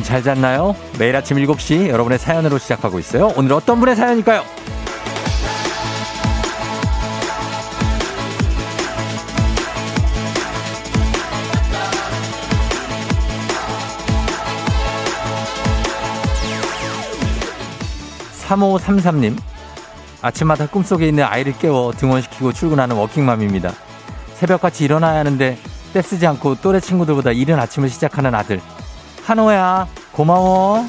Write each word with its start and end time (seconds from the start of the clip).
여러분 0.00 0.02
잘 0.02 0.22
잤나요? 0.22 0.74
매일 0.98 1.14
아침 1.14 1.36
7시 1.36 1.88
여러분의 1.88 2.18
사연으로 2.18 2.58
시작하고 2.58 2.98
있어요. 2.98 3.32
오늘 3.36 3.52
어떤 3.52 3.78
분의 3.80 3.96
사연일까요? 3.96 4.42
3533님. 18.48 19.36
아침마다 20.22 20.66
꿈속에 20.66 21.08
있는 21.08 21.24
아이를 21.24 21.56
깨워 21.58 21.92
등원시키고 21.92 22.52
출근하는 22.52 22.96
워킹맘입니다. 22.96 23.72
새벽같이 24.34 24.84
일어나야 24.84 25.20
하는데 25.20 25.58
떼쓰지 25.92 26.26
않고 26.26 26.56
또래 26.56 26.80
친구들보다 26.80 27.32
이른 27.32 27.58
아침을 27.58 27.88
시작하는 27.88 28.34
아들. 28.34 28.60
한호야, 29.30 29.86
고마워. 30.12 30.84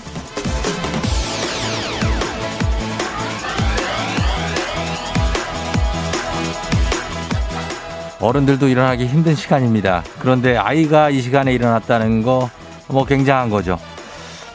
어른들도 8.19 8.67
일어나기 8.67 9.07
힘든 9.07 9.35
시간입니다. 9.35 10.03
그런데 10.19 10.55
아이가 10.55 11.09
이 11.09 11.21
시간에 11.21 11.53
일어났다는 11.53 12.21
거, 12.21 12.49
뭐 12.87 13.03
굉장한 13.03 13.49
거죠. 13.49 13.79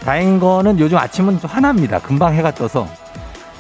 다행인 0.05 0.39
거는 0.39 0.79
요즘 0.79 0.99
아침은 0.99 1.37
화납니다. 1.43 1.99
금방 1.99 2.35
해가 2.35 2.55
떠서 2.55 2.89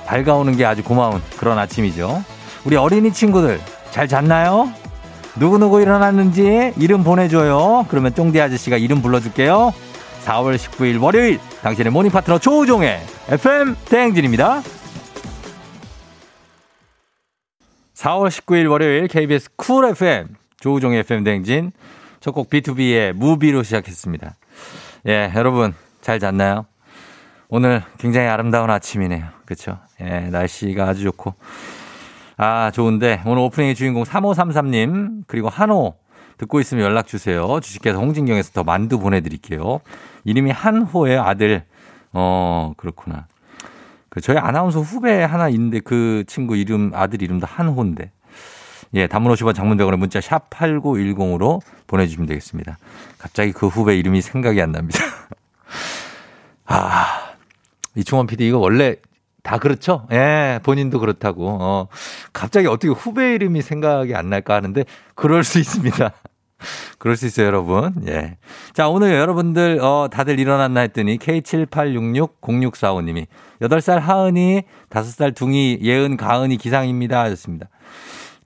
밝아오는 0.07 0.57
게 0.57 0.65
아주 0.65 0.85
고마운 0.85 1.21
그런 1.37 1.59
아침이죠. 1.59 2.23
우리 2.65 2.77
어린이 2.77 3.13
친구들 3.13 3.61
잘 3.91 4.07
잤나요? 4.07 4.71
누구누구 5.35 5.83
일어났는지 5.83 6.73
이름 6.77 7.03
보내줘요. 7.03 7.87
그러면 7.89 8.15
쫑디 8.15 8.41
아저씨가 8.41 8.77
이름 8.77 9.03
불러줄게요. 9.03 9.73
4월 10.27 10.57
19일 10.57 11.01
월요일 11.01 11.39
당신의 11.63 11.93
morning 11.93 12.11
파트너 12.11 12.39
조우종의 12.39 13.01
FM 13.29 13.77
대행진입니다. 13.89 14.61
4월 17.95 18.29
19일 18.29 18.69
월요일 18.69 19.07
KBS 19.07 19.51
Cool 19.57 19.85
FM 19.87 20.29
조우종의 20.61 21.01
FM 21.01 21.23
대행진 21.25 21.71
첫 22.21 22.33
곡 22.35 22.51
B2B의 22.51 23.13
무비로 23.13 23.63
시작했습니다. 23.63 24.35
예, 25.07 25.33
여러분 25.37 25.75
잘 26.01 26.19
잤나요? 26.19 26.67
오늘 27.49 27.85
굉장히 27.99 28.27
아름다운 28.27 28.69
아침이네요. 28.71 29.27
그렇죠? 29.45 29.79
예, 30.01 30.21
날씨가 30.31 30.89
아주 30.89 31.05
좋고 31.05 31.35
아, 32.37 32.73
좋은데 32.73 33.23
오늘 33.27 33.39
오프닝의 33.43 33.77
주인공 33.77 34.03
3533님 34.03 35.23
그리고 35.29 35.49
한호 35.49 35.95
듣고 36.39 36.59
있으면 36.61 36.85
연락 36.85 37.07
주세요. 37.07 37.61
주식회사 37.61 37.97
홍진경에서 37.99 38.51
더 38.53 38.65
만두 38.65 38.99
보내드릴게요. 38.99 39.81
이름이 40.27 40.51
한호의 40.51 41.19
아들. 41.19 41.65
어, 42.13 42.73
그렇구나. 42.77 43.27
그 44.09 44.21
저희 44.21 44.37
아나운서 44.37 44.81
후배 44.81 45.23
하나 45.23 45.49
있는데 45.49 45.81
그 45.81 46.25
친구 46.27 46.57
이름 46.57 46.91
아들 46.95 47.23
이름도 47.23 47.47
한호인데. 47.47 48.11
예, 48.95 49.07
단문 49.07 49.33
50원 49.33 49.55
장문대원의 49.55 49.99
문자 49.99 50.21
샵 50.21 50.51
8910으로 50.51 51.61
보내주시면 51.87 52.27
되겠습니다. 52.27 52.77
갑자기 53.19 53.53
그 53.53 53.69
후배 53.69 53.97
이름이 53.97 54.21
생각이 54.21 54.61
안 54.61 54.73
납니다. 54.73 54.99
아, 56.67 57.33
이충원 57.95 58.27
PD 58.27 58.49
이거 58.49 58.59
원래 58.59 58.97
다 59.43 59.59
그렇죠? 59.59 60.09
예, 60.11 60.59
본인도 60.65 60.99
그렇다고. 60.99 61.59
어, 61.61 61.89
갑자기 62.33 62.67
어떻게 62.67 62.89
후배 62.89 63.35
이름이 63.35 63.63
생각이 63.63 64.15
안 64.15 64.29
날까 64.31 64.55
하는데 64.55 64.85
그럴 65.15 65.45
수 65.45 65.59
있습니다. 65.61 66.11
그럴 66.99 67.17
수 67.17 67.27
있어요, 67.27 67.47
여러분. 67.47 67.95
예. 68.09 68.37
자, 68.73 68.89
오늘 68.89 69.15
여러분들, 69.15 69.79
어, 69.81 70.09
다들 70.11 70.41
일어났나 70.41 70.81
했더니 70.81 71.19
K78660645님이 71.19 73.27
8살 73.61 74.01
하은이, 74.01 74.63
5살 74.91 75.35
둥이, 75.35 75.81
예은, 75.83 76.17
가은이 76.17 76.57
기상입니다. 76.57 77.21
하셨습니다. 77.23 77.69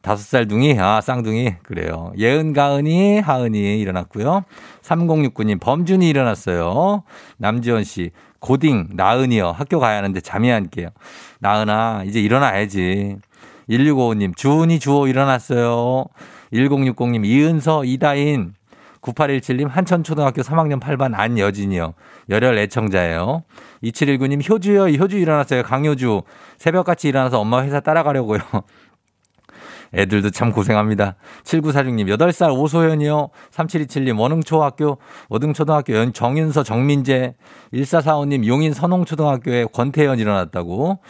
5살 0.03 0.49
둥이, 0.49 0.79
아, 0.81 1.01
쌍둥이. 1.01 1.57
그래요. 1.63 2.13
예은, 2.17 2.53
가은이, 2.53 3.21
하은이 3.21 3.81
일어났고요. 3.81 4.45
3069님, 4.83 5.61
범준이 5.61 6.09
일어났어요. 6.09 7.05
남지원 7.37 7.85
씨, 7.85 8.11
고딩, 8.39 8.89
나은이요. 8.95 9.51
학교 9.51 9.79
가야 9.79 9.99
하는데 9.99 10.19
잠이 10.21 10.51
안 10.51 10.71
깨요. 10.71 10.89
나은아, 11.41 12.05
이제 12.07 12.21
일어나야지. 12.21 13.17
1655님, 13.69 14.35
주은이 14.35 14.81
주호 14.81 15.07
일어났어요. 15.07 16.07
1060님, 16.53 17.25
이은서, 17.25 17.85
이다인. 17.85 18.55
9817님, 19.03 19.69
한천초등학교 19.69 20.43
3학년 20.43 20.81
8반 20.81 21.19
안여진이요. 21.19 21.95
열혈 22.29 22.59
애청자예요. 22.59 23.45
2719님, 23.83 24.49
효주요. 24.49 24.89
효주 24.89 25.19
일어났어요. 25.19 25.63
강효주. 25.63 26.23
새벽같이 26.59 27.09
일어나서 27.09 27.41
엄마 27.41 27.63
회사 27.63 27.81
따라가려고요. 27.81 28.41
애들도 29.93 30.31
참 30.31 30.53
고생합니다. 30.53 31.17
7946님, 31.43 32.17
8살 32.17 32.57
오소현이요. 32.57 33.31
3727님, 33.51 34.21
원흥초학교, 34.21 34.99
어등초등학교 35.29 36.13
정윤서 36.13 36.63
정민재. 36.63 37.35
1445님, 37.73 38.47
용인 38.47 38.73
선홍초등학교에 38.73 39.67
권태현 39.73 40.19
일어났다고. 40.21 41.01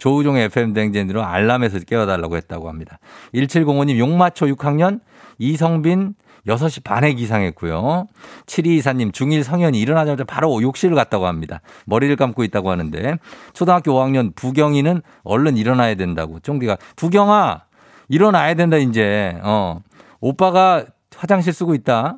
조우종의 0.00 0.44
FM댕진으로 0.44 1.22
알람에서 1.22 1.78
깨워달라고 1.80 2.36
했다고 2.36 2.68
합니다. 2.68 2.98
1705님, 3.34 3.98
용마초 3.98 4.46
6학년, 4.46 5.00
이성빈, 5.38 6.14
6시 6.46 6.82
반에 6.82 7.12
기상했고요. 7.12 8.08
7224님, 8.46 9.12
중1 9.12 9.42
성현이 9.42 9.78
일어나자마자 9.78 10.24
바로 10.24 10.60
욕실을 10.62 10.96
갔다고 10.96 11.26
합니다. 11.26 11.60
머리를 11.84 12.16
감고 12.16 12.44
있다고 12.44 12.70
하는데, 12.70 13.18
초등학교 13.52 13.92
5학년 13.92 14.34
부경이는 14.34 15.02
얼른 15.22 15.58
일어나야 15.58 15.94
된다고. 15.96 16.40
쫑디가, 16.40 16.78
부경아! 16.96 17.64
일어나야 18.08 18.54
된다, 18.54 18.78
이제. 18.78 19.38
어. 19.42 19.80
오빠가 20.20 20.86
화장실 21.14 21.52
쓰고 21.52 21.74
있다. 21.74 22.16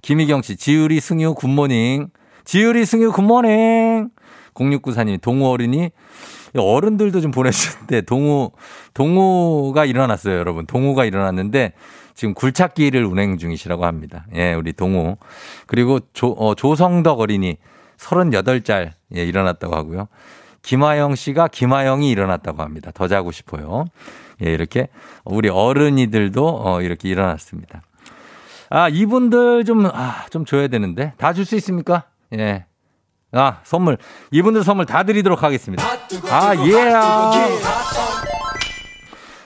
김희경 0.00 0.40
씨, 0.40 0.56
지율이 0.56 0.98
승유 1.00 1.34
굿모닝. 1.34 2.08
지율이 2.44 2.86
승유 2.86 3.12
굿모닝. 3.12 4.08
0694님, 4.54 5.20
동우 5.20 5.46
어린이. 5.50 5.90
어른들도 6.60 7.20
좀 7.20 7.30
보내주셨는데, 7.30 8.02
동우, 8.02 8.50
동우가 8.94 9.84
일어났어요, 9.84 10.36
여러분. 10.36 10.66
동우가 10.66 11.04
일어났는데, 11.04 11.72
지금 12.14 12.34
굴착기를 12.34 13.04
운행 13.04 13.38
중이시라고 13.38 13.86
합니다. 13.86 14.26
예, 14.34 14.52
우리 14.52 14.72
동우. 14.72 15.16
그리고 15.66 15.98
조, 16.12 16.28
어, 16.32 16.54
조성덕 16.54 17.20
어린이 17.20 17.56
38짤, 17.96 18.90
예, 19.16 19.24
일어났다고 19.24 19.74
하고요. 19.74 20.08
김하영 20.62 21.14
씨가 21.14 21.48
김하영이 21.48 22.08
일어났다고 22.10 22.62
합니다. 22.62 22.90
더 22.94 23.08
자고 23.08 23.32
싶어요. 23.32 23.86
예, 24.44 24.52
이렇게 24.52 24.88
우리 25.24 25.48
어른이들도 25.48 26.62
어, 26.64 26.82
이렇게 26.82 27.08
일어났습니다. 27.08 27.82
아, 28.70 28.88
이분들 28.88 29.64
좀, 29.64 29.86
아, 29.86 30.26
좀 30.30 30.44
줘야 30.44 30.68
되는데. 30.68 31.14
다 31.16 31.32
줄 31.32 31.44
수 31.44 31.56
있습니까? 31.56 32.04
예. 32.38 32.66
아, 33.32 33.60
선물. 33.64 33.96
이분들 34.30 34.62
선물 34.62 34.84
다 34.86 35.02
드리도록 35.04 35.42
하겠습니다. 35.42 35.82
아, 36.30 36.54
예. 36.66 36.92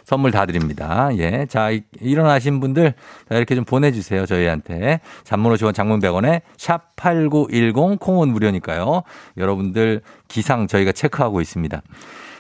선물 0.05 0.31
다 0.33 0.45
드립니다. 0.47 1.09
예. 1.19 1.47
자, 1.49 1.71
일어나신 2.01 2.61
분들 2.61 2.95
이렇게 3.31 3.55
좀 3.55 3.65
보내주세요. 3.65 4.27
저희한테. 4.27 5.01
잔문 5.25 5.53
50원 5.55 5.75
장문 5.75 6.01
100원에 6.01 6.43
샵8910 6.57 7.99
콩은 8.01 8.29
무료니까요. 8.29 9.03
여러분들 9.37 10.03
기상 10.29 10.67
저희가 10.67 10.93
체크하고 10.93 11.41
있습니다. 11.41 11.81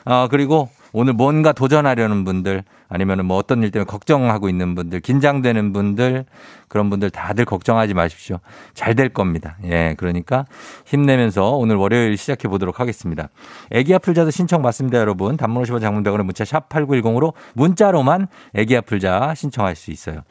아, 0.04 0.28
그리고 0.31 0.69
오늘 0.98 1.12
뭔가 1.12 1.52
도전하려는 1.52 2.25
분들 2.25 2.64
아니면 2.88 3.26
뭐 3.26 3.37
어떤 3.37 3.62
일 3.62 3.70
때문에 3.70 3.84
걱정하고 3.84 4.48
있는 4.48 4.75
분들 4.75 5.00
긴장되는 5.00 5.75
분들 5.75 6.25
그런 6.69 6.88
분들 6.88 7.10
다들 7.10 7.44
걱정하지 7.44 7.93
마십시오. 7.93 8.38
잘 8.72 8.96
될 8.96 9.10
겁니다. 9.10 9.58
예. 9.64 9.94
그러니까 9.98 10.46
힘내면서 10.87 11.50
오늘 11.50 11.76
월요일 11.76 12.16
시작해 12.16 12.48
보도록 12.48 12.81
하겠습니다. 12.81 13.28
애기 13.72 13.94
아플 13.94 14.14
자도 14.14 14.31
신청 14.31 14.62
받습니다, 14.62 14.96
여러분. 14.96 15.37
단문 15.37 15.62
50원 15.64 15.82
장문대원의 15.82 16.25
문자 16.25 16.46
샵 16.46 16.70
8910으로 16.70 17.34
문자로만 17.52 18.28
애기 18.54 18.75
아플 18.75 18.98
자 18.98 19.34
신청할 19.37 19.76
수 19.76 19.90
있어요. 19.90 20.22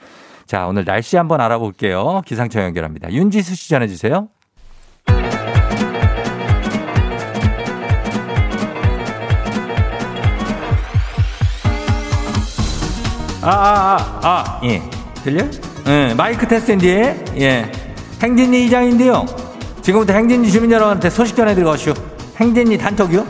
자, 0.48 0.66
오늘 0.66 0.84
날씨 0.84 1.16
한번 1.16 1.42
알아볼게요. 1.42 2.24
기상청 2.26 2.64
연결합니다. 2.64 3.12
윤지수 3.12 3.54
씨 3.54 3.70
전해 3.70 3.88
주세요. 3.88 4.30
아, 13.48 13.50
아, 13.52 14.20
아, 14.24 14.28
아, 14.28 14.62
예. 14.64 14.82
들려? 15.24 15.46
예, 15.88 16.14
마이크 16.16 16.48
테스트인데, 16.48 17.26
예. 17.38 17.72
행진리 18.22 18.66
이장인데요. 18.66 19.26
지금부터 19.84 20.14
행진리 20.14 20.52
주민 20.52 20.72
여러분한테 20.72 21.12
소식 21.12 21.36
전해드리고 21.36 21.70
가시오. 21.70 21.94
행진리 22.40 22.76
단톡이요? 22.80 23.24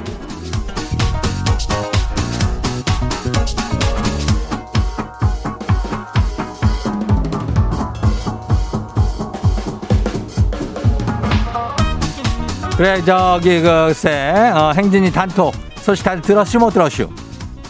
그래 12.77 13.01
저기 13.05 13.61
그 13.61 13.93
쎄 13.93 14.51
어, 14.53 14.73
행진이 14.75 15.11
단톡 15.11 15.53
소식 15.77 16.03
다들 16.03 16.21
들었슈 16.21 16.59
못 16.59 16.71
들었슈 16.71 17.09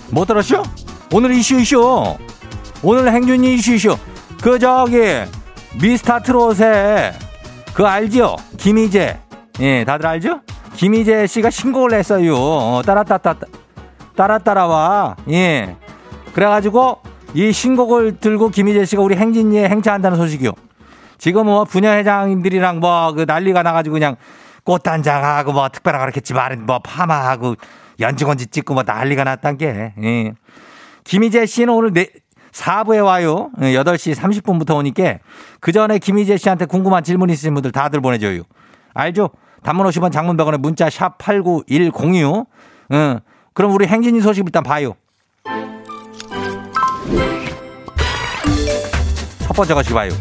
못 0.09 0.25
들었슈 0.25 0.63
오늘 1.11 1.31
이슈 1.33 1.59
이슈 1.59 2.17
오늘 2.87 3.11
행진이 3.11 3.55
이슈 3.55 3.73
이슈 3.73 3.97
그 4.43 4.59
저기 4.59 4.99
미스터 5.81 6.19
트롯에 6.19 7.13
그 7.73 7.83
알지요? 7.83 8.35
김희재. 8.57 9.19
예 9.61 9.83
다들 9.83 10.05
알죠? 10.05 10.41
김희재 10.75 11.25
씨가 11.25 11.49
신곡을 11.49 11.89
냈어요. 11.89 12.35
어, 12.35 12.81
따라따따 12.85 13.35
따라 14.15 14.37
따라와. 14.37 15.15
예. 15.31 15.75
그래가지고 16.33 16.99
이 17.33 17.51
신곡을 17.51 18.19
들고 18.19 18.49
김희재 18.49 18.85
씨가 18.85 19.01
우리 19.01 19.15
행진이에 19.15 19.67
행차한다는 19.67 20.15
소식이요. 20.17 20.51
지금 21.17 21.47
뭐 21.47 21.63
부녀회장님들이랑 21.63 22.81
뭐 22.81 23.13
그 23.15 23.25
난리가 23.27 23.63
나가지고 23.63 23.93
그냥 23.93 24.15
꽃단장하고 24.63 25.53
뭐 25.53 25.69
특별하게 25.69 26.01
그렇겠지 26.03 26.33
말은 26.35 26.67
뭐 26.67 26.79
파마하고 26.79 27.55
연주건지 27.99 28.47
찍고 28.47 28.75
뭐 28.75 28.83
난리가 28.85 29.23
났단 29.23 29.57
게. 29.57 29.93
예. 30.03 30.33
김희재 31.03 31.45
씨는 31.45 31.73
오늘 31.73 31.93
네, 31.93 32.07
4부에 32.55 33.03
와요. 33.03 33.49
8시 33.57 34.15
30분부터 34.15 34.77
오니까 34.77 35.17
그 35.59 35.71
전에 35.71 35.99
김희재 35.99 36.37
씨한테 36.37 36.65
궁금한 36.65 37.03
질문 37.03 37.29
있으신 37.29 37.53
분들 37.53 37.71
다들 37.71 37.99
보내줘요. 37.99 38.43
알죠? 38.93 39.29
단문 39.61 39.85
50원 39.87 40.11
장문 40.11 40.37
100원에 40.37 40.57
문자 40.57 40.89
샵 40.89 41.17
8910이요. 41.17 42.45
응. 42.93 43.19
그럼 43.53 43.71
우리 43.71 43.87
행진이 43.87 44.21
소식 44.21 44.45
일단 44.45 44.63
봐요. 44.63 44.95
첫 49.39 49.53
번째 49.53 49.73
것이 49.73 49.93
봐요. 49.93 50.11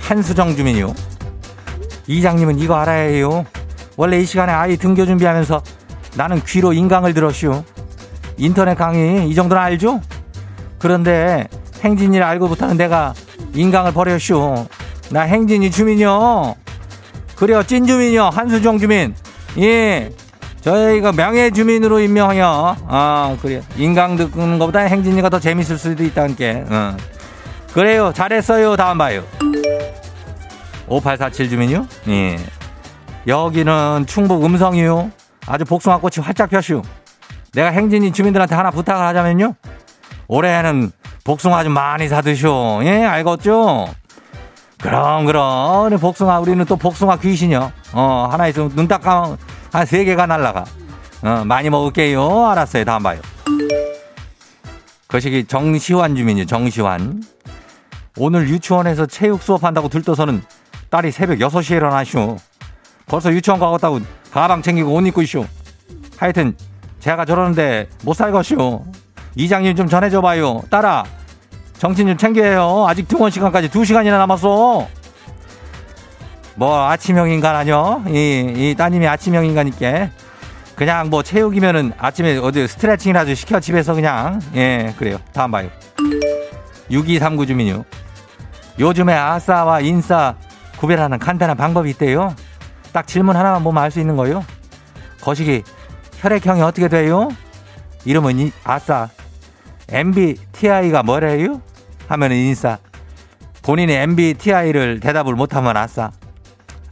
한수정 0.00 0.56
주민이요. 0.56 0.92
이장님은 2.08 2.58
이거 2.58 2.74
알아야 2.74 3.02
해요. 3.02 3.46
원래 3.96 4.18
이 4.18 4.24
시간에 4.24 4.52
아이 4.52 4.76
등교 4.76 5.06
준비하면서 5.06 5.62
나는 6.16 6.42
귀로 6.44 6.72
인강을 6.72 7.14
들었슈. 7.14 7.62
인터넷 8.38 8.74
강의 8.74 9.28
이 9.28 9.34
정도는 9.34 9.62
알죠? 9.62 10.00
그런데 10.84 11.48
행진이를 11.82 12.22
알고 12.22 12.46
부터는 12.46 12.76
내가 12.76 13.14
인강을 13.54 13.94
버렸슈. 13.94 14.66
나 15.08 15.22
행진이 15.22 15.70
주민이요. 15.70 16.56
그래요, 17.36 17.62
찐 17.62 17.86
주민이요. 17.86 18.24
한수정 18.24 18.78
주민. 18.78 19.14
예. 19.56 20.12
저희가 20.60 21.12
명예 21.12 21.50
주민으로 21.50 22.00
임명하여, 22.00 22.76
아, 22.86 23.36
그래요. 23.40 23.62
인강 23.78 24.16
듣는 24.16 24.58
것보다 24.58 24.80
행진이가 24.80 25.30
더 25.30 25.40
재밌을 25.40 25.78
수도 25.78 26.04
있다는 26.04 26.36
게, 26.36 26.62
어. 26.68 26.94
그래요. 27.72 28.12
잘했어요. 28.14 28.76
다음 28.76 28.98
봐요. 28.98 29.24
5847 30.86 31.48
주민요? 31.48 31.86
예. 32.08 32.36
여기는 33.26 34.04
충북 34.06 34.44
음성이요. 34.44 35.10
아주 35.46 35.64
복숭아꽃이 35.64 36.22
활짝 36.22 36.50
폈슈. 36.50 36.82
내가 37.54 37.70
행진이 37.70 38.12
주민들한테 38.12 38.54
하나 38.54 38.70
부탁을 38.70 39.02
하자면요. 39.06 39.54
올해는 40.28 40.90
복숭아 41.24 41.64
좀 41.64 41.72
많이 41.72 42.08
사드쇼. 42.08 42.82
예, 42.84 43.04
알겠죠? 43.04 43.86
그럼, 44.80 45.24
그럼. 45.24 45.98
복숭아, 45.98 46.40
우리는 46.40 46.64
또 46.66 46.76
복숭아 46.76 47.16
귀신이요. 47.18 47.72
어, 47.92 48.28
하나 48.30 48.48
있으면 48.48 48.72
눈딱 48.74 49.00
감으면 49.02 49.38
한세 49.72 50.04
개가 50.04 50.26
날라가. 50.26 50.64
어, 51.22 51.42
많이 51.44 51.70
먹을게요. 51.70 52.46
알았어요. 52.48 52.84
다음 52.84 53.02
봐요. 53.02 53.20
거시기 55.08 55.44
정시환 55.44 56.16
주민이요. 56.16 56.46
정시환. 56.46 57.22
오늘 58.18 58.48
유치원에서 58.48 59.06
체육 59.06 59.42
수업한다고 59.42 59.88
들떠서는 59.88 60.42
딸이 60.90 61.12
새벽 61.12 61.38
6시에 61.38 61.76
일어나쇼. 61.76 62.36
벌써 63.06 63.32
유치원 63.32 63.58
가겠다고 63.58 64.00
가방 64.32 64.60
챙기고 64.60 64.92
옷 64.92 65.06
입고 65.06 65.22
있쇼. 65.22 65.46
하여튼 66.18 66.56
제가 67.00 67.24
저러는데 67.24 67.88
못 68.02 68.14
살겠쇼. 68.14 68.84
이장님 69.36 69.76
좀 69.76 69.88
전해줘 69.88 70.20
봐요. 70.20 70.62
딸아 70.70 71.04
정신 71.78 72.06
좀 72.06 72.16
챙겨요. 72.16 72.86
아직 72.88 73.08
등원 73.08 73.30
시간까지 73.30 73.68
2시간이나 73.68 74.18
남았어. 74.18 74.86
뭐 76.56 76.88
아침형 76.88 77.30
인간 77.30 77.56
아니요? 77.56 78.04
이, 78.08 78.52
이 78.56 78.74
따님이 78.78 79.08
아침형 79.08 79.44
인간이께 79.44 80.10
그냥 80.76 81.10
뭐 81.10 81.22
체육이면은 81.22 81.92
아침에 81.98 82.36
어디 82.38 82.66
스트레칭이라도 82.68 83.34
시켜 83.34 83.58
집에서 83.60 83.94
그냥 83.94 84.40
예 84.54 84.94
그래요. 84.98 85.18
다음 85.32 85.50
봐요. 85.50 85.68
6239 86.90 87.46
주민요. 87.46 87.84
요즘에 88.78 89.14
아싸와 89.14 89.80
인싸 89.80 90.34
구별하는 90.78 91.18
간단한 91.18 91.56
방법이 91.56 91.90
있대요. 91.90 92.34
딱 92.92 93.06
질문 93.06 93.36
하나만 93.36 93.64
보면 93.64 93.82
알 93.82 93.90
수 93.90 94.00
있는 94.00 94.16
거요. 94.16 94.44
거시기 95.20 95.62
혈액형이 96.20 96.62
어떻게 96.62 96.88
돼요? 96.88 97.28
이름은 98.04 98.38
이, 98.38 98.52
아싸. 98.64 99.08
MBTI가 99.88 101.02
뭐래요? 101.02 101.60
하면 102.08 102.32
인싸. 102.32 102.78
본인이 103.62 103.92
MBTI를 103.94 105.00
대답을 105.00 105.34
못하면 105.34 105.76
아싸. 105.76 106.10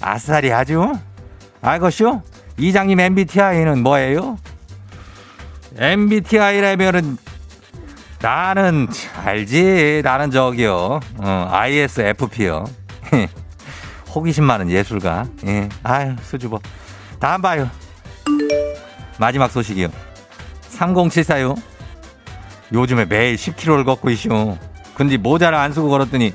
아싸리 0.00 0.50
하죠? 0.50 0.98
알겠쇼? 1.60 2.22
이장님 2.58 2.98
MBTI는 2.98 3.82
뭐예요? 3.82 4.38
MBTI라면은 5.76 7.16
나는 8.20 8.88
알지. 9.24 10.02
나는 10.04 10.30
저기요. 10.30 11.00
어, 11.18 11.48
ISFP요. 11.50 12.64
호기심 14.14 14.44
많은 14.44 14.70
예술가. 14.70 15.26
예. 15.46 15.68
아유, 15.82 16.14
수줍어. 16.22 16.60
다음 17.18 17.42
봐요. 17.42 17.68
마지막 19.18 19.50
소식이요. 19.50 19.88
3074요. 20.70 21.71
요즘에 22.72 23.04
매일 23.04 23.36
10km를 23.36 23.84
걷고 23.84 24.10
있쇼. 24.10 24.56
근데 24.94 25.16
모자를 25.16 25.58
안 25.58 25.72
쓰고 25.72 25.88
걸었더니 25.88 26.32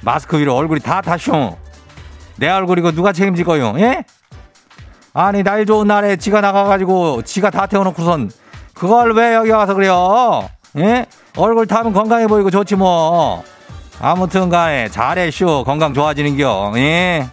마스크 0.00 0.38
위로 0.38 0.54
얼굴이 0.56 0.80
다 0.80 1.00
타쇼. 1.00 1.56
내 2.36 2.48
얼굴 2.48 2.78
이거 2.78 2.92
누가 2.92 3.12
책임질 3.12 3.44
거요? 3.44 3.74
예? 3.78 4.04
아니 5.14 5.42
날 5.42 5.64
좋은 5.64 5.86
날에 5.86 6.16
지가 6.16 6.42
나가가지고 6.42 7.22
지가 7.22 7.50
다 7.50 7.66
태워놓고선 7.66 8.30
그걸 8.74 9.14
왜 9.14 9.34
여기 9.34 9.50
와서 9.50 9.72
그래요? 9.72 10.48
예? 10.76 11.06
얼굴 11.36 11.66
타면 11.66 11.92
건강해 11.92 12.26
보이고 12.26 12.50
좋지 12.50 12.76
뭐. 12.76 13.42
아무튼 13.98 14.50
간에 14.50 14.88
잘해 14.90 15.30
쇼 15.30 15.64
건강 15.64 15.94
좋아지는겨. 15.94 16.72
예. 16.76 17.26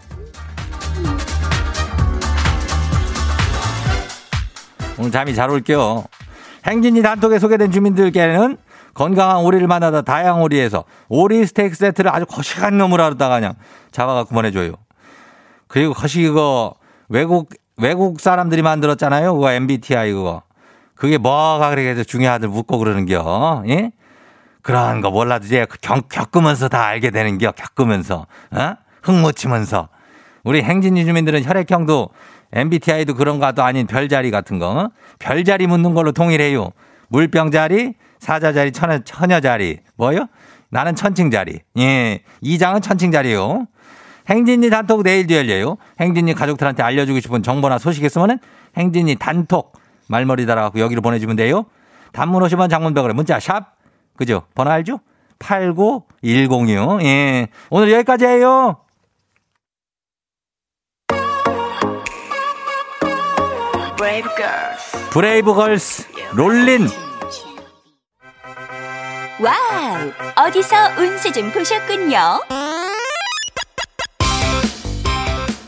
오늘 4.97 5.11
잠이 5.11 5.35
잘 5.35 5.49
올게요. 5.49 6.05
행진이 6.65 7.01
단톡에 7.01 7.39
소개된 7.39 7.71
주민들께는 7.71 8.57
건강한 8.93 9.37
오리를 9.37 9.65
만나다 9.67 10.01
다양 10.03 10.41
오리에서 10.41 10.83
오리 11.09 11.45
스테이크 11.45 11.75
세트를 11.75 12.13
아주 12.13 12.25
거시한 12.25 12.77
놈으로 12.77 13.03
하다가 13.03 13.39
그냥 13.39 13.55
잡아갖고 13.91 14.33
보내줘요. 14.35 14.73
그리고 15.67 15.93
거시 15.93 16.21
그거 16.23 16.75
외국 17.09 17.49
외국 17.77 18.19
사람들이 18.19 18.61
만들었잖아요. 18.61 19.33
그거 19.33 19.51
MBTI 19.51 20.13
그거. 20.13 20.43
그게 20.95 21.17
뭐가 21.17 21.69
그렇게 21.71 22.03
중요하들 22.03 22.47
묻고 22.49 22.77
그러는겨. 22.77 23.63
예? 23.67 23.91
그런 24.61 25.01
거 25.01 25.11
몰라도 25.11 25.45
이제 25.45 25.65
겪, 25.81 26.07
겪으면서 26.07 26.69
다 26.69 26.85
알게 26.85 27.09
되는겨. 27.09 27.51
겪으면서. 27.51 28.27
어? 28.51 28.75
흙 29.01 29.11
묻히면서. 29.13 29.89
우리 30.43 30.61
행진이 30.61 31.05
주민들은 31.05 31.43
혈액형도 31.43 32.09
MBTI도 32.53 33.15
그런 33.15 33.39
거도 33.39 33.63
아닌 33.63 33.87
별자리 33.87 34.31
같은 34.31 34.59
거. 34.59 34.91
별자리 35.19 35.67
묻는 35.67 35.93
걸로 35.93 36.11
통일해요. 36.11 36.71
물병자리, 37.09 37.95
사자자리, 38.19 38.71
처녀, 38.71 38.99
처녀자리. 38.99 39.79
뭐요? 39.97 40.27
나는 40.69 40.95
천칭자리. 40.95 41.59
예. 41.79 42.21
이장은 42.41 42.81
천칭자리요. 42.81 43.67
행진이 44.29 44.69
단톡 44.69 45.03
내일도 45.03 45.35
열려요. 45.35 45.77
행진이 45.99 46.33
가족들한테 46.33 46.81
알려주고 46.81 47.19
싶은 47.19 47.43
정보나 47.43 47.77
소식 47.77 48.03
있으면은 48.03 48.39
행진이 48.77 49.15
단톡 49.15 49.73
말머리 50.07 50.45
달아갖고 50.45 50.79
여기로 50.79 51.01
보내주면 51.01 51.35
돼요. 51.35 51.65
단문 52.13 52.41
50원 52.43 52.69
장문백으로 52.69 53.13
문자 53.13 53.39
샵. 53.39 53.73
그죠? 54.15 54.43
번호 54.55 54.71
알죠? 54.71 54.99
89106. 55.39 57.03
예. 57.03 57.47
오늘 57.69 57.91
여기까지 57.91 58.25
예요. 58.25 58.77
브레이브 65.11 65.53
걸스 65.53 66.05
Rollin'. 66.33 66.89
Wow 69.39 70.11
어디서 70.45 70.75
운세 70.97 71.31
좀 71.31 71.49
보셨군요. 71.51 72.17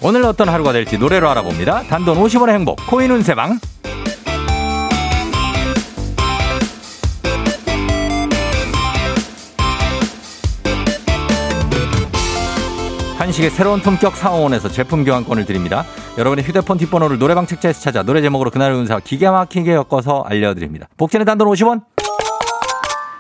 오늘 0.01 0.25
어떤 0.25 0.50
하루가 0.50 0.74
될지 0.74 0.98
노래로 0.98 1.30
알아봅니다. 1.30 1.84
단돈 1.84 2.18
50원의 2.18 2.50
행복 2.50 2.86
코인 2.88 3.10
운세방 3.12 3.58
한식의 13.36 13.50
새로운 13.50 13.82
품격 13.82 14.15
상호원에서 14.15 14.70
제품 14.70 15.04
교환권을 15.04 15.46
드립니다. 15.46 15.84
여러분의 16.18 16.46
휴대폰 16.46 16.77
뒷번호를 16.77 17.18
노래방 17.20 17.46
책자에서 17.46 17.82
찾아 17.82 18.01
노래 18.01 18.22
제목으로 18.22 18.50
그날의 18.50 18.77
운사 18.77 19.00
기가 19.00 19.32
막히게 19.32 19.74
엮어서 19.74 20.24
알려드립니다. 20.25 20.88
복제는 20.96 21.25
단돈 21.25 21.50
50원. 21.50 21.84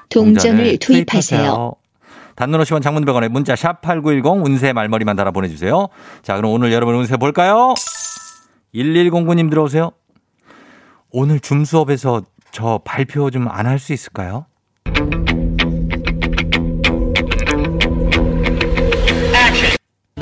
동전을 0.09 0.77
투입하세요. 0.77 1.73
단문 2.37 2.61
50원 2.61 2.81
장문 2.81 3.03
100원에 3.05 3.27
문자 3.27 3.57
샵 3.57 3.81
8910 3.81 4.45
운세 4.45 4.71
말머리만 4.71 5.17
달아 5.17 5.31
보내주세요. 5.31 5.87
자 6.21 6.37
그럼 6.37 6.51
오늘 6.51 6.71
여러분 6.71 6.95
운세 6.95 7.17
볼까요? 7.17 7.73
1109님 8.73 9.49
들어오세요. 9.49 9.91
오늘 11.11 11.41
줌 11.41 11.65
수업에서 11.65 12.21
저 12.51 12.79
발표 12.85 13.29
좀 13.31 13.47
안 13.49 13.65
할 13.65 13.79
수 13.79 13.91
있을까요? 13.91 14.45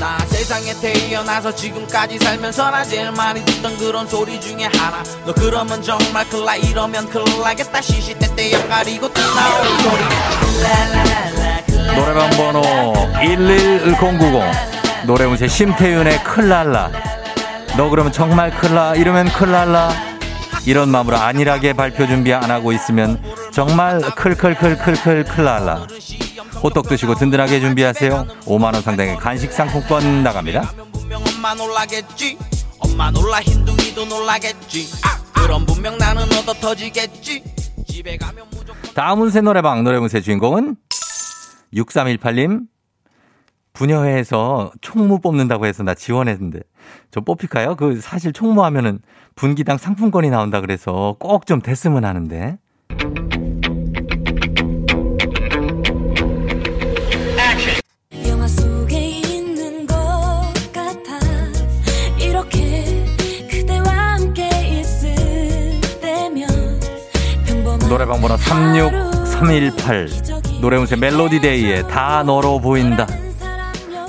나 0.03 0.17
세상에 0.25 0.73
태어나서 0.81 1.55
지금까지 1.55 2.19
살면서 2.19 2.69
나 2.71 2.83
제일 2.83 3.09
많이 3.13 3.39
듣던 3.45 3.77
그런 3.77 4.05
소리 4.05 4.37
중에 4.37 4.65
하나. 4.65 5.01
너 5.25 5.33
그러면 5.33 5.81
정말 5.81 6.27
클라 6.27 6.57
이러면 6.57 7.07
나겠다. 7.41 7.79
시시때때 7.79 8.51
옆가리고 8.51 9.13
또 9.13 9.21
나오는 9.21 9.79
소리. 9.79 10.03
노래방 11.95 12.29
번호 12.31 12.93
111090 13.21 14.41
노래운세 15.05 15.47
심태윤의 15.47 16.21
클랄라. 16.25 16.91
너 17.77 17.89
그러면 17.89 18.11
정말 18.11 18.51
클라 18.51 18.95
이러면 18.95 19.29
클랄라. 19.29 19.89
이런 20.65 20.89
마음으로 20.89 21.15
안일하게 21.15 21.71
발표 21.71 22.05
준비 22.07 22.33
안 22.33 22.51
하고 22.51 22.73
있으면 22.73 23.23
정말 23.53 24.01
클클클클클 24.01 25.23
클랄라 25.23 25.87
호떡 26.63 26.87
드시고 26.87 27.15
든든하게 27.15 27.59
준비하세요. 27.59 28.25
5만원 28.45 28.81
상당의 28.81 29.17
간식 29.17 29.51
상품권 29.51 30.23
나갑니다. 30.23 30.71
다음 38.95 39.21
운세 39.21 39.41
노래방 39.41 39.83
노래 39.83 39.97
운세 39.97 40.21
주인공은 40.21 40.75
6318님. 41.73 42.61
분여회에서 43.73 44.71
총무 44.81 45.19
뽑는다고 45.19 45.65
해서 45.65 45.81
나 45.81 45.95
지원했는데 45.95 46.59
저 47.09 47.21
뽑힐까요? 47.21 47.75
그 47.75 47.99
사실 47.99 48.31
총무 48.31 48.63
하면은 48.65 48.99
분기당 49.35 49.79
상품권이 49.79 50.29
나온다 50.29 50.61
그래서 50.61 51.15
꼭 51.19 51.45
좀 51.47 51.59
됐으면 51.59 52.05
하는데 52.05 52.59
노래방 67.93 68.19
번호 68.21 68.35
36318 68.37 70.09
노래운세 70.61 70.95
멜로디데이에 70.95 71.83
다 71.83 72.23
너로 72.23 72.59
보인다. 72.59 73.05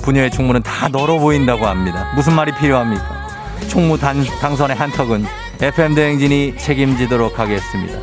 분여회 0.01 0.31
총무는 0.31 0.63
다 0.63 0.87
너로 0.87 1.19
보인다고 1.19 1.67
합니다. 1.67 2.11
무슨 2.15 2.33
말이 2.33 2.51
필요합니까? 2.55 3.27
총무 3.67 3.99
단, 3.99 4.25
당선의 4.41 4.75
한턱은 4.75 5.27
FM대행진이 5.61 6.57
책임지도록 6.57 7.37
하겠습니다. 7.37 7.99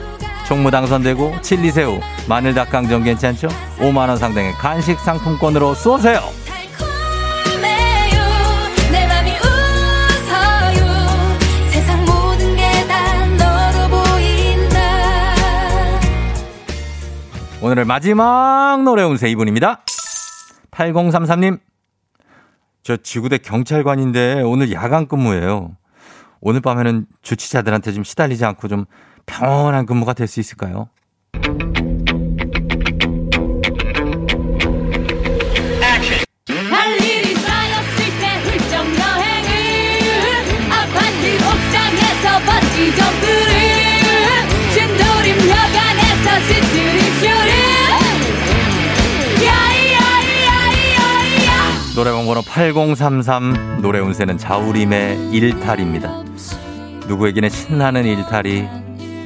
총무 0.46 0.70
당선되고 0.70 1.40
칠리새우 1.42 1.98
마늘 2.28 2.54
닭강정 2.54 3.02
괜찮죠? 3.02 3.48
5만원 3.78 4.18
상당의 4.18 4.52
간식 4.52 5.00
상품권으로 5.00 5.74
쏘세요 5.74 6.20
오늘의 17.72 17.86
마지막 17.86 18.82
노래 18.84 19.02
운세 19.02 19.30
이분입니다. 19.30 19.82
8033님. 20.72 21.58
저 22.82 22.98
지구대 22.98 23.38
경찰관인데 23.38 24.42
오늘 24.42 24.70
야간 24.72 25.08
근무예요. 25.08 25.74
오늘 26.42 26.60
밤에는 26.60 27.06
주치자들한테 27.22 27.92
좀 27.92 28.04
시달리지 28.04 28.44
않고 28.44 28.68
좀 28.68 28.84
평온한 29.24 29.86
근무가 29.86 30.12
될 30.12 30.28
수 30.28 30.38
있을까요? 30.38 30.90
노래방 51.94 52.24
번호 52.24 52.40
8033 52.40 53.80
노래 53.82 53.98
운세는 53.98 54.38
자우림의 54.38 55.30
일탈입니다. 55.30 56.10
누구에게는 57.06 57.50
신나는 57.50 58.06
일탈이 58.06 58.66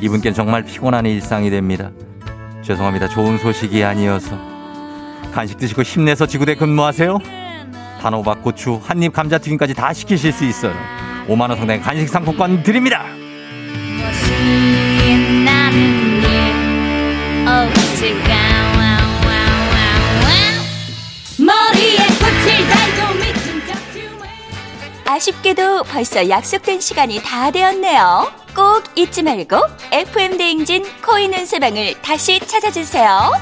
이분께는 0.00 0.34
정말 0.34 0.64
피곤한 0.64 1.06
일상이 1.06 1.48
됩니다. 1.48 1.90
죄송합니다. 2.62 3.08
좋은 3.08 3.38
소식이 3.38 3.84
아니어서 3.84 4.36
간식 5.32 5.58
드시고 5.58 5.82
힘내서 5.82 6.26
지구대 6.26 6.56
근무하세요. 6.56 7.18
단호박, 8.00 8.42
고추, 8.42 8.80
한입 8.82 9.12
감자튀김까지 9.12 9.74
다 9.74 9.92
시키실 9.92 10.32
수 10.32 10.44
있어요. 10.44 10.74
5만 11.28 11.42
원 11.42 11.56
상당의 11.56 11.80
간식 11.82 12.08
상품권 12.08 12.64
드립니다. 12.64 13.04
나는 15.44 16.22
일 16.22 16.28
오지가 17.46 18.45
아쉽게도 25.16 25.84
벌써 25.84 26.28
약속된 26.28 26.78
시간이 26.80 27.22
다 27.22 27.50
되었네요. 27.50 28.30
꼭 28.54 28.82
잊지 28.96 29.22
말고 29.22 29.56
FM 29.90 30.36
대행진 30.36 30.84
코인 31.02 31.32
운세방을 31.32 32.02
다시 32.02 32.38
찾아주세요. 32.38 33.32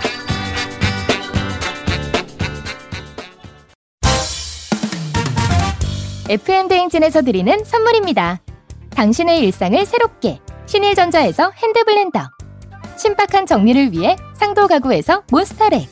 FM 6.28 6.69
대행진에서 6.69 7.23
드리는 7.23 7.64
선물입니다. 7.64 8.40
당신의 8.90 9.40
일상을 9.40 9.85
새롭게 9.85 10.38
신일전자에서 10.66 11.50
핸드블렌더 11.57 12.21
신박한 12.97 13.47
정리를 13.47 13.90
위해 13.90 14.14
상도 14.35 14.69
가구에서 14.69 15.25
몬스터렉 15.33 15.88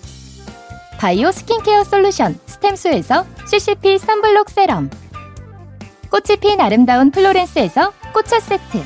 바이오 0.99 1.33
skincare 1.33 1.83
solution 1.83 2.39
스템수에서 2.47 3.27
CCP 3.49 3.99
sunblock 3.99 4.49
serum 4.49 4.89
꽃이 6.13 6.37
핀 6.41 6.61
아름다운 6.61 7.11
플로렌스에서 7.11 7.91
꽃차 8.13 8.39
세트. 8.39 8.85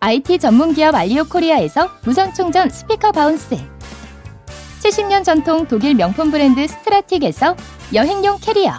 IT 0.00 0.40
전문기업 0.40 0.92
알리오 0.92 1.22
코리아에서 1.28 1.88
무선충전 2.02 2.70
스피커 2.70 3.12
바운스. 3.12 3.56
70년 4.82 5.22
전통 5.22 5.68
독일 5.68 5.94
명품 5.94 6.32
브랜드 6.32 6.66
스트라틱에서 6.66 7.54
여행용 7.94 8.38
캐리어. 8.38 8.72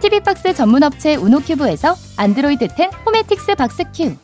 TV박스 0.00 0.54
전문업체 0.54 1.16
우노큐브에서 1.16 1.94
안드로이드 2.16 2.68
10 2.74 2.90
호메틱스 3.04 3.54
박스큐. 3.56 4.16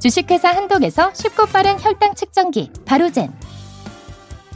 주식회사 0.00 0.48
한독에서 0.48 1.14
쉽고 1.14 1.46
빠른 1.46 1.78
혈당 1.78 2.16
측정기 2.16 2.72
바로젠. 2.84 3.32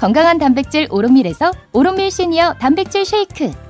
건강한 0.00 0.38
단백질 0.38 0.88
오롯밀에서 0.90 1.52
오롯밀 1.72 2.10
시니어 2.10 2.54
단백질 2.54 3.04
shake 3.04 3.69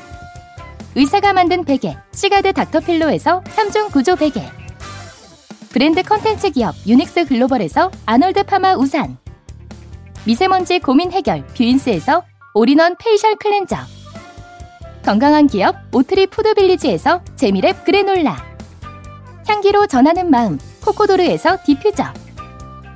의사가 0.93 1.31
만든 1.31 1.63
베개 1.63 1.95
시가드 2.11 2.51
닥터필로에서 2.53 3.41
3중 3.43 3.91
구조 3.91 4.15
베개. 4.15 4.43
브랜드 5.69 6.03
컨텐츠 6.03 6.49
기업 6.51 6.75
유닉스 6.85 7.25
글로벌에서 7.25 7.91
아놀드 8.05 8.43
파마 8.43 8.75
우산. 8.75 9.17
미세먼지 10.25 10.79
고민 10.79 11.11
해결 11.11 11.45
뷰인스에서 11.55 12.23
all-in-one 12.53 12.97
facial 12.97 13.35
cleanser. 13.37 13.77
건강한 15.05 15.47
기업 15.47 15.75
오트리 15.93 16.27
푸드빌리지에서 16.27 17.23
재미랩 17.37 17.85
그래놀라. 17.85 18.35
향기로 19.47 19.87
전하는 19.87 20.29
마음 20.29 20.59
코코도르에서 20.83 21.59
디퓨저. 21.65 22.03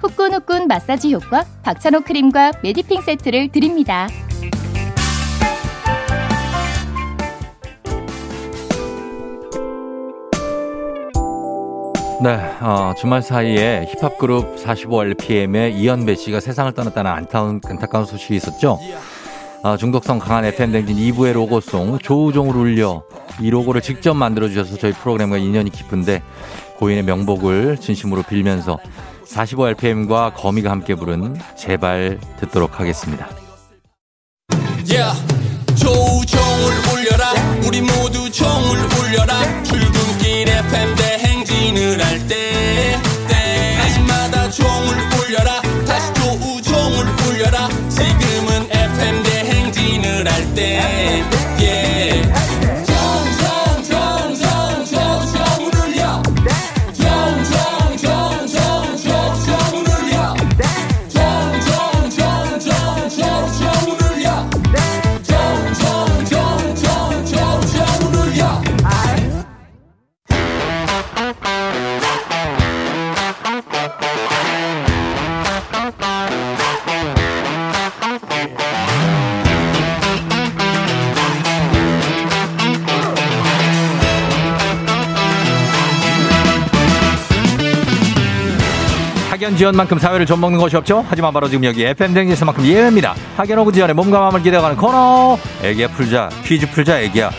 후끈후끈 0.02 0.68
마사지 0.68 1.14
효과 1.14 1.46
박찬호 1.64 2.02
크림과 2.02 2.52
메디핑 2.62 3.02
세트를 3.02 3.54
드립니다. 3.54 4.08
네, 12.22 12.36
어, 12.62 12.93
주말 12.98 13.22
사이에 13.22 13.86
힙합 13.89 14.17
그룹 14.17 14.55
45RPM의 14.55 15.75
이현배 15.75 16.15
씨가 16.15 16.39
세상을 16.39 16.72
떠났다는 16.72 17.12
안타까운, 17.12 17.60
안타까운 17.65 18.05
소식이 18.05 18.36
있었죠. 18.36 18.79
아, 19.63 19.75
중독성 19.75 20.19
강한 20.19 20.45
FM 20.45 20.72
댕진 20.72 20.95
2부의 20.95 21.34
로고송 21.34 22.00
조우종을 22.00 22.55
울려 22.55 23.03
이 23.41 23.50
로고를 23.50 23.81
직접 23.81 24.13
만들어 24.13 24.48
주셔서 24.48 24.77
저희 24.77 24.93
프로그램과 24.93 25.38
인연이 25.38 25.69
깊은데 25.69 26.22
고인의 26.77 27.03
명복을 27.03 27.77
진심으로 27.77 28.24
빌면서 28.24 28.77
45RPM과 29.25 30.34
거미가 30.36 30.72
함께 30.72 30.95
부른 30.95 31.36
제발 31.57 32.19
듣도록 32.39 32.79
하겠습니다. 32.79 33.27
Yeah. 34.88 35.19
조우종을 35.75 36.74
울려라 36.93 37.34
우리 37.67 37.81
모두 37.81 38.31
종을 38.31 38.77
울려라 39.00 39.63
출근길 39.63 40.48
FM 40.48 41.04
대행진을 41.65 42.05
할때 42.05 42.54
지연만큼 89.55 90.00
사회를 90.00 90.25
좀 90.25 90.41
먹는 90.41 90.59
것이 90.59 90.75
없죠. 90.75 91.05
하지만 91.07 91.33
바로 91.33 91.48
지금 91.48 91.63
여기 91.63 91.83
FM 91.83 92.13
댕진에서만큼 92.13 92.65
예외입니다. 92.65 93.15
오브 93.57 93.72
지연에 93.72 93.94
몸과 93.96 94.20
마음을 94.20 94.41
기대어가는 94.41 94.77
코너. 94.77 95.37
애기야 95.63 95.87
풀자 95.89 96.29
퀴즈 96.44 96.70
풀자 96.72 97.00
애기야. 97.01 97.31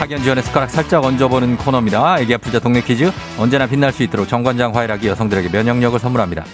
학연 0.00 0.22
지연의 0.22 0.42
숟가락 0.42 0.70
살짝 0.70 1.04
얹어보는 1.04 1.56
코너입니다. 1.58 2.20
애기야 2.20 2.38
풀자 2.38 2.58
동네 2.58 2.80
퀴즈. 2.80 3.12
언제나 3.38 3.66
빛날 3.66 3.92
수 3.92 4.02
있도록 4.02 4.26
정관장 4.26 4.74
화이락이 4.74 5.06
여성들에게 5.06 5.50
면역력을 5.50 5.98
선물합니다. 5.98 6.44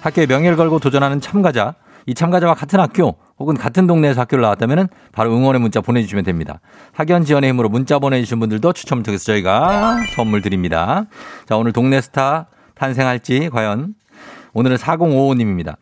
학교에 0.00 0.26
명예를 0.26 0.56
걸고 0.56 0.78
도전하는 0.78 1.20
참가자. 1.20 1.74
이 2.06 2.14
참가자와 2.14 2.54
같은 2.54 2.80
학교 2.80 3.16
혹은 3.42 3.56
같은 3.56 3.88
동네에서 3.88 4.20
학교를 4.20 4.40
나왔다면 4.42 4.88
바로 5.10 5.34
응원의 5.36 5.60
문자 5.60 5.80
보내주시면 5.80 6.22
됩니다. 6.22 6.60
학연 6.92 7.24
지원의 7.24 7.50
힘으로 7.50 7.68
문자 7.68 7.98
보내주신 7.98 8.38
분들도 8.38 8.72
추첨을 8.72 9.02
통해서 9.02 9.24
저희가 9.24 9.96
선물 10.14 10.42
드립니다. 10.42 11.06
자, 11.46 11.56
오늘 11.56 11.72
동네 11.72 12.00
스타 12.00 12.46
탄생할지 12.76 13.50
과연 13.50 13.94
오늘은 14.52 14.76
4055님입니다. 14.76 15.74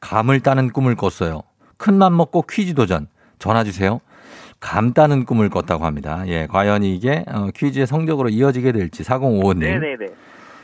감을 0.00 0.40
따는 0.40 0.70
꿈을 0.72 0.94
꿨어요. 0.94 1.42
큰 1.76 1.94
맘 1.98 2.16
먹고 2.16 2.42
퀴즈 2.48 2.72
도전. 2.72 3.06
전화 3.38 3.64
주세요. 3.64 4.00
감 4.60 4.94
따는 4.94 5.26
꿈을 5.26 5.50
꿨다고 5.50 5.84
합니다. 5.84 6.22
예, 6.28 6.46
과연 6.46 6.84
이게 6.84 7.22
어, 7.28 7.48
퀴즈의 7.54 7.86
성적으로 7.86 8.30
이어지게 8.30 8.72
될지 8.72 9.02
4055님. 9.02 9.58
네네네. 9.58 10.06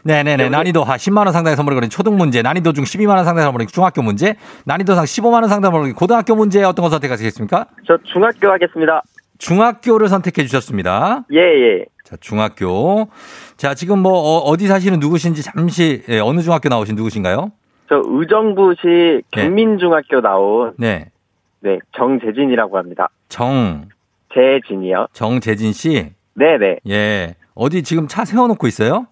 네네네. 0.04 0.48
난이도 0.48 0.84
하 0.84 0.96
10만 0.96 1.18
원 1.18 1.32
상당의 1.32 1.56
선물을 1.56 1.76
거린 1.76 1.90
초등 1.90 2.16
문제, 2.16 2.42
난이도 2.42 2.72
중 2.72 2.84
12만 2.84 3.16
원 3.16 3.24
상당의 3.24 3.44
선물을 3.44 3.66
중학교 3.66 4.02
문제, 4.02 4.36
난이도 4.64 4.94
상 4.94 5.04
15만 5.04 5.34
원 5.34 5.48
상당의 5.48 5.72
선물을 5.72 5.94
고등학교 5.94 6.34
문제 6.34 6.62
어떤 6.62 6.84
거 6.84 6.90
선택하시겠습니까? 6.90 7.66
저 7.86 7.96
중학교 8.04 8.50
하겠습니다. 8.50 9.02
중학교를 9.38 10.08
선택해 10.08 10.42
주셨습니다. 10.44 11.24
예, 11.32 11.38
예. 11.38 11.84
자, 12.04 12.16
중학교. 12.20 13.08
자, 13.56 13.74
지금 13.74 14.00
뭐, 14.00 14.12
어, 14.12 14.56
디 14.56 14.66
사시는 14.66 15.00
누구신지 15.00 15.42
잠시, 15.42 16.02
예, 16.08 16.18
어느 16.18 16.40
중학교 16.40 16.68
나오신 16.68 16.94
누구신가요? 16.96 17.52
저 17.88 18.00
의정부시 18.04 19.22
경민중학교 19.32 20.20
나온 20.20 20.74
네. 20.78 21.10
네 21.58 21.78
정재진이라고 21.96 22.78
합니다. 22.78 23.08
정, 23.28 23.88
재진이요. 24.32 25.08
정재진 25.12 25.72
씨. 25.72 26.12
네 26.34 26.56
네. 26.56 26.78
예. 26.88 27.34
어디 27.54 27.82
지금 27.82 28.06
차 28.06 28.24
세워 28.24 28.46
놓고 28.46 28.68
있어요? 28.68 29.06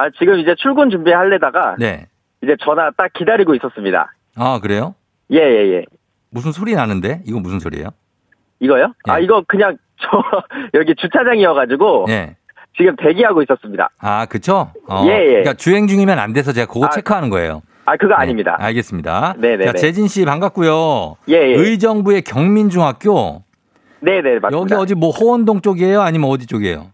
아 0.00 0.08
지금 0.18 0.38
이제 0.38 0.54
출근 0.56 0.88
준비하려다가 0.88 1.76
네. 1.78 2.06
이제 2.42 2.56
전화 2.64 2.90
딱 2.96 3.12
기다리고 3.12 3.54
있었습니다. 3.56 4.14
아, 4.34 4.58
그래요? 4.62 4.94
예, 5.30 5.38
예, 5.38 5.74
예. 5.74 5.84
무슨 6.30 6.52
소리 6.52 6.74
나는데? 6.74 7.20
이거 7.26 7.38
무슨 7.38 7.60
소리예요? 7.60 7.88
이거요? 8.60 8.94
아 9.06 9.20
예. 9.20 9.24
이거 9.24 9.44
그냥 9.46 9.76
저 10.00 10.08
여기 10.72 10.94
주차장이어 10.94 11.52
가지고 11.52 12.06
예. 12.08 12.36
지금 12.78 12.96
대기하고 12.96 13.42
있었습니다. 13.42 13.90
아, 13.98 14.24
그쵸? 14.24 14.72
어, 14.88 15.04
예, 15.06 15.10
예. 15.10 15.26
그러니까 15.26 15.52
주행 15.54 15.86
중이면 15.86 16.18
안 16.18 16.32
돼서 16.32 16.52
제가 16.52 16.72
그거 16.72 16.86
아, 16.86 16.88
체크하는 16.88 17.28
거예요. 17.28 17.60
아 17.84 17.96
그거 17.96 18.08
네, 18.08 18.14
아닙니다. 18.14 18.56
알겠습니다. 18.58 19.34
네네네. 19.36 19.66
자, 19.66 19.72
재진 19.74 20.08
씨 20.08 20.24
반갑고요. 20.24 21.16
예, 21.28 21.34
예. 21.34 21.54
의정부의 21.56 22.22
경민중학교. 22.22 23.42
네네 24.00 24.38
맞습니다. 24.38 24.50
여기 24.58 24.74
어디 24.74 24.94
뭐 24.94 25.10
호원동 25.10 25.60
쪽이에요? 25.60 26.00
아니면 26.00 26.30
어디 26.30 26.46
쪽이에요? 26.46 26.86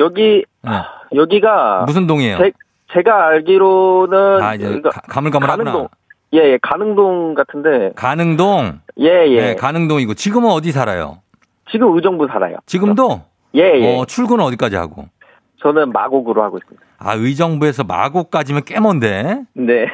여기 0.00 0.44
네. 0.62 0.70
여기가 1.14 1.84
무슨 1.86 2.06
동이에요? 2.06 2.38
제, 2.38 2.52
제가 2.92 3.26
알기로는 3.28 4.42
아, 4.42 4.54
이제 4.54 4.80
가- 4.80 4.90
가물가물하구나. 5.08 5.70
가능동. 5.72 5.88
예, 6.32 6.38
예, 6.52 6.58
가능동 6.62 7.34
같은데. 7.34 7.92
가능동. 7.96 8.80
예, 9.00 9.26
예. 9.28 9.40
네, 9.40 9.54
가능동이고 9.54 10.14
지금은 10.14 10.50
어디 10.50 10.72
살아요? 10.72 11.18
지금 11.70 11.94
의정부 11.94 12.26
살아요. 12.28 12.56
지금도 12.66 13.20
예, 13.54 13.60
예. 13.80 13.98
어, 13.98 14.04
출근은 14.04 14.44
어디까지 14.44 14.76
하고? 14.76 15.06
저는 15.62 15.92
마곡으로 15.92 16.42
하고 16.42 16.56
있습니다. 16.58 16.82
아, 16.98 17.14
의정부에서 17.14 17.84
마곡까지면 17.84 18.62
꽤 18.64 18.80
먼데. 18.80 19.42
네. 19.54 19.86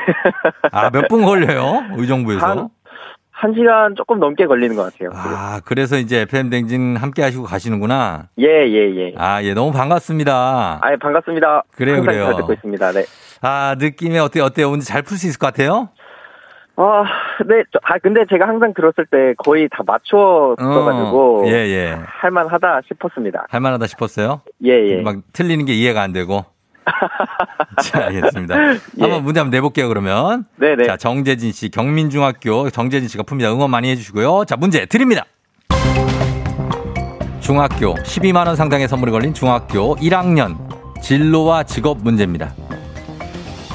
아, 0.73 0.91
몇 0.91 1.09
분 1.09 1.25
걸려요? 1.25 1.83
의정부에서? 1.97 2.47
한, 2.47 2.69
한 3.39 3.53
시간 3.53 3.95
조금 3.97 4.19
넘게 4.19 4.47
걸리는 4.47 4.75
것 4.77 4.85
같아요. 4.85 5.11
아, 5.13 5.61
그래서 5.67 5.99
이제 5.99 6.21
FM 6.23 6.49
댕진 6.49 6.97
함께 6.97 7.23
하시고 7.23 7.45
가시는구나. 7.45 8.29
예, 8.39 8.47
예, 8.47 8.97
예. 8.97 9.13
아, 9.19 9.43
예, 9.43 9.53
너무 9.53 9.73
반갑습니다. 9.73 10.79
아, 10.81 10.93
예, 10.93 10.97
반갑습니다. 10.97 11.65
그래요, 11.77 11.97
항상 11.97 12.07
그래요. 12.13 12.25
잘 12.25 12.37
듣고 12.37 12.53
있습니다. 12.55 12.93
네. 12.93 13.05
아, 13.43 13.75
느낌이 13.79 14.19
어때요? 14.19 14.45
어때요? 14.45 14.69
오늘 14.71 14.81
잘 14.81 15.03
풀 15.03 15.19
수 15.19 15.27
있을 15.27 15.39
것 15.39 15.49
같아요? 15.49 15.91
아, 16.77 17.05
네. 17.47 17.63
저, 17.73 17.79
아, 17.83 17.99
근데 17.99 18.25
제가 18.31 18.49
항상 18.49 18.73
들었을 18.73 19.05
때 19.11 19.35
거의 19.37 19.69
다 19.71 19.83
맞췄어가지고. 19.87 21.43
어, 21.43 21.47
예, 21.49 21.53
예. 21.53 21.99
할만하다 22.07 22.81
싶었습니다. 22.89 23.47
할만하다 23.51 23.87
싶었어요? 23.87 24.41
예, 24.65 24.71
예. 24.73 25.03
막 25.03 25.17
틀리는 25.35 25.65
게 25.67 25.75
이해가 25.75 26.01
안 26.01 26.13
되고. 26.15 26.45
자, 27.83 28.07
알겠습니다. 28.07 28.55
한번 29.01 29.25
문제 29.25 29.41
한번 29.41 29.51
내볼게요, 29.51 29.89
그러면. 29.89 30.45
예. 30.63 30.67
네네. 30.67 30.87
자, 30.87 30.97
정재진 30.97 31.53
씨, 31.53 31.69
경민중학교 31.69 32.71
정재진 32.71 33.09
씨가 33.09 33.25
풉니다. 33.25 33.53
응원 33.53 33.71
많이 33.71 33.91
해주시고요. 33.91 34.45
자, 34.47 34.57
문제 34.57 34.87
드립니다. 34.87 35.25
중학교 37.41 37.95
12만 37.95 38.47
원 38.47 38.57
상당의 38.57 38.89
선물이 38.89 39.13
걸린 39.13 39.33
중학교 39.33 39.95
1학년 39.97 40.57
진로와 41.01 41.63
직업 41.63 41.99
문제입니다. 42.03 42.53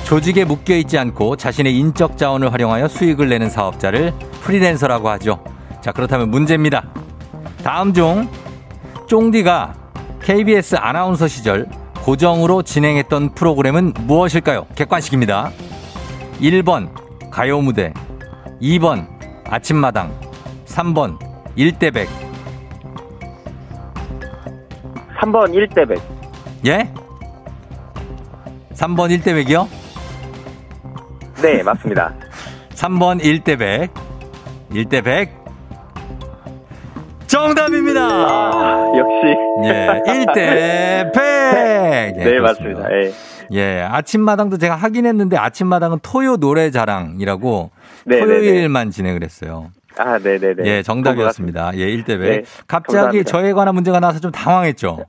조직에 0.04 0.44
묶여 0.44 0.76
있지 0.76 0.98
않고 0.98 1.38
자신의 1.38 1.78
인적 1.78 2.18
자원을 2.18 2.52
활용하여 2.52 2.90
수익을 2.90 3.30
내는 3.30 3.50
사업자를 3.50 4.12
프리랜서라고 4.42 5.10
하죠. 5.12 5.42
자, 5.80 5.94
그렇다면 5.94 6.30
문제입니다. 6.32 6.84
다음 7.64 7.94
중 7.94 8.30
쫑디가 9.08 9.74
KBS 10.22 10.76
아나운서 10.76 11.30
시절 11.30 11.68
고정으로 12.04 12.64
진행했던 12.64 13.36
프로그램은 13.36 13.94
무엇일까요? 14.02 14.66
객관식입니다. 14.76 15.52
1번 16.40 16.90
가요 17.30 17.62
무대, 17.62 17.94
2번 18.62 19.08
아침마당, 19.46 20.12
3번 20.66 21.20
일대백. 21.56 22.10
3번 25.20 25.54
1대백. 25.54 26.02
예? 26.66 26.92
3번 28.74 29.12
일대백이요? 29.12 29.68
네, 31.44 31.62
맞습니다. 31.62 32.14
3번 32.72 33.24
일대백. 33.24 33.94
일대백. 34.74 35.41
정답입니다. 37.42 38.02
아, 38.02 38.92
역시. 38.96 39.38
예, 39.66 40.02
일대백. 40.06 41.16
예, 41.16 42.14
네, 42.16 42.24
그렇습니다. 42.24 42.82
맞습니다. 42.82 42.88
예. 42.94 43.12
예, 43.54 43.82
아침마당도 43.82 44.58
제가 44.58 44.76
하긴 44.76 45.06
했는데 45.06 45.38
아침마당은 45.38 46.00
토요 46.02 46.38
노래 46.38 46.72
자랑이라고 46.72 47.72
네, 48.06 48.20
토요일만 48.20 48.92
진행을 48.92 49.24
했어요. 49.24 49.72
아, 49.98 50.18
네네네. 50.20 50.64
예, 50.66 50.84
정답이었습니다. 50.84 51.72
예, 51.76 51.88
1대백. 51.88 52.20
네, 52.20 52.44
갑자기 52.68 52.94
감사합니다. 52.96 53.30
저에 53.30 53.54
관한 53.54 53.76
문제가 53.76 54.00
나와서 54.00 54.20
좀 54.20 54.32
당황했죠. 54.32 55.06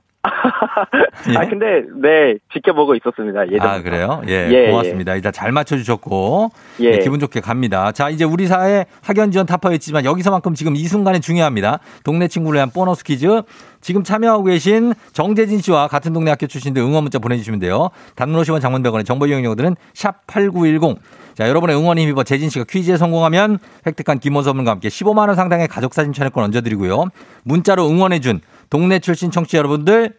예? 1.29 1.37
아, 1.37 1.47
근데, 1.47 1.83
네, 2.01 2.37
지켜보고 2.53 2.95
있었습니다. 2.95 3.51
예전. 3.51 3.67
아, 3.67 3.81
그래요? 3.81 4.21
예, 4.27 4.49
예, 4.49 4.67
고맙습니다. 4.71 5.15
일단 5.15 5.33
잘 5.33 5.51
맞춰주셨고, 5.51 6.49
예. 6.81 6.85
예, 6.93 6.99
기분 6.99 7.19
좋게 7.19 7.41
갑니다. 7.41 7.91
자, 7.91 8.09
이제 8.09 8.23
우리 8.23 8.47
사회 8.47 8.85
학연 9.01 9.31
지원 9.31 9.45
타파였지만 9.45 10.05
여기서만큼 10.05 10.53
지금 10.53 10.75
이 10.75 10.85
순간에 10.85 11.19
중요합니다. 11.19 11.79
동네 12.03 12.27
친구를 12.27 12.57
위한 12.57 12.69
보너스 12.69 13.03
퀴즈. 13.03 13.41
지금 13.81 14.03
참여하고 14.03 14.45
계신 14.45 14.93
정재진 15.11 15.59
씨와 15.59 15.89
같은 15.89 16.13
동네 16.13 16.31
학교 16.31 16.47
출신들 16.47 16.81
응원 16.81 17.03
문자 17.03 17.19
보내주시면 17.19 17.59
돼요. 17.59 17.89
단문 18.15 18.41
50원 18.41 18.61
장문 18.61 18.81
100원의 18.81 19.05
정보 19.05 19.27
이용료들은 19.27 19.75
샵 19.93 20.25
8910. 20.27 20.99
자, 21.33 21.49
여러분의 21.49 21.75
응원에 21.75 22.01
힘입어 22.03 22.23
재진 22.23 22.49
씨가 22.49 22.65
퀴즈에 22.69 22.95
성공하면 22.95 23.57
획득한 23.85 24.19
기본 24.19 24.43
선물과 24.43 24.71
함께 24.71 24.87
15만 24.87 25.27
원 25.27 25.35
상당의 25.35 25.67
가족 25.67 25.93
사진 25.93 26.13
촬영권 26.13 26.43
얹어드리고요. 26.45 27.05
문자로 27.43 27.89
응원해준 27.89 28.39
동네 28.73 28.97
출신 28.97 29.29
청취자 29.29 29.59
여러분들 29.59 30.15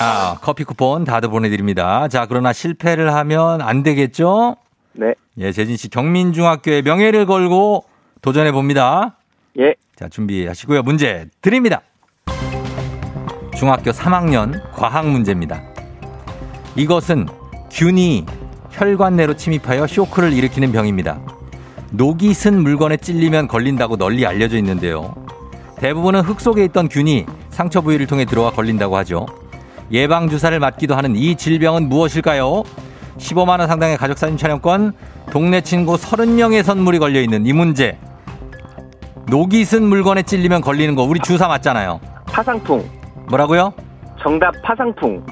아, 0.00 0.36
커피 0.42 0.64
쿠폰 0.64 1.04
다들 1.04 1.30
보내드립니다. 1.30 2.08
자, 2.08 2.26
그러나 2.26 2.52
실패를 2.52 3.14
하면 3.14 3.62
안 3.62 3.82
되겠죠? 3.82 4.56
네. 4.92 5.14
예, 5.38 5.50
재진 5.50 5.78
씨 5.78 5.88
경민중학교의 5.88 6.82
명예를 6.82 7.24
걸고 7.24 7.86
도전해 8.20 8.52
봅니다. 8.52 9.16
예. 9.58 9.76
자, 9.94 10.10
준비하시고요. 10.10 10.82
문제 10.82 11.26
드립니다. 11.40 11.80
중학교 13.56 13.90
3학년 13.90 14.60
과학 14.74 15.08
문제입니다. 15.08 15.62
이것은 16.76 17.28
균이 17.70 18.26
혈관 18.72 19.16
내로 19.16 19.36
침입하여 19.36 19.86
쇼크를 19.86 20.34
일으키는 20.34 20.70
병입니다. 20.70 21.18
녹이 21.92 22.34
쓴 22.34 22.62
물건에 22.62 22.98
찔리면 22.98 23.48
걸린다고 23.48 23.96
널리 23.96 24.26
알려져 24.26 24.58
있는데요. 24.58 25.25
대부분은 25.78 26.22
흙 26.22 26.40
속에 26.40 26.64
있던 26.64 26.88
균이 26.88 27.26
상처 27.50 27.80
부위를 27.80 28.06
통해 28.06 28.24
들어와 28.24 28.50
걸린다고 28.50 28.96
하죠. 28.98 29.26
예방 29.92 30.28
주사를 30.28 30.58
맞기도 30.58 30.96
하는 30.96 31.14
이 31.16 31.36
질병은 31.36 31.88
무엇일까요? 31.88 32.64
15만 33.18 33.60
원 33.60 33.68
상당의 33.68 33.96
가족 33.96 34.18
사진 34.18 34.36
촬영권, 34.36 34.92
동네 35.30 35.60
친구 35.60 35.94
30명의 35.94 36.62
선물이 36.62 36.98
걸려 36.98 37.20
있는 37.20 37.46
이 37.46 37.52
문제. 37.52 37.98
녹이 39.28 39.64
쓴 39.64 39.84
물건에 39.84 40.22
찔리면 40.22 40.60
걸리는 40.60 40.94
거 40.94 41.02
우리 41.02 41.20
주사 41.20 41.48
맞잖아요. 41.48 42.00
파상풍. 42.26 42.84
뭐라고요? 43.28 43.72
정답 44.22 44.52
파상풍. 44.62 45.24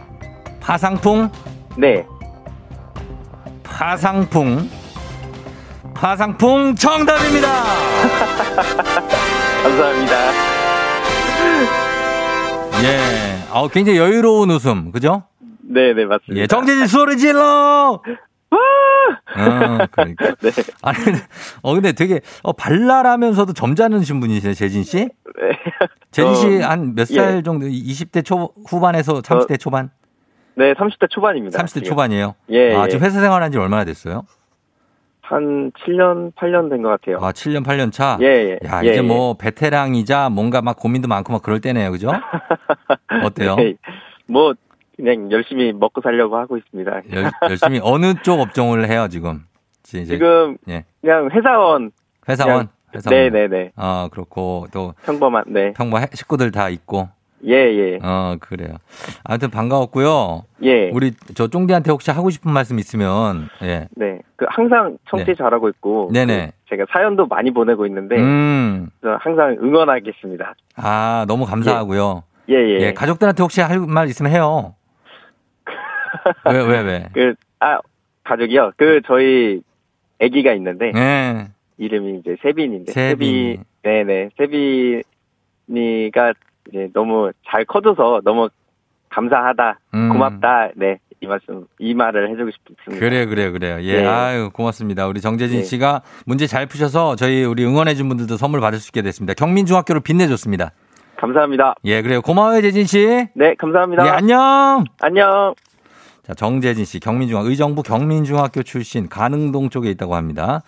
파상풍? 0.61 1.30
네. 1.76 2.04
파상풍. 3.62 4.68
파상풍 5.94 6.74
정답입니다. 6.74 7.48
감사합니다. 9.64 10.14
예. 12.83 13.50
어, 13.50 13.68
굉장히 13.68 13.98
여유로운 13.98 14.50
웃음. 14.50 14.92
그죠? 14.92 15.24
네 15.62 15.94
네, 15.94 16.05
맞습니다. 16.05 16.42
예. 16.42 16.46
정재진 16.46 16.87
소리 16.87 17.16
질러! 17.16 17.98
어, 18.00 19.87
그러니까. 19.90 20.35
네. 20.42 20.50
아니, 20.83 20.98
근데, 20.98 21.18
어, 21.62 21.74
근데 21.74 21.92
되게, 21.92 22.20
어, 22.42 22.53
발랄하면서도 22.53 23.55
점잖으신 23.55 24.20
분이시네, 24.20 24.53
재진 24.55 24.85
씨? 24.85 24.98
네. 24.98 25.11
재진 26.11 26.35
씨 26.35 26.59
저, 26.61 26.68
한몇살 26.68 27.37
예. 27.38 27.42
정도? 27.42 27.66
20대 27.66 28.22
초, 28.24 28.53
후반에서 28.68 29.14
30대 29.22 29.59
초반? 29.59 29.90
네, 30.57 30.74
30대 30.74 31.09
초반입니다. 31.11 31.59
30대 31.59 31.68
지금. 31.74 31.88
초반이에요? 31.88 32.35
예, 32.50 32.74
아, 32.77 32.85
예. 32.85 32.88
지금 32.90 33.05
회사 33.07 33.18
생활 33.20 33.42
한 33.42 33.50
지 33.50 33.59
얼마나 33.59 33.85
됐어요? 33.85 34.24
한 35.28 35.72
7년, 35.72 36.32
8년 36.34 36.68
된 36.68 36.82
것 36.82 36.88
같아요. 36.90 37.16
아, 37.18 37.32
7년, 37.32 37.64
8년 37.64 37.90
차? 37.90 38.18
예, 38.20 38.26
예. 38.26 38.58
야, 38.68 38.82
예, 38.84 38.88
이제 38.90 38.96
예. 38.98 39.00
뭐, 39.00 39.34
베테랑이자 39.34 40.28
뭔가 40.28 40.60
막 40.60 40.76
고민도 40.76 41.08
많고 41.08 41.32
막 41.32 41.42
그럴 41.42 41.60
때네요. 41.60 41.90
그죠? 41.90 42.10
어때요? 43.24 43.56
네. 43.56 43.74
뭐, 44.26 44.54
그냥 44.96 45.30
열심히 45.32 45.72
먹고 45.72 46.00
살려고 46.02 46.37
하고 46.37 46.56
있습니다. 46.58 46.92
열, 47.12 47.30
열심히 47.48 47.80
어느 47.82 48.14
쪽 48.22 48.40
업종을 48.40 48.88
해요, 48.88 49.08
지금? 49.10 49.44
이제 49.87 50.04
지금, 50.04 50.56
예. 50.68 50.84
그냥 51.00 51.30
회사원. 51.32 51.90
회사원? 52.28 52.68
회사원. 52.94 53.16
네네네. 53.32 53.72
어, 53.76 54.08
그렇고 54.10 54.66
또 54.72 54.94
평범한, 55.04 55.44
네. 55.48 55.72
평범 55.72 56.02
해- 56.02 56.08
식구들 56.12 56.50
다 56.52 56.68
있고. 56.68 57.08
예, 57.46 57.52
예. 57.52 57.98
어, 58.02 58.37
그래요. 58.40 58.76
아무튼 59.24 59.50
반가웠고요. 59.50 60.44
예. 60.62 60.90
우리 60.90 61.12
저 61.35 61.46
쫑디한테 61.48 61.90
혹시 61.90 62.11
하고 62.11 62.30
싶은 62.30 62.50
말씀 62.52 62.78
있으면 62.78 63.48
예. 63.62 63.87
네. 63.96 64.18
그 64.37 64.46
항상 64.48 64.96
청취 65.11 65.26
네. 65.26 65.35
잘하고 65.35 65.68
있고. 65.70 66.11
네네. 66.12 66.46
그 66.46 66.70
제가 66.70 66.87
사연도 66.90 67.26
많이 67.26 67.50
보내고 67.52 67.87
있는데. 67.87 68.16
음. 68.16 68.88
저 69.02 69.18
항상 69.20 69.57
응원하겠습니다. 69.62 70.54
아, 70.76 71.24
너무 71.28 71.44
감사하고요. 71.44 72.22
예, 72.48 72.54
예. 72.54 72.78
예, 72.80 72.92
가족들한테 72.92 73.42
혹시 73.42 73.61
할 73.61 73.78
말 73.80 74.09
있으면 74.09 74.33
해요. 74.33 74.74
왜, 76.50 76.62
왜, 76.62 76.80
왜? 76.80 77.07
그, 77.14 77.35
아, 77.61 77.78
가족이요? 78.24 78.72
그, 78.76 79.00
저희, 79.07 79.61
아기가 80.22 80.52
있는데. 80.54 80.92
예. 80.96 81.46
이름이 81.76 82.18
이제 82.20 82.37
세빈인데. 82.42 82.92
세빈이. 82.92 83.59
네네. 83.83 84.30
세빈이가 85.66 86.33
이제 86.68 86.88
너무 86.94 87.31
잘 87.48 87.64
커져서 87.64 88.22
너무 88.24 88.48
감사하다. 89.11 89.79
음. 89.94 90.09
고맙다. 90.11 90.70
네. 90.77 90.98
이 91.20 91.27
말씀, 91.27 91.66
이 91.79 91.94
말을 91.94 92.31
해주고 92.31 92.50
싶습니다. 92.50 93.00
그래요, 93.00 93.27
그래요, 93.29 93.53
그래요. 93.53 93.79
예, 93.81 94.03
네. 94.03 94.07
아유, 94.07 94.50
고맙습니다. 94.53 95.07
우리 95.07 95.20
정재진 95.22 95.59
네. 95.61 95.64
씨가 95.64 96.03
문제 96.27 96.46
잘 96.46 96.66
푸셔서 96.66 97.16
저희 97.16 97.44
우리 97.44 97.64
응원해준 97.64 98.09
분들도 98.09 98.37
선물 98.37 98.61
받을 98.61 98.79
수 98.79 98.90
있게 98.90 99.00
됐습니다. 99.00 99.33
경민중학교를 99.35 100.03
빛내줬습니다. 100.03 100.72
감사합니다. 101.16 101.77
예, 101.85 102.03
그래요. 102.03 102.20
고마워요, 102.20 102.61
재진 102.61 102.85
씨. 102.85 103.29
네, 103.35 103.55
감사합니다. 103.55 104.07
예, 104.07 104.11
안녕! 104.11 104.85
안녕. 105.00 105.55
자, 106.24 106.35
정재진 106.35 106.85
씨, 106.85 107.00
경민중학, 107.00 107.46
의정부 107.46 107.83
경민중학교 107.83 108.62
출신, 108.62 109.09
가능동 109.09 109.70
쪽에 109.70 109.90
있다고 109.90 110.16
합니다. 110.16 110.62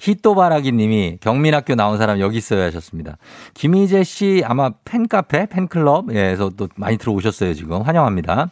히또바라기 0.00 0.72
님이 0.72 1.18
경민학교 1.20 1.74
나온 1.74 1.98
사람 1.98 2.20
여기 2.20 2.38
있어요 2.38 2.62
하셨습니다. 2.64 3.16
김희재 3.54 4.04
씨 4.04 4.42
아마 4.44 4.70
팬카페, 4.84 5.46
팬클럽에서 5.46 6.50
또 6.56 6.68
많이 6.76 6.96
들어오셨어요, 6.96 7.54
지금. 7.54 7.82
환영합니다. 7.82 8.50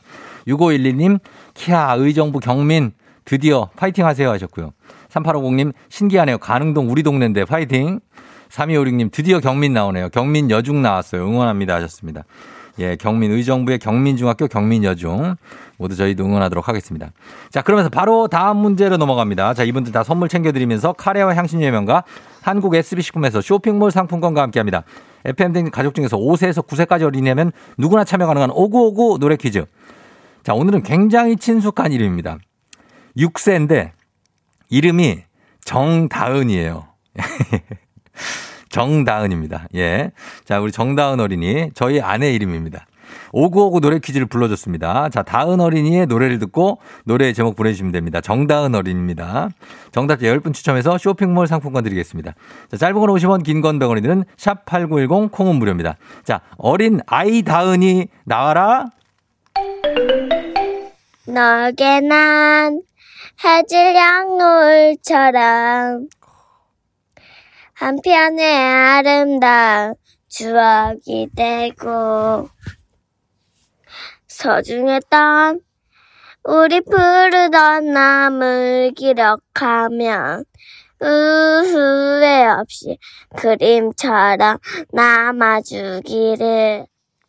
6512님, 0.48 1.18
키아, 1.54 1.94
의정부 1.94 2.40
경민, 2.40 2.92
드디어 3.24 3.70
파이팅 3.76 4.06
하세요 4.06 4.30
하셨고요. 4.30 4.72
3850님, 5.08 5.72
신기하네요. 5.88 6.38
가능동 6.38 6.90
우리 6.90 7.02
동네인데 7.02 7.44
파이팅. 7.44 8.00
3256님, 8.48 9.10
드디어 9.10 9.40
경민 9.40 9.72
나오네요. 9.72 10.08
경민 10.10 10.50
여중 10.50 10.82
나왔어요. 10.82 11.26
응원합니다 11.26 11.74
하셨습니다. 11.74 12.22
예, 12.78 12.96
경민 12.96 13.32
의정부의 13.32 13.78
경민중학교 13.78 14.48
경민여중 14.48 15.36
모두 15.78 15.96
저희도 15.96 16.24
응원하도록 16.24 16.68
하겠습니다. 16.68 17.10
자, 17.50 17.62
그러면서 17.62 17.88
바로 17.88 18.28
다음 18.28 18.58
문제로 18.58 18.96
넘어갑니다. 18.96 19.54
자, 19.54 19.64
이분들 19.64 19.92
다 19.92 20.02
선물 20.02 20.28
챙겨드리면서 20.28 20.92
카레와 20.92 21.34
향신료의 21.34 21.70
명가 21.72 22.04
한국 22.42 22.74
SB식품에서 22.74 23.40
쇼핑몰 23.40 23.90
상품권과 23.90 24.42
함께합니다. 24.42 24.84
FM등 25.24 25.70
가족 25.70 25.94
중에서 25.94 26.16
5세에서 26.16 26.66
9세까지 26.66 27.02
어린이라면 27.02 27.52
누구나 27.78 28.04
참여 28.04 28.26
가능한 28.26 28.50
오구오구 28.50 29.18
노래 29.20 29.36
퀴즈. 29.36 29.64
자, 30.42 30.54
오늘은 30.54 30.82
굉장히 30.82 31.36
친숙한 31.36 31.92
이름입니다. 31.92 32.38
6세인데 33.16 33.90
이름이 34.68 35.24
정다은이에요. 35.64 36.86
정다은입니다. 38.68 39.66
예. 39.74 40.10
자, 40.44 40.60
우리 40.60 40.72
정다은 40.72 41.20
어린이 41.20 41.70
저희 41.74 42.00
아내 42.00 42.32
이름입니다. 42.32 42.86
오구오구 43.32 43.80
노래 43.80 43.98
퀴즈를 43.98 44.26
불러줬습니다. 44.26 45.08
자, 45.10 45.22
다은 45.22 45.60
어린이의 45.60 46.06
노래를 46.06 46.38
듣고 46.38 46.78
노래 47.04 47.32
제목 47.32 47.54
보내주시면 47.56 47.92
됩니다. 47.92 48.20
정다은 48.20 48.74
어린입니다. 48.74 49.48
정답자 49.92 50.26
10분 50.26 50.52
추첨해서 50.54 50.98
쇼핑몰 50.98 51.46
상품권 51.46 51.84
드리겠습니다. 51.84 52.34
자, 52.70 52.76
짧은 52.76 52.94
건 53.00 53.08
50원, 53.10 53.44
긴 53.44 53.60
건 53.60 53.78
100원이 53.78 54.02
드는 54.02 54.24
샵8910 54.36 55.30
콩은 55.32 55.56
무료입니다. 55.56 55.96
자, 56.24 56.40
어린 56.56 57.00
아이 57.06 57.42
다은이 57.42 58.08
나와라. 58.24 58.86
너게 61.26 62.00
난 62.00 62.80
해질녘 63.44 64.36
노을처럼 64.38 66.06
한편의 67.78 68.54
아름다운 68.56 69.94
추억이 70.28 71.28
되고 71.36 72.48
소중했던 74.26 75.60
우리 76.44 76.80
푸르던 76.80 77.92
나물 77.92 78.92
기록하면 78.96 80.44
후회 81.00 82.46
없이 82.46 82.96
그림처럼 83.36 84.56
남아주기를 84.92 86.86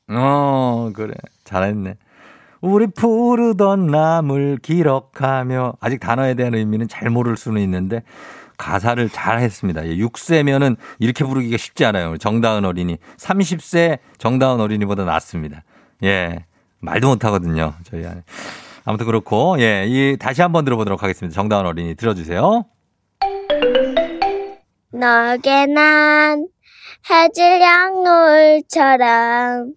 어, 0.09 0.89
그래. 0.95 1.13
잘했네. 1.43 1.95
우리 2.61 2.87
푸르던 2.87 3.87
나물 3.87 4.59
기억하며 4.61 5.73
아직 5.81 5.99
단어에 5.99 6.35
대한 6.35 6.55
의미는 6.55 6.87
잘 6.87 7.09
모를 7.09 7.35
수는 7.35 7.61
있는데 7.63 8.03
가사를 8.57 9.09
잘 9.09 9.39
했습니다. 9.39 9.85
예, 9.87 9.95
6세면은 9.95 10.77
이렇게 10.99 11.23
부르기가 11.23 11.57
쉽지 11.57 11.85
않아요. 11.85 12.17
정다은 12.17 12.65
어린이. 12.65 12.97
30세 13.17 13.99
정다은 14.17 14.59
어린이보다 14.59 15.05
낫습니다. 15.05 15.63
예. 16.03 16.45
말도 16.79 17.09
못 17.09 17.25
하거든요. 17.25 17.73
저희 17.83 18.05
안에. 18.05 18.23
아무튼 18.85 19.05
그렇고, 19.05 19.57
예. 19.59 19.85
이, 19.87 20.17
다시 20.17 20.41
한번 20.41 20.65
들어보도록 20.65 21.03
하겠습니다. 21.03 21.33
정다은 21.35 21.65
어린이 21.65 21.95
들어주세요. 21.95 22.65
너게 24.91 25.65
난 25.67 26.47
해질녘 27.09 28.03
노을처럼 28.03 29.73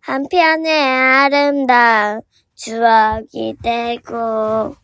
한편의 0.00 0.72
아름다운 0.72 2.22
추억이 2.54 3.54
되고 3.62 4.74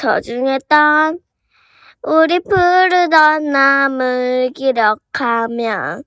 소중했던 0.00 1.18
우리 2.02 2.40
푸르던 2.40 3.52
나물 3.52 4.50
기록하면 4.54 6.02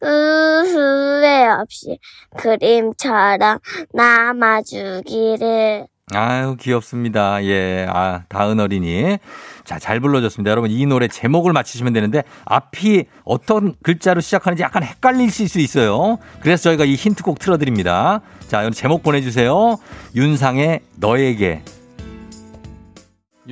후회 0.00 1.48
없이 1.48 1.98
그림처럼 2.36 3.58
남아주기를 3.92 5.88
아유, 6.14 6.56
귀엽습니다. 6.60 7.42
예. 7.44 7.86
아, 7.88 8.22
다은 8.28 8.60
어린이. 8.60 9.16
자, 9.64 9.78
잘 9.78 9.98
불러줬습니다. 9.98 10.50
여러분, 10.50 10.70
이 10.70 10.84
노래 10.84 11.08
제목을 11.08 11.54
맞히시면 11.54 11.94
되는데, 11.94 12.22
앞이 12.44 13.06
어떤 13.24 13.74
글자로 13.82 14.20
시작하는지 14.20 14.62
약간 14.62 14.82
헷갈리실 14.82 15.48
수 15.48 15.58
있어요. 15.58 16.18
그래서 16.40 16.64
저희가 16.64 16.84
이 16.84 16.96
힌트 16.96 17.22
꼭 17.22 17.38
틀어드립니다. 17.38 18.20
자, 18.48 18.58
여러분 18.58 18.74
제목 18.74 19.02
보내주세요. 19.02 19.78
윤상의 20.14 20.80
너에게. 20.98 21.62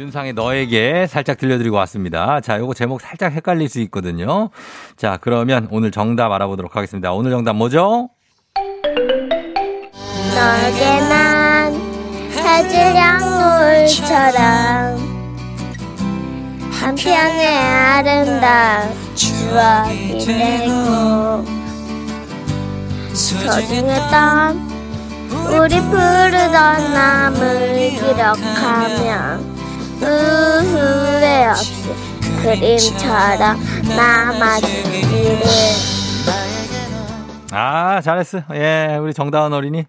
윤상의 0.00 0.32
너에게 0.32 1.06
살짝 1.06 1.36
들려드리고 1.36 1.76
왔습니다. 1.76 2.40
자, 2.40 2.58
요거 2.58 2.72
제목 2.72 3.02
살짝 3.02 3.34
헷갈릴 3.34 3.68
수 3.68 3.80
있거든요. 3.80 4.48
자, 4.96 5.18
그러면 5.20 5.68
오늘 5.70 5.90
정답 5.90 6.32
알아보도록 6.32 6.74
하겠습니다. 6.74 7.12
오늘 7.12 7.30
정답 7.30 7.52
뭐죠? 7.52 8.08
너에게 10.34 11.00
난 11.06 11.74
해질녘 12.32 13.20
노을처럼 13.20 14.40
한 16.72 16.94
편의 16.94 17.58
아름다운 17.58 18.94
추억이 19.14 20.24
되고 20.24 21.44
소중했던 23.12 24.70
우리 25.50 25.78
푸르던 25.78 26.94
나물 26.94 27.90
기록하면 27.90 29.49
후회 30.00 31.46
없이 31.46 31.74
그림처럼 32.42 33.58
남아주기를 33.96 35.40
아, 37.52 38.00
잘했어. 38.00 38.42
예, 38.54 38.96
우리 39.00 39.12
정다은 39.12 39.52
어린이. 39.52 39.84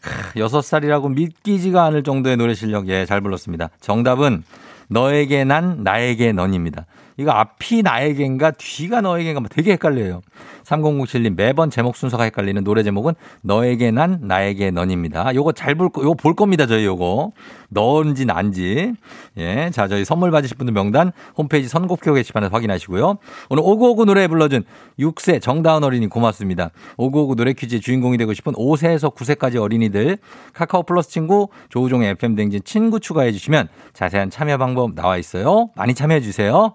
크, 0.00 0.40
여섯 0.40 0.62
살이라고 0.62 1.10
믿기지가 1.10 1.84
않을 1.84 2.02
정도의 2.02 2.36
노래 2.36 2.54
실력, 2.54 2.88
예, 2.88 3.04
잘 3.06 3.20
불렀습니다. 3.20 3.68
정답은 3.80 4.44
너에게 4.88 5.44
난, 5.44 5.84
나에게 5.84 6.32
넌입니다. 6.32 6.86
이거 7.16 7.30
앞이 7.32 7.82
나에겐가 7.82 8.52
뒤가 8.52 9.00
너에겐가 9.00 9.40
뭐 9.40 9.48
되게 9.48 9.72
헷갈려요. 9.72 10.22
3007님 10.64 11.36
매번 11.36 11.70
제목 11.70 11.96
순서가 11.96 12.24
헷갈리는 12.24 12.62
노래 12.64 12.82
제목은 12.82 13.14
너에게 13.42 13.90
난 13.90 14.20
나에게 14.22 14.70
넌입니다. 14.70 15.34
요거 15.34 15.52
잘 15.52 15.74
볼, 15.74 15.90
요거 15.96 16.14
볼 16.14 16.34
겁니다. 16.34 16.66
저희 16.66 16.84
요거. 16.84 17.32
너인지 17.68 18.26
난지. 18.26 18.92
예. 19.38 19.70
자, 19.70 19.88
저희 19.88 20.04
선물 20.04 20.30
받으실 20.30 20.56
분들 20.56 20.72
명단 20.74 21.12
홈페이지 21.36 21.68
선곡표 21.68 22.14
게시판에서 22.14 22.54
확인하시고요. 22.54 23.16
오늘 23.48 23.62
오구오구 23.64 24.04
노래 24.04 24.28
불러준 24.28 24.64
6세 24.98 25.40
정다은 25.40 25.84
어린이 25.84 26.06
고맙습니다. 26.06 26.70
오구오구 26.96 27.36
노래 27.36 27.52
퀴즈의 27.52 27.80
주인공이 27.80 28.18
되고 28.18 28.32
싶은 28.34 28.52
5세에서 28.52 29.14
9세까지 29.14 29.56
어린이들 29.56 30.18
카카오 30.52 30.82
플러스 30.82 31.10
친구 31.10 31.48
조우종의 31.70 32.10
FM 32.10 32.36
댕진 32.36 32.60
친구 32.64 33.00
추가해 33.00 33.32
주시면 33.32 33.68
자세한 33.94 34.30
참여 34.30 34.58
방법 34.58 34.94
나와 34.94 35.16
있어요. 35.16 35.70
많이 35.76 35.94
참여해 35.94 36.20
주세요. 36.20 36.74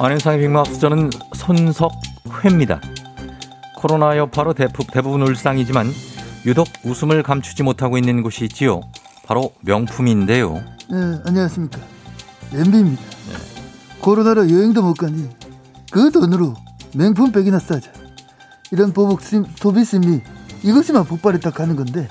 안현상의 0.00 0.38
빅마우스 0.38 0.78
저는 0.78 1.10
손석회입니다. 1.34 2.80
코로나 3.76 4.16
여파로 4.16 4.54
대부, 4.54 4.84
대부분 4.86 5.22
울상이지만 5.22 5.90
유독 6.46 6.68
웃음을 6.84 7.24
감추지 7.24 7.64
못하고 7.64 7.98
있는 7.98 8.22
곳이 8.22 8.44
있지요. 8.44 8.80
바로 9.26 9.52
명품인데요. 9.62 10.54
네, 10.54 11.20
안녕하십니까. 11.26 11.80
엠비입니다. 12.52 13.02
코로나로 14.00 14.48
여행도 14.48 14.82
못 14.82 14.94
가니 14.94 15.28
그 15.90 16.12
돈으로 16.12 16.54
명품 16.94 17.32
백이나 17.32 17.58
싸자. 17.58 17.90
이런 18.70 18.92
보복 18.92 19.20
심, 19.22 19.44
소비 19.56 19.84
심리 19.84 20.22
이것이만 20.62 21.06
폭발했다 21.06 21.50
가는 21.50 21.74
건데 21.74 22.08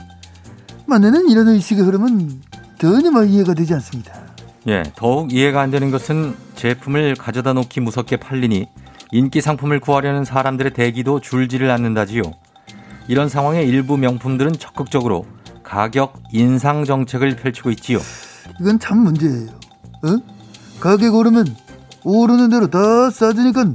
만내는 0.88 1.30
이런 1.30 1.48
의식의 1.48 1.86
흐름은 1.86 2.42
전혀 2.80 3.12
막 3.12 3.30
이해가 3.30 3.54
되지 3.54 3.74
않습니다. 3.76 4.27
예, 4.68 4.84
더욱 4.96 5.32
이해가 5.32 5.62
안 5.62 5.72
되는 5.72 5.92
것은 5.92 6.36
제품을 6.56 7.16
가져다 7.16 7.54
놓기 7.54 7.80
무섭게 7.80 8.18
팔리니 8.18 8.68
인기 9.14 9.40
상품을 9.40 9.80
구하려는 9.80 10.26
사람들의 10.26 10.74
대기도 10.74 11.22
줄지를 11.22 11.72
않는다지요. 11.72 12.24
이런 13.08 13.30
상황에 13.30 13.64
일부 13.64 13.98
명품들은 13.98 14.54
적극적으로 14.60 15.26
가격 15.64 16.22
인상 16.34 16.84
정책을 16.84 17.38
펼치고 17.38 17.72
있지요. 17.72 18.00
이건 18.60 18.80
참 18.80 19.00
문제예요. 19.00 19.48
어? 20.04 20.18
가격 20.82 21.16
오르면 21.16 21.46
오르는 22.04 22.50
대로 22.50 22.68
다 22.68 23.10
싸지니까 23.10 23.72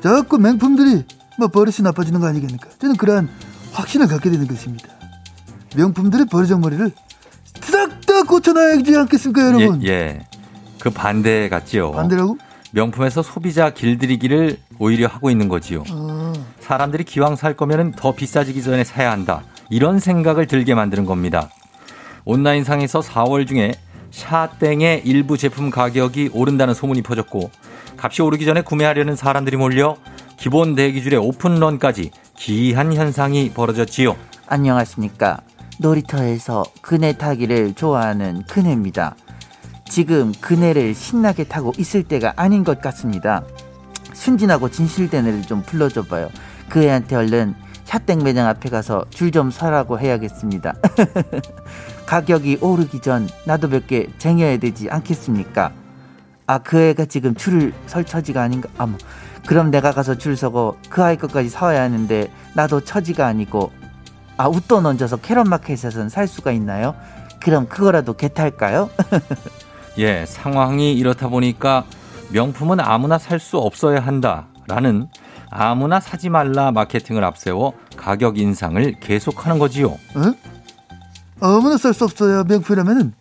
자꾸 0.00 0.38
명품들이 0.38 1.04
뭐 1.38 1.48
버릇이 1.48 1.76
나빠지는 1.82 2.20
거 2.20 2.26
아니겠습니까? 2.26 2.70
저는 2.78 2.96
그러한 2.96 3.28
확신을 3.72 4.06
갖게 4.06 4.30
되는 4.30 4.46
것입니다. 4.46 4.88
명품들의 5.76 6.26
버르장머리를 6.26 6.92
싹다 8.16 8.22
고쳐놔야지 8.24 8.96
않겠습니까, 8.96 9.46
여러분? 9.46 9.82
예, 9.82 9.88
예. 9.88 10.18
그 10.80 10.90
반대 10.90 11.48
같지요. 11.48 11.92
반대라고? 11.92 12.38
명품에서 12.72 13.22
소비자 13.22 13.70
길들이기를 13.70 14.58
오히려 14.78 15.06
하고 15.08 15.30
있는 15.30 15.48
거지요. 15.48 15.84
어, 15.90 16.32
사람들이 16.60 17.04
기왕 17.04 17.36
살 17.36 17.54
거면은 17.54 17.92
더 17.92 18.14
비싸지기 18.14 18.62
전에 18.62 18.84
사야 18.84 19.10
한다. 19.10 19.42
이런 19.70 19.98
생각을 19.98 20.46
들게 20.46 20.74
만드는 20.74 21.04
겁니다. 21.04 21.50
온라인상에서 22.24 23.00
4월 23.00 23.46
중에 23.46 23.72
샤땡의 24.10 25.02
일부 25.04 25.36
제품 25.36 25.70
가격이 25.70 26.30
오른다는 26.32 26.74
소문이 26.74 27.02
퍼졌고 27.02 27.50
값이 27.96 28.22
오르기 28.22 28.44
전에 28.44 28.62
구매하려는 28.62 29.16
사람들이 29.16 29.56
몰려 29.56 29.96
기본 30.38 30.74
대기줄의 30.74 31.18
오픈런까지 31.18 32.10
기이한 32.36 32.92
현상이 32.94 33.50
벌어졌지요. 33.50 34.16
안녕하십니까. 34.46 35.40
놀이터에서 35.78 36.64
그네 36.80 37.14
타기를 37.14 37.74
좋아하는 37.74 38.42
그네입니다. 38.48 39.14
지금 39.88 40.32
그네를 40.40 40.94
신나게 40.94 41.44
타고 41.44 41.72
있을 41.78 42.02
때가 42.02 42.32
아닌 42.36 42.64
것 42.64 42.80
같습니다. 42.80 43.42
순진하고 44.12 44.70
진실된 44.70 45.26
애를 45.26 45.42
좀 45.42 45.62
불러줘봐요. 45.62 46.30
그 46.68 46.82
애한테 46.82 47.16
얼른 47.16 47.54
샷땡 47.84 48.24
매장 48.24 48.48
앞에 48.48 48.68
가서 48.68 49.04
줄좀 49.10 49.50
서라고 49.50 50.00
해야겠습니다. 50.00 50.74
가격이 52.06 52.58
오르기 52.60 53.00
전 53.00 53.28
나도 53.44 53.68
몇 53.68 53.86
개 53.86 54.06
쟁여야 54.18 54.56
되지 54.58 54.88
않겠습니까? 54.90 55.72
아, 56.48 56.58
그 56.58 56.78
애가 56.80 57.04
지금 57.06 57.34
줄을 57.34 57.72
설 57.86 58.04
처지가 58.04 58.42
아닌가? 58.42 58.68
아, 58.78 58.86
뭐. 58.86 58.98
그럼 59.46 59.70
내가 59.70 59.92
가서 59.92 60.16
줄 60.16 60.36
서고 60.36 60.76
그 60.88 61.04
아이 61.04 61.16
것까지 61.16 61.48
사와야 61.48 61.82
하는데 61.82 62.28
나도 62.54 62.80
처지가 62.80 63.26
아니고 63.26 63.70
아, 64.36 64.48
웃돈 64.48 64.84
얹어서 64.84 65.16
캐럿 65.18 65.46
마켓에서는 65.48 66.08
살 66.08 66.26
수가 66.28 66.52
있나요? 66.52 66.94
그럼 67.40 67.68
그거라도 67.68 68.14
개탈까요? 68.14 68.90
예, 69.98 70.26
상황이 70.26 70.92
이렇다 70.94 71.28
보니까 71.28 71.84
명품은 72.32 72.80
아무나 72.80 73.18
살 73.18 73.40
수 73.40 73.56
없어야 73.58 74.00
한다라는 74.00 75.08
아무나 75.50 76.00
사지 76.00 76.28
말라 76.28 76.70
마케팅을 76.72 77.24
앞세워 77.24 77.72
가격 77.96 78.36
인상을 78.38 79.00
계속하는 79.00 79.58
거지요. 79.58 79.88
어? 79.88 80.34
아무나 81.40 81.78
살 81.78 81.94
수 81.94 82.04
없어야 82.04 82.44
명품이라면은 82.44 83.14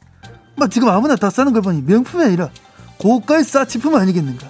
막 0.58 0.72
지금 0.72 0.90
아무나 0.90 1.16
다 1.16 1.30
사는 1.30 1.52
걸 1.54 1.62
보니 1.62 1.84
명품이 1.84 2.24
아니라 2.24 2.50
고가의 2.98 3.44
사치품 3.44 3.96
아니겠는가? 3.96 4.48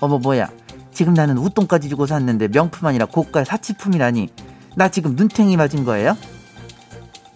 어머 0.00 0.18
뭐야 0.18 0.50
지금 0.92 1.14
나는 1.14 1.38
웃돈까지 1.38 1.88
주고 1.88 2.06
샀는데 2.06 2.48
명품 2.48 2.86
아니라 2.86 3.06
고가의 3.06 3.46
사치품이라니 3.46 4.28
나 4.76 4.90
지금 4.90 5.16
눈탱이 5.16 5.56
맞은 5.56 5.84
거예요? 5.84 6.16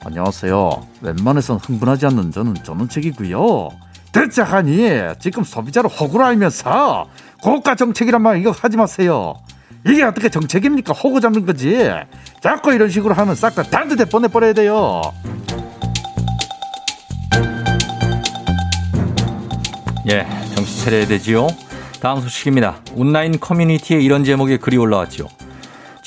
안녕하세요. 0.05 0.87
웬만해선 1.01 1.57
흥분하지 1.57 2.05
않는 2.07 2.33
저는 2.33 2.55
전원책이고요. 2.63 3.71
대체 4.13 4.43
하니 4.43 4.91
지금 5.19 5.43
소비자를 5.43 5.89
호구로 5.89 6.23
알면서 6.23 7.07
고가 7.43 7.77
정책이란 7.77 8.21
말 8.21 8.39
이거 8.39 8.51
하지 8.51 8.77
마세요. 8.77 9.35
이게 9.87 10.03
어떻게 10.03 10.29
정책입니까? 10.29 10.93
호구 10.93 11.23
잡는 11.23 11.47
거지. 11.47 11.91
자꾸 12.43 12.75
이런 12.75 12.91
식으로 12.91 13.15
하면 13.15 13.35
싹 13.35 13.55
다 13.55 13.63
단두대 13.63 14.05
보내버려야 14.05 14.53
돼요. 14.53 15.01
예, 20.11 20.27
정신 20.55 20.85
차려야 20.85 21.07
되지요. 21.07 21.47
다음 22.01 22.21
소식입니다. 22.21 22.77
온라인 22.97 23.41
커뮤니티에 23.41 23.99
이런 24.01 24.25
제목의 24.25 24.59
글이 24.59 24.77
올라왔죠. 24.77 25.29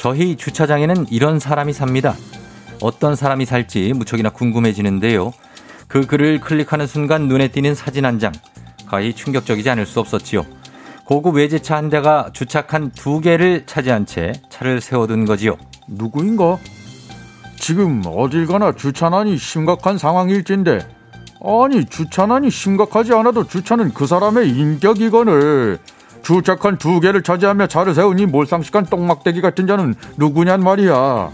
저희 0.03 0.35
주차장에는 0.35 1.05
이런 1.11 1.39
사람이 1.39 1.71
삽니다. 1.71 2.13
어떤 2.81 3.15
사람이 3.15 3.45
살지 3.45 3.93
무척이나 3.93 4.29
궁금해지는데요. 4.31 5.31
그 5.87 6.05
글을 6.05 6.41
클릭하는 6.41 6.87
순간 6.87 7.29
눈에 7.29 7.47
띄는 7.47 7.73
사진 7.73 8.03
한 8.03 8.19
장. 8.19 8.33
가히 8.85 9.13
충격적이지 9.13 9.69
않을 9.69 9.85
수 9.85 10.01
없었지요. 10.01 10.45
고급 11.05 11.35
외제차 11.35 11.77
한 11.77 11.89
대가 11.89 12.31
주차칸 12.33 12.91
두 12.91 13.21
개를 13.21 13.65
차지한 13.65 14.05
채 14.05 14.33
차를 14.49 14.81
세워둔 14.81 15.23
거지요. 15.23 15.55
누구인가? 15.87 16.57
지금 17.57 18.01
어딜 18.05 18.45
가나 18.45 18.73
주차난이 18.73 19.37
심각한 19.37 19.97
상황일진데 19.97 20.85
아니 21.41 21.85
주차난이 21.85 22.49
심각하지 22.49 23.13
않아도 23.13 23.47
주차는 23.47 23.93
그 23.93 24.05
사람의 24.05 24.49
인격이거늘 24.49 25.79
주차칸 26.23 26.77
두 26.77 26.99
개를 26.99 27.21
차지하며 27.21 27.67
차를 27.67 27.93
세우니 27.93 28.27
몰상식한 28.27 28.85
똥막대기 28.85 29.41
같은 29.41 29.67
자는 29.67 29.93
누구냔 30.17 30.63
말이야 30.63 31.29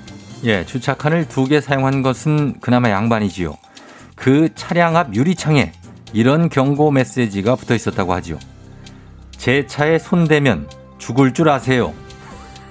예, 0.45 0.65
주차칸을 0.65 1.28
두 1.28 1.45
개 1.47 1.62
사용한 1.62 2.02
것은 2.02 2.60
그나마 2.60 2.89
양반이지요. 2.89 3.56
그 4.15 4.49
차량 4.56 4.97
앞 4.97 5.13
유리창에 5.15 5.71
이런 6.13 6.49
경고 6.49 6.91
메시지가 6.91 7.56
붙어 7.56 7.75
있었다고 7.75 8.13
하지요. 8.13 8.38
제 9.32 9.65
차에 9.67 9.99
손대면 9.99 10.67
죽을 10.97 11.34
줄 11.34 11.49
아세요. 11.49 11.93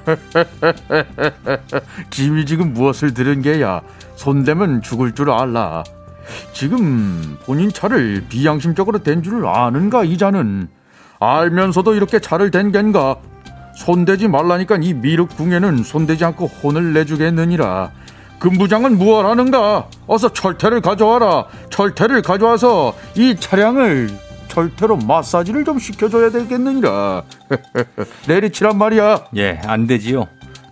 김이 2.10 2.46
지금 2.46 2.72
무엇을 2.72 3.14
들은 3.14 3.42
게야 3.42 3.80
손대면 4.16 4.82
죽을 4.82 5.12
줄 5.14 5.30
알라 5.30 5.84
지금 6.52 7.36
본인 7.44 7.70
차를 7.70 8.24
비양심적으로 8.28 9.02
댄 9.02 9.22
줄 9.22 9.46
아는가 9.46 10.04
이자는 10.04 10.68
알면서도 11.20 11.94
이렇게 11.94 12.18
차를 12.20 12.50
댄 12.50 12.72
겐가 12.72 13.16
손대지 13.74 14.28
말라니까 14.28 14.78
이 14.80 14.94
미륵궁에는 14.94 15.82
손대지 15.82 16.24
않고 16.24 16.46
혼을 16.46 16.92
내주겠느니라 16.92 17.90
금부장은 18.38 18.98
무엇하는가 18.98 19.88
어서 20.06 20.32
철퇴를 20.32 20.80
가져와라 20.80 21.46
철퇴를 21.70 22.22
가져와서 22.22 22.94
이 23.16 23.36
차량을 23.36 24.10
철퇴로 24.48 24.96
마사지를 24.96 25.64
좀 25.64 25.78
시켜줘야 25.78 26.30
되겠느니라 26.30 27.22
내리치란 28.26 28.78
말이야 28.78 29.26
예, 29.36 29.60
안 29.64 29.86
되지요. 29.86 30.26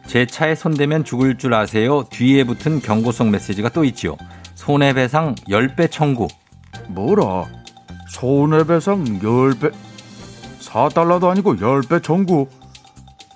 제 0.06 0.24
차에 0.24 0.54
손대면 0.54 1.04
죽을 1.04 1.36
줄 1.36 1.52
아세요. 1.54 2.04
뒤에 2.10 2.44
붙은 2.44 2.80
경고성 2.80 3.30
메시지가 3.32 3.70
또 3.70 3.84
있지요. 3.84 4.16
손해배상 4.54 5.34
10배 5.48 5.90
청구. 5.90 6.28
뭐라 6.88 7.44
손해배상 8.08 9.04
10배 9.20 9.72
4달러도 10.76 11.30
아니고 11.30 11.56
10배 11.56 12.02
청구. 12.02 12.48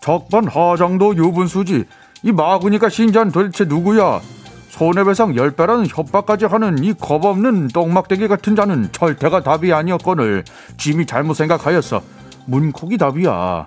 적반 0.01 0.47
하장도 0.47 1.17
유분수지. 1.17 1.85
이 2.23 2.33
마구니까 2.33 2.89
신자는 2.89 3.33
도대체 3.33 3.65
누구야? 3.65 4.21
손해배상 4.69 5.33
10배라는 5.33 5.87
협박까지 5.89 6.45
하는 6.47 6.83
이 6.85 6.93
겁없는 6.93 7.69
똥막대기 7.69 8.29
같은 8.29 8.55
자는 8.57 8.91
절대가 8.93 9.43
답이 9.43 9.73
아니었거늘 9.73 10.45
짐이 10.77 11.07
잘못 11.07 11.35
생각하였어. 11.35 12.03
문콕이 12.47 12.97
답이야. 12.99 13.67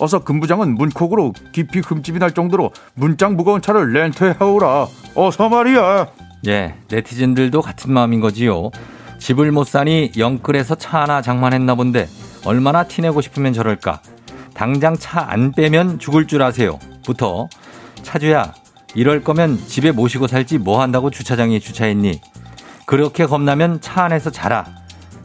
어서 0.00 0.18
금부장은 0.20 0.74
문콕으로 0.74 1.32
깊이 1.52 1.80
흠집이 1.80 2.18
날 2.18 2.32
정도로 2.32 2.70
문짝 2.94 3.34
무거운 3.34 3.62
차를 3.62 3.92
렌트해오라. 3.92 4.86
어서 5.14 5.48
말이야. 5.48 6.08
예, 6.48 6.74
네티즌들도 6.90 7.60
같은 7.62 7.92
마음인 7.92 8.20
거지요. 8.20 8.70
집을 9.18 9.52
못 9.52 9.66
사니 9.66 10.12
영끌에서 10.16 10.74
차 10.74 11.02
하나 11.02 11.22
장만했나 11.22 11.76
본데 11.76 12.08
얼마나 12.44 12.84
티내고 12.84 13.20
싶으면 13.20 13.52
저럴까. 13.52 14.00
당장 14.54 14.96
차 14.96 15.20
안 15.28 15.52
빼면 15.52 15.98
죽을 15.98 16.26
줄 16.26 16.42
아세요. 16.42 16.78
부터 17.04 17.48
차주야 18.02 18.54
이럴 18.94 19.22
거면 19.22 19.58
집에 19.66 19.92
모시고 19.92 20.26
살지 20.26 20.58
뭐 20.58 20.80
한다고 20.82 21.10
주차장에 21.10 21.58
주차했니. 21.58 22.20
그렇게 22.86 23.26
겁나면 23.26 23.80
차 23.80 24.04
안에서 24.04 24.30
자라. 24.30 24.66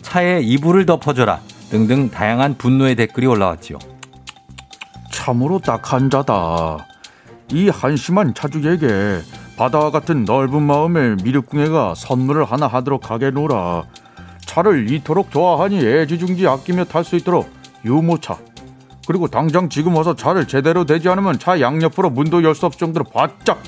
차에 0.02 0.42
이불을 0.42 0.86
덮어줘라. 0.86 1.42
등등 1.70 2.10
다양한 2.10 2.58
분노의 2.58 2.96
댓글이 2.96 3.28
올라왔지요. 3.28 3.78
참으로 5.12 5.60
딱한 5.60 6.10
자다. 6.10 6.88
이 7.52 7.68
한심한 7.70 8.34
차주에게 8.34 9.22
바다와 9.58 9.92
같은 9.92 10.24
넓은 10.24 10.64
마음의 10.64 11.18
미륵궁예가 11.24 11.96
선물을 11.96 12.46
하나 12.46 12.68
하도록 12.68 13.10
하게노라. 13.10 13.84
차를 14.58 14.92
이토록 14.92 15.30
좋아하니 15.30 15.86
애지중지 15.86 16.48
아끼며 16.48 16.86
탈 16.86 17.04
수 17.04 17.16
있도록 17.16 17.48
유모차. 17.86 18.38
그리고 19.08 19.28
당장 19.28 19.70
지금 19.70 19.96
와서 19.96 20.16
차를 20.16 20.48
제대로 20.48 20.84
대지 20.84 21.08
않으면 21.10 21.38
차 21.38 21.62
양옆으로 21.62 22.10
문도 22.10 22.42
열 22.44 22.56
수 22.56 22.66
없을 22.66 22.80
정도로 22.80 23.06
바짝. 23.06 23.62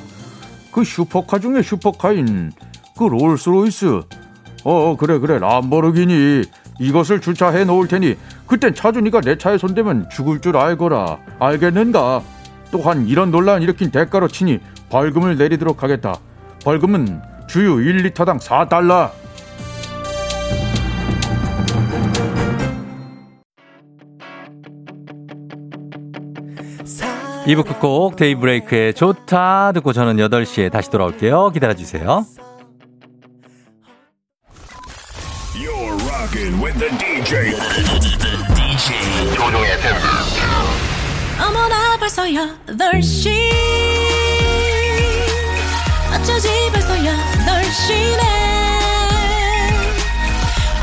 그 0.72 0.84
슈퍼카 0.84 1.38
중에 1.38 1.62
슈퍼카인 1.62 2.52
그 2.98 3.04
롤스로이스. 3.04 4.02
어 4.64 4.98
그래 4.98 5.20
그래 5.20 5.38
람보르기니 5.38 6.42
이것을 6.80 7.22
주차해 7.22 7.66
놓을 7.66 7.88
테니 7.88 8.18
그땐 8.48 8.74
차주니까 8.74 9.22
내 9.22 9.38
차에 9.38 9.60
손대면 9.60 10.10
죽을 10.10 10.42
줄 10.42 10.58
알거라 10.58 11.20
알겠는가 11.40 12.22
또한 12.72 13.08
이런 13.08 13.32
논란 13.32 13.62
일으킨 13.62 13.92
대가로 13.92 14.28
치니 14.28 14.60
벌금을 14.90 15.38
내리도록 15.38 15.82
하겠다 15.82 16.16
벌금은 16.66 17.22
주유 17.48 17.78
1리터당 17.78 18.42
4달러 18.42 19.12
2부 27.46 27.66
끝곡 27.66 28.16
데이브레이크의 28.16 28.94
좋다 28.94 29.72
듣고 29.74 29.94
저는 29.94 30.18
8시에 30.18 30.72
다시 30.72 30.90
돌아올게요. 30.90 31.50
기다려주세요. 31.52 32.26
You're 35.56 35.98
rocking 36.10 36.62
with 36.64 36.78
the 36.80 36.90
DJ. 36.98 37.52
the 37.52 38.38
DJ. 38.56 39.36
조종의 39.36 39.78
팬. 39.82 39.94
어머 41.40 41.60
어머나 41.60 41.98
벌써 41.98 42.24
8시 42.24 43.30
어쩌지 46.14 46.50
벌써 46.72 46.94
8시네 46.96 48.24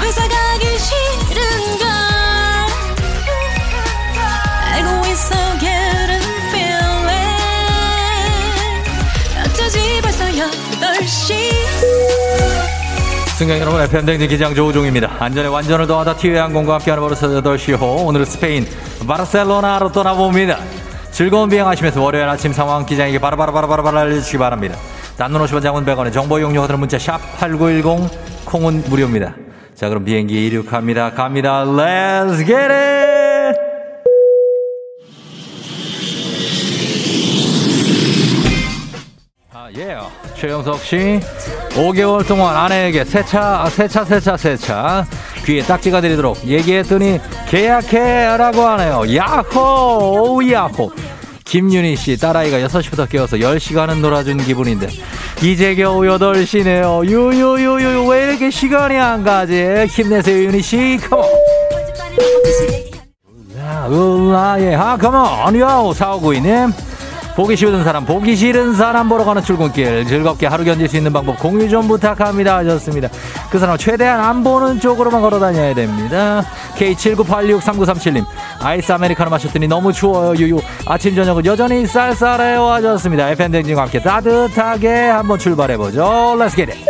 회사 0.01 0.29
가기 0.29 0.79
싫은걸 0.79 1.96
승객 13.37 13.61
여러분, 13.61 13.83
FM댕진 13.83 14.31
기장 14.31 14.55
조우종입니다. 14.55 15.17
안전에 15.19 15.49
완전을 15.49 15.87
더하다 15.87 16.17
티웨이 16.17 16.39
항공과 16.39 16.77
함께하는 16.77 17.03
버릇 17.03 17.19
8시 17.19 17.79
호. 17.79 18.07
오늘은 18.07 18.25
스페인 18.25 18.67
바르셀로나로 19.07 19.93
떠나봅니다. 19.93 20.59
즐거운 21.11 21.51
비행하시면서 21.51 22.01
월요일 22.03 22.27
아침 22.31 22.55
상황 22.55 22.87
기장에게 22.87 23.19
바로바로바로바로 23.19 23.99
알려주시기 23.99 24.39
바랍니다. 24.39 24.79
단문 25.19 25.43
50원 25.43 25.63
장문 25.63 25.85
100원의 25.85 26.15
정보 26.15 26.39
이용료들은 26.39 26.81
문자 26.81 26.99
샵 26.99 27.19
8910 27.39 28.47
콩은 28.47 28.85
무료입니다. 28.89 29.35
자 29.75 29.91
그럼 29.91 30.07
비행기 30.07 30.47
이륙합니다. 30.47 31.11
갑니다. 31.11 31.63
Let's 31.67 32.39
get 32.39 32.55
it! 32.55 33.59
아, 39.53 39.69
예. 39.77 39.99
최영석 40.37 40.81
씨, 40.81 41.21
5개월 41.77 42.27
동안 42.27 42.57
아내에게 42.57 43.05
세차, 43.05 43.67
세차, 43.71 44.05
세차, 44.05 44.37
세차. 44.37 45.07
귀에 45.45 45.63
딱지가 45.63 46.01
들리도록 46.01 46.45
얘기했더니 46.45 47.21
계약해라고 47.49 48.63
하네요. 48.63 49.03
야호! 49.15 50.37
오, 50.37 50.51
야호! 50.51 50.91
김윤희 51.45 51.95
씨, 51.97 52.17
딸아이가 52.19 52.59
6시부터 52.67 53.09
깨워서 53.09 53.37
10시간은 53.37 54.01
놀아준 54.01 54.39
기분인데, 54.39 54.89
이제 55.43 55.77
겨우 55.77 56.01
8시네요. 56.01 57.05
유유유유, 57.05 58.09
왜 58.09 58.25
이렇게 58.25 58.51
시간이 58.51 58.97
안 58.97 59.23
가지? 59.23 59.87
힘내세요, 59.89 60.45
윤희 60.45 60.63
씨. 60.63 60.99
컴온! 61.09 61.25
야, 63.61 63.87
으라예, 63.89 64.75
아, 64.75 64.97
컴온! 64.97 65.57
요, 65.61 65.93
4592님. 65.95 66.73
보기 67.37 67.55
싫은 67.55 67.85
사람, 67.85 68.07
보기 68.07 68.35
싫은 68.35 68.75
사람 68.77 69.11
보러 69.11 69.23
가는 69.25 69.43
출근길 69.43 70.07
즐겁게 70.07 70.47
하루 70.47 70.65
견딜 70.65 70.89
수 70.89 70.97
있는 70.97 71.13
방법 71.13 71.39
공유 71.39 71.69
좀 71.69 71.87
부탁합니다 71.87 72.57
하셨습니다. 72.59 73.09
그 73.51 73.59
사람 73.59 73.77
최대한 73.77 74.21
안 74.21 74.43
보는 74.43 74.81
쪽으로만 74.81 75.21
걸어 75.21 75.39
다녀야 75.39 75.75
됩니다. 75.75 76.43
K79863937님 76.79 78.25
아이스 78.61 78.91
아메리카노 78.91 79.29
마셨더니 79.29 79.69
너무 79.69 79.93
추워요 79.93 80.35
유유 80.35 80.59
아침 80.87 81.15
저녁은 81.15 81.45
여전히 81.45 81.87
쌀쌀해요 81.87 82.65
하셨습니다. 82.69 83.29
FM댕진과 83.31 83.83
함께 83.83 84.01
따뜻하게 84.01 84.89
한번 85.09 85.39
출발해보죠. 85.39 86.03
Let's 86.39 86.57
get 86.57 86.73
it. 86.73 86.85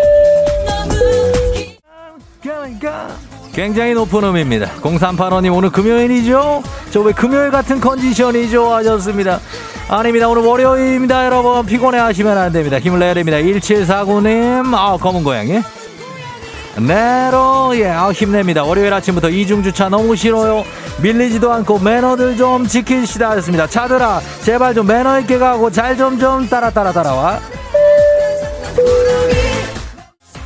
굉장히 3.52 3.94
높은 3.94 4.22
음입니다. 4.22 4.70
0385님 4.82 5.56
오늘 5.56 5.70
금요일이죠? 5.70 6.62
저 6.90 7.00
왜 7.00 7.12
금요일 7.12 7.50
같은 7.50 7.80
컨디션이죠? 7.80 8.72
하셨습니다. 8.74 9.40
아닙니다. 9.88 10.28
오늘 10.28 10.42
월요일입니다. 10.42 11.26
여러분 11.26 11.64
피곤해 11.64 11.98
하시면 11.98 12.36
안 12.36 12.52
됩니다. 12.52 12.78
힘을 12.80 12.98
내야 12.98 13.14
됩니다. 13.14 13.38
1749님 13.38 14.74
아 14.74 14.96
검은 14.96 15.22
고양이 15.22 15.60
네로 16.76 17.72
예 17.78 17.88
아, 17.88 18.10
힘냅니다. 18.10 18.64
월요일 18.64 18.92
아침부터 18.92 19.30
이중주차 19.30 19.88
너무 19.88 20.16
싫어요. 20.16 20.64
밀리지도 21.00 21.50
않고 21.52 21.78
매너들 21.78 22.36
좀 22.36 22.66
지키시다 22.66 23.30
하셨습니다. 23.30 23.66
차들아 23.68 24.20
제발 24.42 24.74
좀 24.74 24.86
매너 24.86 25.20
있게 25.20 25.38
가고 25.38 25.70
잘 25.70 25.96
좀 25.96 26.18
좀 26.18 26.48
따라 26.48 26.68
따라 26.70 26.92
따라와. 26.92 27.38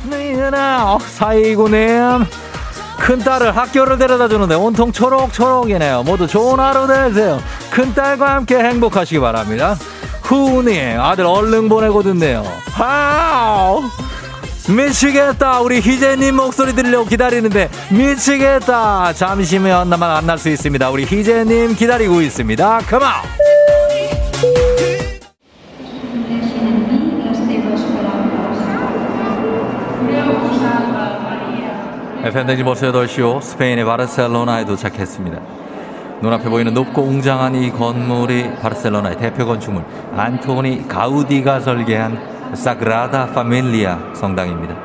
네나 0.09 0.97
사이구님 0.99 2.25
큰딸을 3.01 3.57
학교를 3.57 3.97
데려다 3.97 4.27
주는데 4.27 4.55
온통 4.55 4.91
초록초록이네요. 4.91 6.03
모두 6.03 6.27
좋은 6.27 6.59
하루 6.59 6.87
되세요. 6.87 7.41
큰딸과 7.71 8.35
함께 8.35 8.57
행복하시기 8.57 9.19
바랍니다. 9.19 9.75
후님 10.21 10.99
아들 10.99 11.25
얼른 11.25 11.67
보내고 11.67 12.03
듣네요. 12.03 12.45
하우 12.71 13.83
미치겠다. 14.69 15.61
우리 15.61 15.81
희재님 15.81 16.35
목소리 16.35 16.73
들으려고 16.73 17.05
기다리는데 17.05 17.69
미치겠다. 17.89 19.13
잠시만 19.13 19.89
만날 19.89 20.37
수 20.37 20.49
있습니다. 20.49 20.89
우리 20.91 21.05
희재님 21.05 21.75
기다리고 21.75 22.21
있습니다. 22.21 22.81
컴 22.87 23.01
온. 32.21 32.27
FM댕지 32.27 32.63
벌써 32.63 32.91
8시오 32.91 33.41
스페인의 33.41 33.85
바르셀로나에 33.85 34.65
도착했습니다. 34.65 35.39
눈앞에 36.21 36.49
보이는 36.49 36.73
높고 36.73 37.01
웅장한 37.01 37.55
이 37.55 37.71
건물이 37.71 38.57
바르셀로나의 38.61 39.17
대표 39.17 39.45
건축물 39.45 39.83
안토니 40.15 40.87
가우디가 40.87 41.59
설계한 41.61 42.53
사그라다 42.53 43.27
파밀리아 43.27 44.13
성당입니다. 44.13 44.75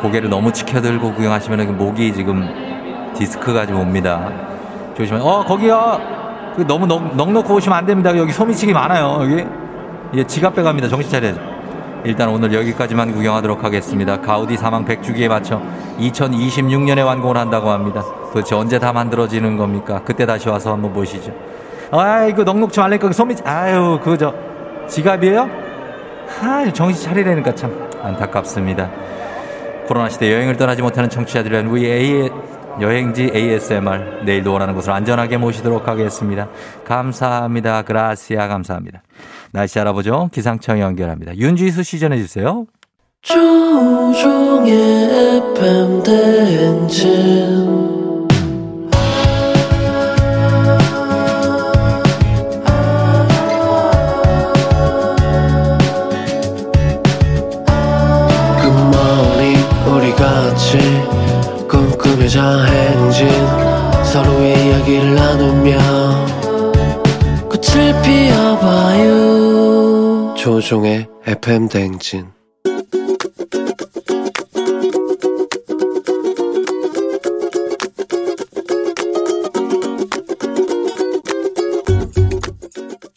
고개를 0.00 0.28
너무 0.28 0.52
치켜들고 0.52 1.14
구경하시면 1.14 1.76
목이 1.76 2.12
지금 2.12 3.12
디스크가 3.16 3.66
좀 3.66 3.80
옵니다. 3.80 4.30
조심해. 4.96 5.20
어 5.20 5.44
거기요. 5.44 6.00
그 6.54 6.66
너무 6.66 6.86
넉, 6.86 7.16
넉넉히 7.16 7.52
오시면 7.52 7.76
안 7.76 7.86
됩니다. 7.86 8.16
여기 8.16 8.32
소미치기 8.32 8.72
많아요. 8.72 9.18
여기 9.22 9.44
예, 10.14 10.24
지갑 10.24 10.54
빼갑니다. 10.54 10.88
정신 10.88 11.10
차려야죠. 11.10 11.55
일단 12.04 12.28
오늘 12.28 12.52
여기까지만 12.52 13.12
구경하도록 13.12 13.64
하겠습니다. 13.64 14.20
가우디 14.20 14.56
사망 14.56 14.84
100주기에 14.84 15.28
맞춰 15.28 15.60
2026년에 15.98 17.04
완공을 17.04 17.36
한다고 17.36 17.70
합니다. 17.70 18.04
도대체 18.32 18.54
언제 18.54 18.78
다 18.78 18.92
만들어지는 18.92 19.56
겁니까? 19.56 20.02
그때 20.04 20.26
다시 20.26 20.48
와서 20.48 20.72
한번 20.72 20.92
보시죠. 20.92 21.32
아이고 21.90 22.44
넉넉지 22.44 22.78
말라니까 22.80 23.12
소미 23.12 23.34
아유 23.44 23.98
그거 24.02 24.16
저 24.16 24.34
지갑이에요? 24.88 25.48
아 26.42 26.70
정신 26.72 27.04
차리라니까 27.08 27.54
참 27.54 27.88
안타깝습니다. 28.02 28.90
코로나 29.86 30.08
시대 30.08 30.32
여행을 30.32 30.56
떠나지 30.56 30.82
못하는 30.82 31.08
청취자들을 31.08 31.52
위한 31.52 31.66
우리 31.68 31.86
A 31.86 32.28
여행지 32.80 33.30
ASMR 33.34 34.24
내일도 34.24 34.52
원하는 34.52 34.74
곳을 34.74 34.92
안전하게 34.92 35.36
모시도록 35.38 35.88
하겠습니다. 35.88 36.48
감사합니다. 36.84 37.82
그라시아 37.82 38.48
감사합니다. 38.48 39.02
날씨 39.52 39.78
알아보죠. 39.80 40.28
기상청 40.32 40.80
연결합니다. 40.80 41.36
윤지수 41.36 41.82
씨 41.82 41.98
전해주세요. 41.98 42.66
조종의 43.22 44.74
FM 45.54 46.02
대행진 46.02 47.85
조종의 70.46 71.08
FM 71.26 71.68
대행진 71.68 72.26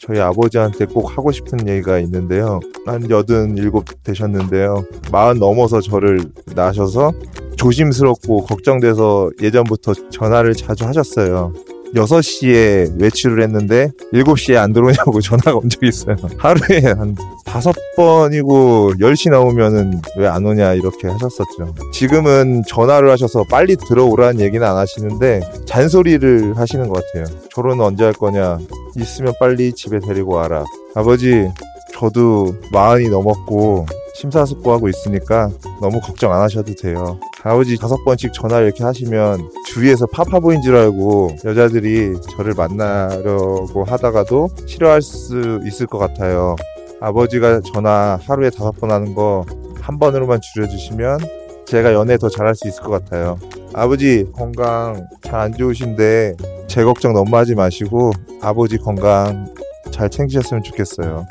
저희 0.00 0.18
아버지한테 0.18 0.86
꼭 0.86 1.16
하고 1.16 1.30
싶은 1.30 1.68
얘기가 1.68 2.00
있는데요. 2.00 2.58
한 2.84 3.08
여든 3.08 3.56
일곱 3.56 3.84
되셨는데요. 4.02 4.84
마흔 5.12 5.38
넘어서 5.38 5.80
저를 5.80 6.18
낳으셔서 6.56 7.12
조심스럽고 7.56 8.42
걱정돼서 8.46 9.30
예전부터 9.40 9.94
전화를 10.10 10.54
자주 10.56 10.84
하셨어요. 10.84 11.52
6시에 11.94 13.00
외출을 13.00 13.42
했는데 13.42 13.90
7시에 14.12 14.56
안 14.56 14.72
들어오냐고 14.72 15.20
전화가 15.22 15.54
온 15.56 15.68
적이 15.68 15.88
있어요. 15.88 16.16
하루에 16.38 16.80
한 16.92 17.16
다섯 17.44 17.74
번이고 17.96 18.92
10시 19.00 19.30
나오면은 19.30 20.00
왜 20.16 20.26
안 20.30 20.46
오냐 20.46 20.74
이렇게 20.74 21.08
하셨었죠. 21.08 21.74
지금은 21.92 22.62
전화를 22.68 23.10
하셔서 23.10 23.44
빨리 23.50 23.74
들어오라는 23.76 24.40
얘기는 24.40 24.64
안 24.64 24.76
하시는데 24.76 25.40
잔소리를 25.66 26.56
하시는 26.56 26.88
것 26.88 27.04
같아요. 27.04 27.24
결혼 27.52 27.80
언제 27.80 28.04
할 28.04 28.12
거냐? 28.12 28.58
있으면 28.96 29.32
빨리 29.40 29.72
집에 29.72 29.98
데리고 29.98 30.34
와라. 30.34 30.64
아버지, 30.94 31.48
저도 31.92 32.54
마흔이 32.72 33.08
넘었고 33.08 33.86
심사숙고하고 34.20 34.88
있으니까 34.88 35.50
너무 35.80 36.00
걱정 36.00 36.32
안 36.32 36.42
하셔도 36.42 36.74
돼요. 36.74 37.18
아버지 37.42 37.76
다섯 37.78 37.96
번씩 38.04 38.32
전화를 38.32 38.66
이렇게 38.66 38.84
하시면 38.84 39.50
주위에서 39.66 40.06
파파보인 40.06 40.62
줄 40.62 40.76
알고 40.76 41.36
여자들이 41.44 42.16
저를 42.36 42.54
만나려고 42.54 43.84
하다가도 43.84 44.48
싫어할 44.66 45.00
수 45.02 45.60
있을 45.66 45.86
것 45.86 45.98
같아요. 45.98 46.56
아버지가 47.00 47.60
전화 47.72 48.18
하루에 48.26 48.50
다섯 48.50 48.72
번 48.72 48.90
하는 48.90 49.14
거 49.14 49.44
한 49.90 49.98
번으로만 49.98 50.40
줄여주시면 50.40 51.18
제가 51.66 51.92
연애 51.92 52.16
더 52.16 52.28
잘할 52.28 52.54
수 52.54 52.68
있을 52.68 52.82
것 52.82 52.90
같아요. 52.90 53.38
아버지 53.72 54.24
건강 54.36 55.08
잘 55.22 55.40
안 55.40 55.52
좋으신데 55.52 56.36
제 56.68 56.84
걱정 56.84 57.12
너무 57.12 57.36
하지 57.36 57.54
마시고 57.54 58.12
아버지 58.40 58.76
건강 58.78 59.52
잘 59.90 60.08
챙기셨으면 60.08 60.62
좋겠어요. 60.62 61.26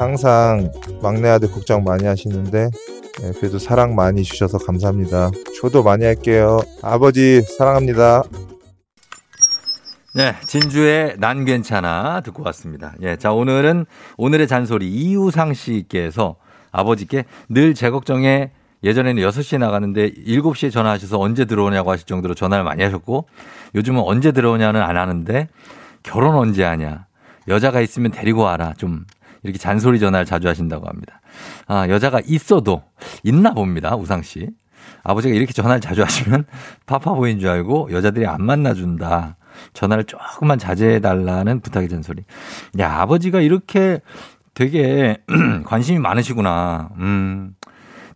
항상 0.00 0.72
막내 1.02 1.28
아들 1.28 1.50
걱정 1.50 1.84
많이 1.84 2.06
하시는데 2.06 2.70
예, 3.22 3.32
그래도 3.32 3.58
사랑 3.58 3.94
많이 3.94 4.22
주셔서 4.22 4.56
감사합니다. 4.56 5.30
저도 5.60 5.82
많이 5.82 6.06
할게요. 6.06 6.58
아버지 6.80 7.42
사랑합니다. 7.42 8.22
네, 10.14 10.34
진주의 10.46 11.16
난 11.18 11.44
괜찮아 11.44 12.22
듣고 12.22 12.42
왔습니다. 12.46 12.94
예, 13.02 13.16
자, 13.16 13.32
오늘은 13.32 13.84
오늘의 14.16 14.48
잔소리 14.48 14.88
이우상 14.88 15.52
씨께서 15.52 16.36
아버지께 16.72 17.24
늘 17.50 17.74
제 17.74 17.90
걱정에 17.90 18.52
예전에는 18.82 19.22
6시에 19.22 19.58
나가는데 19.58 20.12
7시에 20.26 20.72
전화하셔서 20.72 21.20
언제 21.20 21.44
들어오냐고 21.44 21.90
하실 21.90 22.06
정도로 22.06 22.34
전화를 22.34 22.64
많이 22.64 22.82
하셨고 22.82 23.28
요즘은 23.74 24.00
언제 24.00 24.32
들어오냐는 24.32 24.80
안 24.80 24.96
하는데 24.96 25.48
결혼 26.02 26.36
언제 26.36 26.64
하냐. 26.64 27.06
여자가 27.48 27.82
있으면 27.82 28.10
데리고 28.10 28.42
와라. 28.42 28.72
좀 28.78 29.04
이렇게 29.42 29.58
잔소리 29.58 29.98
전화를 29.98 30.26
자주 30.26 30.48
하신다고 30.48 30.86
합니다. 30.88 31.20
아, 31.66 31.88
여자가 31.88 32.20
있어도 32.26 32.82
있나 33.22 33.52
봅니다. 33.52 33.96
우상 33.96 34.22
씨. 34.22 34.48
아버지가 35.02 35.34
이렇게 35.34 35.52
전화를 35.52 35.80
자주 35.80 36.02
하시면 36.02 36.44
파파 36.86 37.14
보인 37.14 37.38
줄 37.38 37.48
알고 37.48 37.88
여자들이 37.92 38.26
안 38.26 38.42
만나준다. 38.44 39.36
전화를 39.72 40.04
조금만 40.04 40.58
자제해달라는 40.58 41.60
부탁의 41.60 41.88
잔소리. 41.88 42.24
야, 42.78 43.00
아버지가 43.00 43.40
이렇게 43.40 44.00
되게 44.54 45.18
관심이 45.64 45.98
많으시구나. 45.98 46.90
음. 46.98 47.54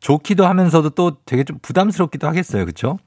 좋기도 0.00 0.46
하면서도 0.46 0.90
또 0.90 1.16
되게 1.24 1.44
좀 1.44 1.58
부담스럽기도 1.62 2.28
하겠어요. 2.28 2.66
그쵸? 2.66 2.98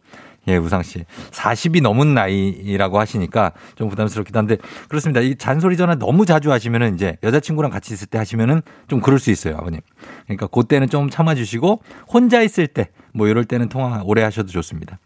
예, 0.48 0.58
우상 0.58 0.84
씨. 0.84 1.06
40이 1.32 1.82
넘은 1.82 2.14
나이라고 2.14 3.00
하시니까 3.00 3.52
좀 3.76 3.90
부담스럽기도 3.90 4.38
한데 4.40 4.58
그렇습니다. 4.88 5.20
이 5.22 5.36
잔소리 5.36 5.78
전화 5.78 5.96
너무 5.96 6.26
자주 6.26 6.52
하시면은 6.52 6.96
이제 6.96 7.18
여자친구랑 7.24 7.72
같이 7.72 7.94
있을 7.94 8.08
때 8.08 8.18
하시면은 8.18 8.62
좀 8.88 9.02
그럴 9.02 9.20
수 9.20 9.32
있어요, 9.32 9.56
아버님. 9.58 9.82
그러니까 10.26 10.48
그때는 10.48 10.90
좀 10.90 11.10
참아주시고 11.10 11.82
혼자 12.08 12.42
있을 12.42 12.68
때 12.68 12.90
뭐 13.18 13.28
이럴 13.28 13.44
때는 13.46 13.68
통화 13.68 14.02
오래 14.06 14.22
하셔도 14.24 14.50
좋습니다. 14.50 15.00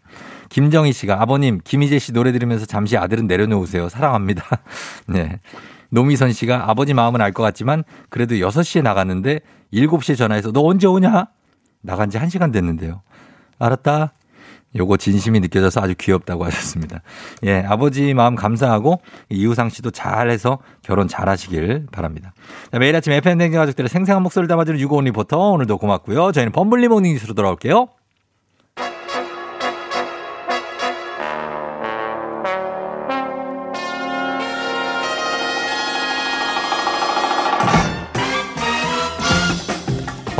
김정희 0.50 0.92
씨가 0.92 1.20
아버님 1.22 1.60
김희재 1.64 1.98
씨 1.98 2.12
노래 2.12 2.30
들으면서 2.30 2.66
잠시 2.66 2.96
아들은 2.98 3.26
내려놓으세요. 3.26 3.88
사랑합니다. 3.88 4.44
네. 5.08 5.40
노미선 5.88 6.32
씨가 6.32 6.70
아버지 6.70 6.94
마음은 6.94 7.20
알 7.20 7.32
것 7.32 7.42
같지만 7.42 7.84
그래도 8.10 8.34
6시에 8.34 8.82
나갔는데 8.82 9.40
7시에 9.72 10.16
전화해서 10.16 10.52
너 10.52 10.60
언제 10.62 10.86
오냐? 10.86 11.26
나간 11.80 12.10
지 12.10 12.18
1시간 12.18 12.52
됐는데요. 12.52 13.00
알았다. 13.58 14.12
요거 14.76 14.96
진심이 14.96 15.40
느껴져서 15.40 15.80
아주 15.80 15.94
귀엽다고 15.98 16.44
하셨습니다. 16.46 17.02
예, 17.44 17.62
아버지 17.66 18.14
마음 18.14 18.34
감사하고 18.34 19.00
이우상 19.28 19.68
씨도 19.68 19.90
잘해서 19.90 20.58
결혼 20.82 21.08
잘하시길 21.08 21.86
바랍니다. 21.92 22.32
자, 22.70 22.78
매일 22.78 22.96
아침 22.96 23.12
FM 23.12 23.38
댕진 23.38 23.58
가족들의 23.58 23.88
생생한 23.88 24.22
목소리를 24.22 24.48
담아주는 24.48 24.78
유고온 24.80 25.04
리포터 25.04 25.38
오늘도 25.38 25.78
고맙고요. 25.78 26.32
저희는 26.32 26.52
범블리 26.52 26.88
morning 26.88 27.12
뉴스로 27.12 27.34
돌아올게요. 27.34 27.88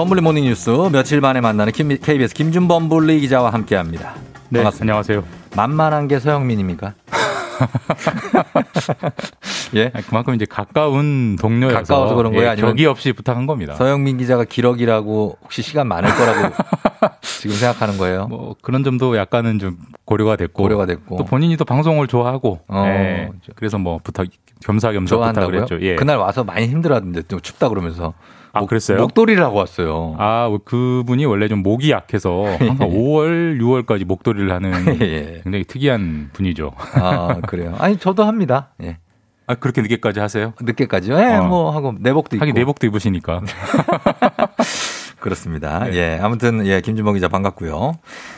범블리 0.03 0.21
morning 0.21 0.43
뉴스 0.43 0.69
며칠 0.91 1.21
만에 1.21 1.41
만나는 1.41 1.73
김- 1.73 1.97
KBS 1.97 2.35
김준범 2.35 2.89
블리 2.89 3.21
기자와 3.21 3.51
함께합니다. 3.51 4.17
네, 4.49 4.59
반갑습니다. 4.59 4.83
안녕하세요. 4.83 5.23
만만한 5.55 6.09
게 6.09 6.19
서영민입니까? 6.19 6.95
예. 9.77 9.93
그만큼 10.09 10.35
이제 10.35 10.45
가까운 10.45 11.37
동료여서 11.37 11.77
가까워서 11.77 12.17
그런 12.17 12.33
거예요? 12.33 12.47
예, 12.47 12.51
아니면 12.51 12.71
격이 12.71 12.85
없이 12.87 13.13
부탁한 13.13 13.47
겁니다. 13.47 13.77
서영민 13.77 14.19
기자가 14.19 14.43
기러기라고 14.43 15.39
혹시 15.41 15.63
시간 15.63 15.87
많을 15.87 16.13
거라고 16.13 16.53
지금 17.23 17.55
생각하는 17.55 17.97
거예요? 17.97 18.27
뭐 18.27 18.57
그런 18.61 18.83
점도 18.83 19.17
약간은 19.17 19.61
좀 19.61 19.77
고려가 20.05 20.35
됐고, 20.35 20.65
고려가 20.65 20.85
됐고. 20.85 21.19
또 21.19 21.25
본인이 21.25 21.57
또 21.57 21.65
방송을 21.65 22.09
좋아하고, 22.09 22.59
어. 22.67 22.85
예, 22.89 23.31
그래서 23.55 23.79
뭐 23.79 24.01
부탁 24.03 24.27
겸사겸사 24.65 25.15
부탁을 25.17 25.37
좋아한다고요? 25.45 25.61
했죠. 25.61 25.79
예. 25.81 25.95
그날 25.95 26.17
와서 26.17 26.43
많이 26.43 26.67
힘들었는데 26.67 27.23
좀 27.29 27.41
춥다 27.41 27.69
그러면서 27.69 28.15
아 28.55 28.67
그랬어요? 28.67 28.99
목도리를 28.99 29.43
하고 29.43 29.57
왔어요. 29.59 30.15
아 30.19 30.51
그분이 30.65 31.25
원래 31.25 31.49
좀 31.49 31.63
목이 31.63 31.91
약해서 31.91 32.45
항상 32.59 32.89
5월, 32.91 33.59
6월까지 33.61 34.05
목도리를 34.05 34.51
하는 34.53 34.73
예. 35.01 35.41
굉장히 35.43 35.65
특이한 35.65 36.31
분이죠. 36.33 36.73
아 36.95 37.41
그래요? 37.47 37.75
아니 37.79 37.97
저도 37.97 38.25
합니다. 38.25 38.71
예. 38.83 38.99
아 39.47 39.55
그렇게 39.55 39.81
늦게까지 39.83 40.21
하세요? 40.21 40.53
늦게까지요? 40.61 41.19
예, 41.19 41.35
어. 41.37 41.43
뭐 41.45 41.71
하고 41.71 41.95
내복도 41.99 42.37
입고. 42.37 42.45
하긴 42.45 42.55
내복도 42.55 42.87
입으시니까. 42.87 43.41
그렇습니다. 45.19 45.85
네. 45.85 45.95
예. 45.95 46.19
아무튼, 46.21 46.67
예, 46.67 46.81
김준범 46.81 47.15
기자 47.15 47.29
반갑고요. 47.29 47.95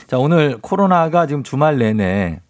자, 0.07 0.19
오늘 0.19 0.59
코로나가 0.61 1.27
지금 1.27 1.43
주말 1.43 1.79
내내 1.79 2.41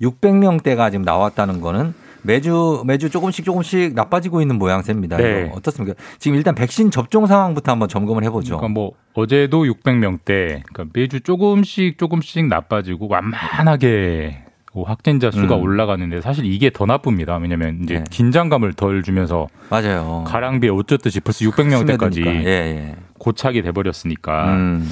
600명대가 0.00 0.90
지금 0.90 1.04
나왔다는 1.04 1.60
거는 1.60 1.92
매주, 2.22 2.82
매주 2.86 3.10
조금씩 3.10 3.44
조금씩 3.44 3.94
나빠지고 3.94 4.40
있는 4.40 4.58
모양새입니다. 4.58 5.16
네. 5.16 5.50
어떻습니까? 5.54 5.94
지금 6.18 6.36
일단 6.36 6.54
백신 6.54 6.90
접종 6.90 7.26
상황부터 7.26 7.72
한번 7.72 7.88
점검을 7.88 8.24
해보죠. 8.24 8.56
그러니까 8.56 8.72
뭐 8.72 8.92
어제도 9.14 9.64
600명대, 9.64 10.62
그러니까 10.72 10.84
매주 10.92 11.20
조금씩 11.20 11.98
조금씩 11.98 12.46
나빠지고 12.46 13.08
완만하게 13.08 14.44
뭐 14.72 14.84
확진자 14.84 15.30
수가 15.30 15.56
음. 15.56 15.62
올라가는데 15.62 16.20
사실 16.20 16.44
이게 16.44 16.70
더 16.70 16.86
나쁩니다. 16.86 17.36
왜냐면 17.36 17.80
이제 17.82 18.04
긴장감을 18.10 18.74
덜 18.74 19.02
주면서 19.02 19.48
맞아요. 19.68 20.24
가랑비에 20.26 20.70
옷 20.70 20.86
젖듯이 20.86 21.20
벌써 21.20 21.44
600명대까지 21.44 22.14
스며드니까. 22.14 22.44
예, 22.44 22.48
예. 22.48 22.96
고착이 23.18 23.62
돼버렸으니까. 23.62 24.54
음. 24.54 24.88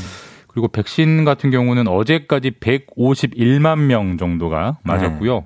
그리고 0.49 0.67
백신 0.67 1.25
같은 1.25 1.51
경우는 1.51 1.87
어제까지 1.87 2.53
151만 2.53 3.79
명 3.79 4.19
정도가 4.19 4.79
맞았고요. 4.83 5.45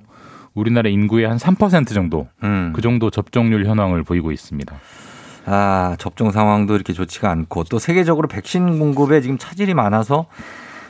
우리나라 0.55 0.89
인구의 0.91 1.27
한 1.27 1.37
3% 1.39 1.95
정도 1.95 2.29
네. 2.43 2.49
음. 2.49 2.73
그 2.75 2.83
정도 2.83 3.11
접종률 3.11 3.67
현황을 3.67 4.03
보이고 4.03 4.33
있습니다. 4.33 4.75
아, 5.47 5.97
접종 5.99 6.31
상황도 6.31 6.75
이렇게 6.75 6.93
좋지가 6.93 7.31
않고 7.31 7.65
또 7.65 7.79
세계적으로 7.79 8.29
백신 8.29 8.79
공급에 8.79 9.21
지금 9.21 9.39
차질이 9.39 9.75
많아서 9.75 10.27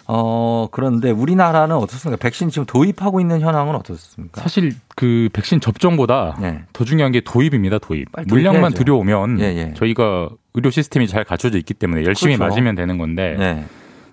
어, 0.06 0.68
그런데 0.70 1.10
우리나라는 1.10 1.76
어떻습니까? 1.76 2.20
백신 2.20 2.50
지금 2.50 2.66
도입하고 2.66 3.20
있는 3.20 3.40
현황은 3.40 3.74
어떻습니까? 3.76 4.40
사실 4.40 4.74
그 4.96 5.28
백신 5.32 5.60
접종보다 5.60 6.36
네. 6.40 6.62
더 6.72 6.84
중요한 6.84 7.12
게 7.12 7.20
도입입니다. 7.20 7.78
도입. 7.78 8.08
물량만. 8.26 8.74
들여오면 8.74 9.40
예, 9.40 9.44
예. 9.44 9.74
저희가 9.74 10.28
의료 10.54 10.70
시스템이 10.70 11.06
잘 11.06 11.24
갖춰져 11.24 11.56
있기 11.58 11.72
때문에 11.74 12.04
열심히 12.04 12.36
그렇죠. 12.36 12.50
맞으면 12.50 12.74
되는 12.74 12.98
건데 12.98 13.36
네. 13.38 13.64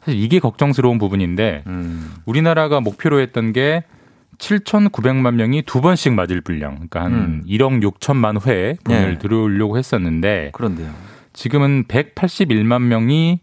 사실 0.05 0.21
이게 0.21 0.39
걱정스러운 0.39 0.99
부분인데 0.99 1.63
음. 1.67 2.13
우리나라가 2.25 2.79
목표로 2.79 3.19
했던 3.19 3.51
게 3.51 3.83
7,900만 4.39 5.35
명이 5.35 5.63
두 5.63 5.81
번씩 5.81 6.13
맞을 6.13 6.41
분량, 6.41 6.75
그러니까 6.75 7.03
한 7.03 7.13
음. 7.13 7.43
1억 7.47 7.83
6천만 7.83 8.45
회 8.47 8.75
분을 8.83 9.13
네. 9.13 9.19
들어오려고 9.19 9.77
했었는데 9.77 10.51
그런데요. 10.53 10.89
지금은 11.33 11.83
181만 11.85 12.81
명이 12.83 13.41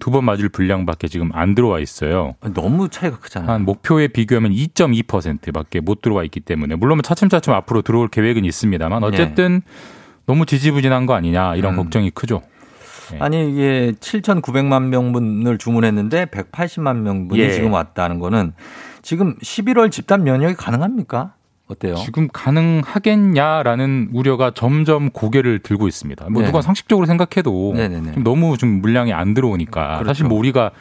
두 0.00 0.10
번 0.12 0.24
맞을 0.24 0.48
분량밖에 0.48 1.08
지금 1.08 1.30
안 1.34 1.54
들어와 1.56 1.80
있어요. 1.80 2.36
너무 2.54 2.88
차이가 2.88 3.18
크잖아요. 3.18 3.50
한 3.50 3.64
목표에 3.64 4.06
비교하면 4.08 4.52
2.2%밖에 4.52 5.80
못 5.80 6.02
들어와 6.02 6.22
있기 6.24 6.38
때문에 6.40 6.76
물론 6.76 6.98
뭐 6.98 7.02
차츰차츰 7.02 7.52
앞으로 7.52 7.82
들어올 7.82 8.06
계획은 8.08 8.44
있습니다만 8.44 9.02
어쨌든 9.02 9.60
너무 10.26 10.46
지지부진한 10.46 11.06
거 11.06 11.14
아니냐 11.14 11.56
이런 11.56 11.74
음. 11.74 11.76
걱정이 11.78 12.10
크죠. 12.10 12.42
아니 13.18 13.50
이게 13.50 13.92
7,900만 13.98 14.84
명분을 14.84 15.58
주문했는데 15.58 16.26
180만 16.26 16.98
명분이 16.98 17.40
예. 17.40 17.50
지금 17.50 17.72
왔다는 17.72 18.18
거는 18.20 18.52
지금 19.08 19.36
11월 19.38 19.90
집단 19.90 20.22
면역이 20.22 20.54
가능합니까? 20.56 21.32
어때요? 21.66 21.94
지금 21.94 22.28
가능하겠냐라는 22.30 24.10
우려가 24.12 24.50
점점 24.54 25.08
고개를 25.08 25.60
들고 25.60 25.88
있습니다. 25.88 26.26
뭐 26.28 26.42
네. 26.42 26.48
누가 26.48 26.60
상식적으로 26.60 27.06
생각해도. 27.06 27.74
좀 28.12 28.22
너무 28.22 28.58
좀 28.58 28.82
물량이 28.82 29.14
안 29.14 29.32
들어오니까 29.32 29.94
그렇죠. 30.00 30.04
사실 30.08 30.26
뭐 30.26 30.36
우리가 30.38 30.72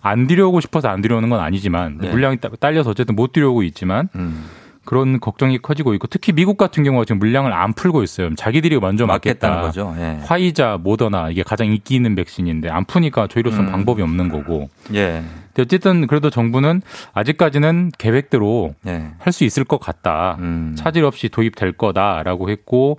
안 0.00 0.26
들여오고 0.26 0.58
싶어서 0.62 0.88
안 0.88 1.00
들여오는 1.00 1.28
건 1.28 1.38
아니지만 1.38 1.98
네. 2.00 2.10
물량이 2.10 2.38
따- 2.38 2.48
딸려서 2.58 2.90
어쨌든 2.90 3.14
못 3.14 3.30
들여오고 3.30 3.62
있지만 3.62 4.08
음. 4.16 4.46
그런 4.84 5.20
걱정이 5.20 5.58
커지고 5.58 5.94
있고 5.94 6.08
특히 6.08 6.32
미국 6.32 6.56
같은 6.56 6.82
경우가 6.82 7.04
지금 7.04 7.20
물량을 7.20 7.52
안 7.52 7.72
풀고 7.72 8.02
있어요. 8.02 8.34
자기들이 8.34 8.80
먼저 8.80 9.06
맞겠다는 9.06 9.62
맞겠다. 9.62 9.66
거죠. 9.92 9.94
예. 10.02 10.18
화이자, 10.24 10.78
모더나 10.82 11.30
이게 11.30 11.44
가장 11.44 11.68
인기 11.68 11.94
있는 11.94 12.16
백신인데 12.16 12.68
안 12.68 12.84
푸니까 12.84 13.28
저희로서는 13.28 13.68
음. 13.68 13.70
방법이 13.70 14.02
없는 14.02 14.28
거고. 14.28 14.68
예. 14.94 15.22
어쨌든 15.62 16.06
그래도 16.06 16.30
정부는 16.30 16.82
아직까지는 17.14 17.92
계획대로 17.98 18.74
예. 18.86 19.08
할수 19.18 19.44
있을 19.44 19.64
것 19.64 19.78
같다. 19.80 20.36
음. 20.40 20.74
차질 20.76 21.04
없이 21.04 21.28
도입될 21.28 21.72
거다라고 21.72 22.50
했고 22.50 22.98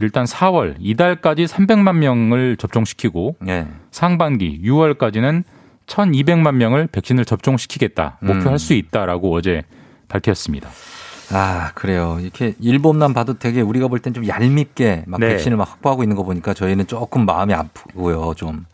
일단 0.00 0.24
4월 0.24 0.76
이달까지 0.78 1.46
300만 1.46 1.96
명을 1.96 2.56
접종시키고 2.56 3.36
예. 3.48 3.66
상반기 3.90 4.60
6월까지는 4.64 5.42
1,200만 5.86 6.54
명을 6.54 6.86
백신을 6.92 7.24
접종시키겠다. 7.24 8.18
목표할 8.20 8.52
음. 8.52 8.58
수 8.58 8.74
있다라고 8.74 9.34
어제 9.34 9.62
밝혔습니다. 10.08 10.68
아, 11.30 11.72
그래요. 11.74 12.16
이렇게 12.20 12.54
일본만 12.58 13.12
봐도 13.12 13.34
되게 13.38 13.60
우리가 13.60 13.88
볼 13.88 14.00
땐 14.00 14.14
좀 14.14 14.26
얄밉게 14.26 15.04
막 15.06 15.20
네. 15.20 15.28
백신을 15.28 15.56
막 15.58 15.70
확보하고 15.70 16.02
있는 16.02 16.16
거 16.16 16.22
보니까 16.22 16.54
저희는 16.54 16.86
조금 16.86 17.26
마음이 17.26 17.52
아프고요, 17.52 18.32
좀. 18.36 18.64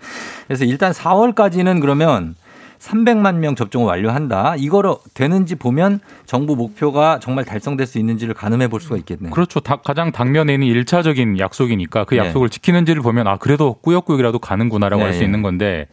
그래서 0.46 0.64
일단 0.64 0.92
4월까지는 0.92 1.80
그러면 1.80 2.36
300만 2.78 3.36
명 3.36 3.54
접종을 3.54 3.86
완료한다. 3.88 4.56
이거로 4.56 5.00
되는지 5.14 5.54
보면 5.54 6.00
정부 6.26 6.56
목표가 6.56 7.18
정말 7.20 7.44
달성될 7.44 7.86
수 7.86 7.98
있는지를 7.98 8.34
가늠해 8.34 8.68
볼 8.68 8.80
수가 8.80 8.96
있겠네요. 8.98 9.30
그렇죠. 9.32 9.60
다- 9.60 9.76
가장 9.76 10.12
당면에 10.12 10.54
있는 10.54 10.66
1차적인 10.68 11.38
약속이니까 11.38 12.04
그 12.04 12.14
네. 12.14 12.20
약속을 12.26 12.50
지키는지를 12.50 13.02
보면 13.02 13.26
아 13.26 13.36
그래도 13.38 13.74
꾸역꾸역이라도 13.80 14.38
가는구나라고 14.38 15.00
네, 15.00 15.04
할수 15.06 15.20
예. 15.22 15.24
있는 15.24 15.42
건데 15.42 15.86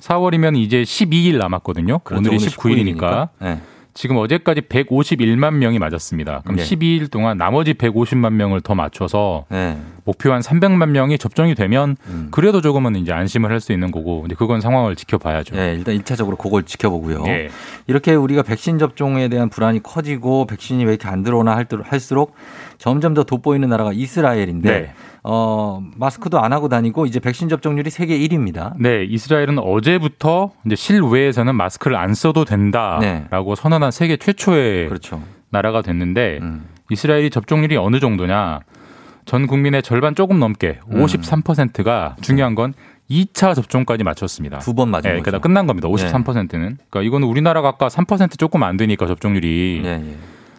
4월이면 0.00 0.56
이제 0.56 0.82
12일 0.82 1.36
남았거든요. 1.38 1.98
그렇죠. 2.00 2.20
오늘이 2.20 2.36
오늘 2.36 2.48
19일이니까 2.48 2.96
19일이니까. 2.96 3.28
네. 3.40 3.60
지금 3.92 4.16
어제까지 4.18 4.62
151만 4.62 5.54
명이 5.54 5.78
맞았습니다. 5.80 6.42
그럼 6.44 6.56
네. 6.56 6.62
12일 6.62 7.10
동안 7.10 7.36
나머지 7.36 7.74
150만 7.74 8.32
명을 8.34 8.60
더 8.60 8.74
맞춰서 8.74 9.44
네. 9.50 9.76
목표 10.10 10.32
한 10.32 10.40
300만 10.40 10.88
명이 10.90 11.18
접종이 11.18 11.54
되면 11.54 11.96
음. 12.08 12.28
그래도 12.32 12.60
조금은 12.60 12.96
이제 12.96 13.12
안심을 13.12 13.48
할 13.50 13.60
수 13.60 13.72
있는 13.72 13.90
거고 13.92 14.22
근데 14.22 14.34
그건 14.34 14.60
상황을 14.62 14.96
지켜봐야죠. 14.96 15.54
예, 15.56 15.74
일단 15.74 15.94
1차적으로 15.98 16.36
그걸 16.38 16.62
지켜보고요. 16.64 17.24
예. 17.28 17.48
이렇게 17.86 18.14
우리가 18.14 18.42
백신 18.42 18.78
접종에 18.78 19.28
대한 19.28 19.50
불안이 19.50 19.82
커지고 19.82 20.46
백신이 20.46 20.84
왜 20.86 20.92
이렇게 20.94 21.06
안 21.08 21.22
들어오나 21.22 21.54
할- 21.54 21.66
할수록 21.84 22.34
점점 22.78 23.12
더 23.14 23.22
돋보이는 23.22 23.68
나라가 23.68 23.92
이스라엘인데 23.92 24.70
네. 24.80 24.92
어, 25.22 25.82
마스크도 25.96 26.40
안 26.40 26.52
하고 26.54 26.68
다니고 26.70 27.04
이제 27.06 27.20
백신 27.20 27.50
접종률이 27.50 27.90
세계 27.90 28.18
1위입니다. 28.18 28.72
네, 28.78 29.04
이스라엘은 29.04 29.58
어제부터 29.58 30.50
이제 30.64 30.74
실외에서는 30.74 31.54
마스크를 31.54 31.96
안 31.98 32.14
써도 32.14 32.44
된다라고 32.46 33.54
선언한 33.54 33.90
세계 33.90 34.16
최초의 34.16 34.82
네. 34.84 34.88
그렇죠. 34.88 35.20
나라가 35.50 35.82
됐는데 35.82 36.38
음. 36.40 36.64
이스라엘이 36.90 37.28
접종률이 37.30 37.76
어느 37.76 38.00
정도냐? 38.00 38.60
전 39.24 39.46
국민의 39.46 39.82
절반 39.82 40.14
조금 40.14 40.38
넘게 40.38 40.80
음. 40.90 41.04
53%가 41.04 42.16
중요한 42.20 42.54
건 42.54 42.72
2차 43.10 43.54
접종까지 43.54 44.04
마쳤습니다. 44.04 44.58
두 44.60 44.72
번 44.74 44.88
맞은 44.90 45.02
네, 45.10 45.16
거죠. 45.18 45.22
그러니까 45.24 45.42
끝난 45.46 45.66
겁니다. 45.66 45.88
53%는. 45.88 46.78
그러니까 46.90 47.02
이거는 47.02 47.26
우리나라가 47.28 47.68
아까 47.68 47.88
3% 47.88 48.38
조금 48.38 48.62
안 48.62 48.76
되니까 48.76 49.06
접종률이 49.06 49.82
예, 49.84 49.88
예. 49.90 50.16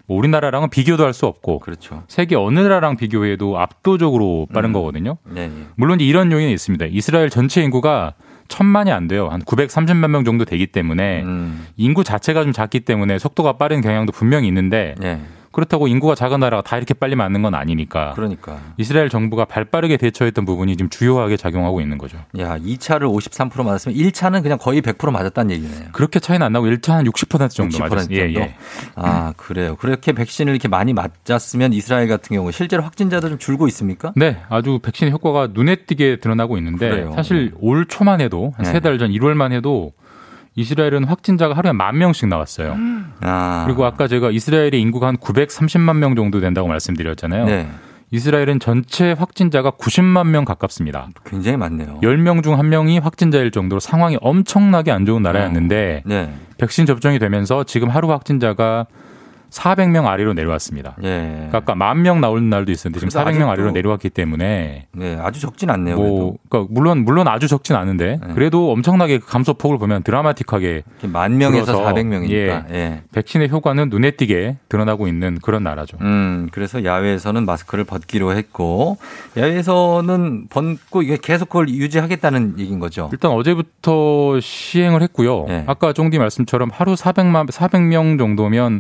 뭐 0.08 0.18
우리나라랑은 0.18 0.70
비교도 0.70 1.06
할 1.06 1.14
수 1.14 1.26
없고 1.28 1.60
그렇죠. 1.60 2.04
세계 2.10 2.36
어느 2.36 2.60
나라랑 2.60 2.98
비교해도 2.98 3.58
압도적으로 3.60 4.48
빠른 4.54 4.74
거거든요. 4.74 5.18
예, 5.38 5.44
예. 5.44 5.52
물론 5.76 6.02
이런 6.02 6.32
요인이 6.32 6.52
있습니다. 6.52 6.86
이스라엘 6.90 7.30
전체 7.30 7.64
인구가 7.64 8.14
천만이 8.50 8.92
안 8.92 9.08
돼요. 9.08 9.30
한 9.30 9.42
930만 9.44 10.10
명 10.10 10.26
정도 10.26 10.44
되기 10.44 10.68
때문에 10.68 11.22
음. 11.24 11.68
인구 11.78 12.04
자체가 12.04 12.44
좀 12.44 12.52
작기 12.52 12.82
때문에 12.82 13.18
속도가 13.18 13.54
빠른 13.54 13.80
경향도 13.80 14.12
분명히 14.12 14.50
있는데 14.50 14.96
예. 15.02 15.20
그렇다고 15.52 15.88
인구가 15.88 16.16
작은 16.16 16.40
나라가 16.40 16.62
다 16.62 16.78
이렇게 16.78 16.94
빨리 16.94 17.16
맞는 17.16 17.42
건 17.42 17.54
아니니까 17.56 18.14
그러니까. 18.16 18.60
이스라엘 18.78 19.10
정부가 19.10 19.46
발빠르게 19.46 19.98
대처했던 19.98 20.46
부분이 20.46 20.78
지금 20.78 20.90
주요하게 20.90 21.38
작용하고 21.38 21.82
있는 21.82 21.98
거죠. 21.98 22.18
야, 22.40 22.58
2차를 22.58 23.02
53% 23.02 23.64
맞았으면 23.64 23.98
1차는 23.98 24.44
그냥 24.44 24.58
거의 24.58 24.82
100% 24.82 25.12
맞았다는 25.12 25.56
얘기네요. 25.56 25.90
그렇게 25.92 26.20
차이는 26.20 26.46
안 26.46 26.54
나고 26.54 26.68
1차 26.68 26.94
한 26.94 27.06
60% 27.06 27.50
정도 27.50 27.78
60% 27.78 27.90
맞았어요. 27.90 28.18
예? 28.18 28.34
예. 28.36 28.56
아, 28.96 29.34
그래요. 29.36 29.76
그렇게 29.76 30.14
백신을 30.14 30.54
이렇게 30.54 30.68
많이 30.68 30.94
맞았으면 30.94 31.74
이스라엘 31.74 32.08
같은 32.08 32.36
경우 32.36 32.52
실제로 32.52 32.84
확진자도 32.84 33.30
좀 33.30 33.38
줄고 33.38 33.68
있습니까? 33.68 34.14
네, 34.16 34.38
아주 34.50 34.80
백신의 34.82 35.12
효과가 35.12 35.50
눈에 35.52 35.76
띄게 35.76 36.18
드러나고 36.18 36.58
있는데 36.58 36.90
그래요. 36.90 37.12
사실 37.16 37.54
올 37.60 37.86
초만 37.86 38.22
해도 38.22 38.54
한 38.56 38.66
네. 38.66 38.72
세달전 38.72 39.12
1월만 39.12 39.52
해도 39.52 39.94
이스라엘은 40.56 41.06
확진자가 41.06 41.56
하루에 41.56 41.72
만 41.72 41.98
명씩 41.98 42.28
나왔어요. 42.28 42.78
아. 43.22 43.64
그리고 43.66 43.86
아까 43.86 44.08
제가 44.08 44.32
이스라엘의 44.32 44.80
인구가 44.82 45.08
한 45.08 45.18
930만 45.18 45.98
명 45.98 46.16
정도 46.16 46.40
된다고 46.40 46.68
말씀드렸잖아요. 46.68 47.46
네. 47.46 47.70
이스라엘은 48.14 48.60
전체 48.60 49.14
확진자가 49.14 49.72
90만 49.72 50.28
명 50.28 50.44
가깝습니다. 50.44 51.08
굉장히 51.26 51.56
많네요. 51.58 52.00
10명 52.04 52.44
중 52.44 52.58
1명이 52.58 53.02
확진자일 53.02 53.52
정도로 53.52 53.80
상황이 53.80 54.18
엄청나게 54.20 54.92
안 54.92 55.06
좋은 55.06 55.22
나라였는데 55.22 56.04
네. 56.06 56.34
백신 56.58 56.86
접종이 56.86 57.20
되면서 57.20 57.64
지금 57.64 57.90
하루 57.90 58.12
확진자가 58.12 58.88
400명 59.52 60.06
아래로 60.08 60.34
내려왔습니다. 60.34 60.96
예. 61.04 61.34
그러니까 61.50 61.58
아까 61.60 61.76
만 61.76 62.02
명 62.02 62.20
나오는 62.22 62.50
날도 62.50 62.72
있었는데 62.72 63.00
지금 63.00 63.10
그래도 63.12 63.30
400명 63.40 63.48
아직도- 63.48 63.50
아래로 63.52 63.72
내려왔기 63.72 64.10
때문에 64.10 64.88
네, 64.94 65.18
아주 65.22 65.40
적진 65.40 65.70
않네요. 65.70 65.98
뭐. 65.98 66.36
그러니까 66.50 66.74
물론 66.74 67.04
물론 67.06 67.28
아주 67.28 67.48
적진 67.48 67.76
않은데 67.76 68.20
네. 68.26 68.34
그래도 68.34 68.72
엄청나게 68.72 69.20
그 69.20 69.28
감소폭을 69.28 69.78
보면 69.78 70.04
드라마틱하게 70.04 70.84
만 71.12 71.38
명에서 71.38 71.66
줄어서 71.74 71.84
400명이니까. 71.94 72.32
예. 72.32 72.64
예. 72.72 73.02
백신의 73.14 73.50
효과는 73.50 73.90
눈에 73.90 74.12
띄게 74.12 74.58
드러나고 74.70 75.08
있는 75.08 75.38
그런 75.42 75.64
나라죠. 75.64 75.98
음, 76.02 76.48
그래서 76.52 76.84
야외에서는 76.84 77.46
마스크를 77.46 77.84
벗기로 77.84 78.36
했고, 78.36 78.98
야외에서는 79.38 80.48
벗고 80.50 81.02
이게 81.02 81.18
계속 81.22 81.50
그걸 81.50 81.70
유지하겠다는 81.70 82.56
얘기인 82.58 82.80
거죠. 82.80 83.10
일단 83.12 83.32
어제부터 83.32 84.40
시행을 84.40 85.02
했고요. 85.04 85.46
네. 85.48 85.64
아까 85.68 85.94
종디 85.94 86.18
말씀처럼 86.20 86.70
하루 86.74 86.94
400만 86.96 87.50
400명 87.52 88.18
정도면 88.18 88.80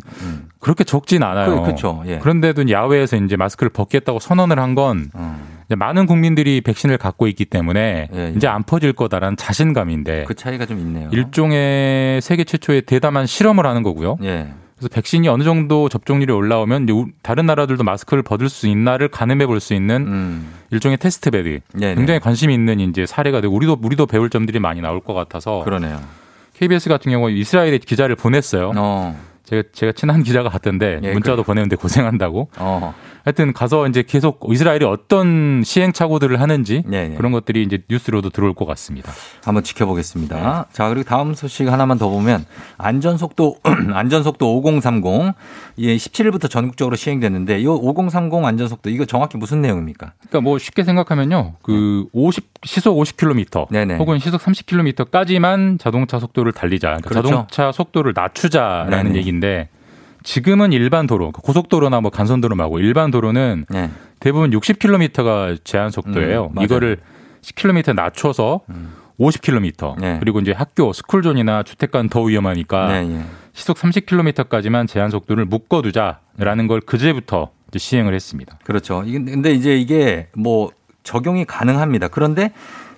그렇게 0.62 0.84
적진 0.86 1.24
않아요. 1.24 1.52
음. 1.58 1.64
그- 1.64 1.72
그쵸, 1.72 2.02
예. 2.06 2.20
그런데도 2.20 2.70
야외에서 2.70 3.18
이제 3.18 3.36
마스크를 3.36 3.70
벗겠다고 3.72 4.20
선언을 4.20 4.60
한건 4.60 5.10
어. 5.14 5.38
많은 5.76 6.06
국민들이 6.06 6.62
백신을 6.62 6.98
갖고 6.98 7.28
있기 7.28 7.46
때문에 7.46 8.10
예, 8.14 8.18
예. 8.18 8.34
이제 8.36 8.48
안 8.48 8.64
퍼질 8.64 8.94
거다라는 8.94 9.38
자신감인데 9.38 10.26
그 10.28 10.34
차이가 10.36 10.66
좀 10.66 10.80
있네요. 10.80 11.10
일종의 11.12 12.22
세계 12.22 12.44
최초의 12.44 12.84
대담한 12.84 13.26
실험을 13.26 13.66
하는 13.66 13.84
거고요. 13.84 14.18
예. 14.24 14.48
그래서 14.78 14.90
백신이 14.94 15.28
어느 15.28 15.44
정도 15.44 15.90
접종률이 15.90 16.34
올라오면 16.34 16.88
다른 17.22 17.46
나라들도 17.46 17.84
마스크를 17.84 18.24
벗을 18.24 18.50
수 18.50 18.68
있나를 18.68 19.10
가늠해 19.10 19.46
볼 19.46 19.60
수 19.60 19.74
있는 19.74 20.08
음. 20.08 20.48
일종의 20.72 20.98
test 20.98 21.30
bed. 21.32 21.60
네네. 21.74 21.96
굉장히 21.96 22.20
관심이 22.20 22.54
있는 22.54 22.80
이제 22.80 23.06
사례가 23.06 23.42
되고 23.42 23.56
우리도 23.56 23.78
우리도 23.82 24.08
배울 24.08 24.30
점들이 24.30 24.60
많이 24.60 24.82
나올 24.82 25.00
것 25.00 25.14
같아서 25.14 25.62
그러네요. 25.64 26.00
KBS 26.56 26.90
같은 26.90 27.12
경우 27.12 27.30
이스라엘에 27.32 27.78
기자를 27.80 28.16
보냈어요. 28.16 28.72
어. 28.76 29.18
제가 29.52 29.64
제가 29.74 29.92
친한 29.92 30.24
기자가 30.24 30.50
갔던데 30.50 31.02
예, 31.04 31.12
문자도 31.12 31.44
보내는데 31.44 31.76
고생한다고. 31.76 32.50
어. 32.58 32.96
하여튼 33.24 33.54
가서 33.54 33.88
이제 33.88 34.02
계속 34.02 34.40
이스라엘이 34.50 34.84
어떤 34.86 35.62
시행착오들을 35.64 36.42
하는지 36.42 36.84
네네. 36.88 37.18
그런 37.18 37.32
것들이 37.32 37.62
이제 37.62 37.84
뉴스로도 37.88 38.32
들어올 38.32 38.56
것 38.56 38.66
같습니다. 38.66 39.12
한번 39.44 39.64
지켜보겠습니다. 39.64 40.66
자, 40.72 40.90
그리고 40.90 41.04
다음 41.04 41.36
소식 41.36 41.68
하나만 41.68 42.00
더 42.00 42.10
보면 42.10 42.46
안전속도 42.78 43.58
안전속도 43.94 44.58
5030 44.58 45.04
예, 45.80 45.96
17일부터 45.96 46.50
전국적으로 46.50 46.96
시행됐는데 46.96 47.60
이 47.62 47.68
5030 47.68 48.44
안전속도 48.44 48.90
이거 48.90 49.06
정확히 49.06 49.38
무슨 49.38 49.62
내용입니까? 49.62 50.14
그러니까 50.20 50.42
뭐 50.42 50.58
쉽게 50.58 50.84
생각하면요. 50.84 51.56
그 51.62 52.08
50 52.14 52.50
시속 52.64 52.98
50km 52.98 53.70
네네. 53.70 53.98
혹은 53.98 54.18
시속 54.18 54.42
30km까지만 54.42 55.80
자동차 55.80 56.18
속도를 56.20 56.54
달리자. 56.54 56.88
그러니까 56.88 57.10
그렇죠. 57.10 57.28
자동차 57.28 57.72
속도를 57.72 58.14
낮추자라는. 58.16 59.16
얘기인데 59.16 59.41
지금은 60.24 60.72
일반 60.72 61.08
도로, 61.08 61.26
그러니까 61.26 61.42
고속도로나 61.42 62.02
뭐 62.02 62.12
간선도로 62.12 62.56
말고 62.56 62.80
일반 62.80 63.12
도로는 63.12 63.66
네. 63.70 63.90
대부분 64.20 64.52
60km가 64.52 65.64
제한 65.64 65.90
속도예요. 65.90 66.52
음. 66.56 66.62
이거를 66.62 66.98
10km 67.42 67.96
낮춰서 67.96 68.62
50km 69.20 70.00
네. 70.00 70.18
그리고 70.20 70.40
이제 70.40 70.52
학교 70.52 70.94
스쿨존이나 70.94 71.64
주택가는 71.64 72.10
더 72.10 72.22
위험하니까 72.22 72.88
네, 72.88 73.16
예. 73.16 73.22
시속 73.54 73.78
30km까지만 73.78 74.88
제한 74.88 75.10
속도를 75.10 75.46
묶어두자라는 75.46 76.68
걸 76.68 76.82
그제부터 76.82 77.50
시행을 77.76 78.14
했습니다. 78.14 78.60
그렇죠. 78.64 79.04
근데 79.06 79.54
이제 79.54 79.78
이게 79.78 80.28
뭐 80.36 80.72
적용이 81.04 81.46
가능합니다. 81.46 82.10
그런데 82.10 82.52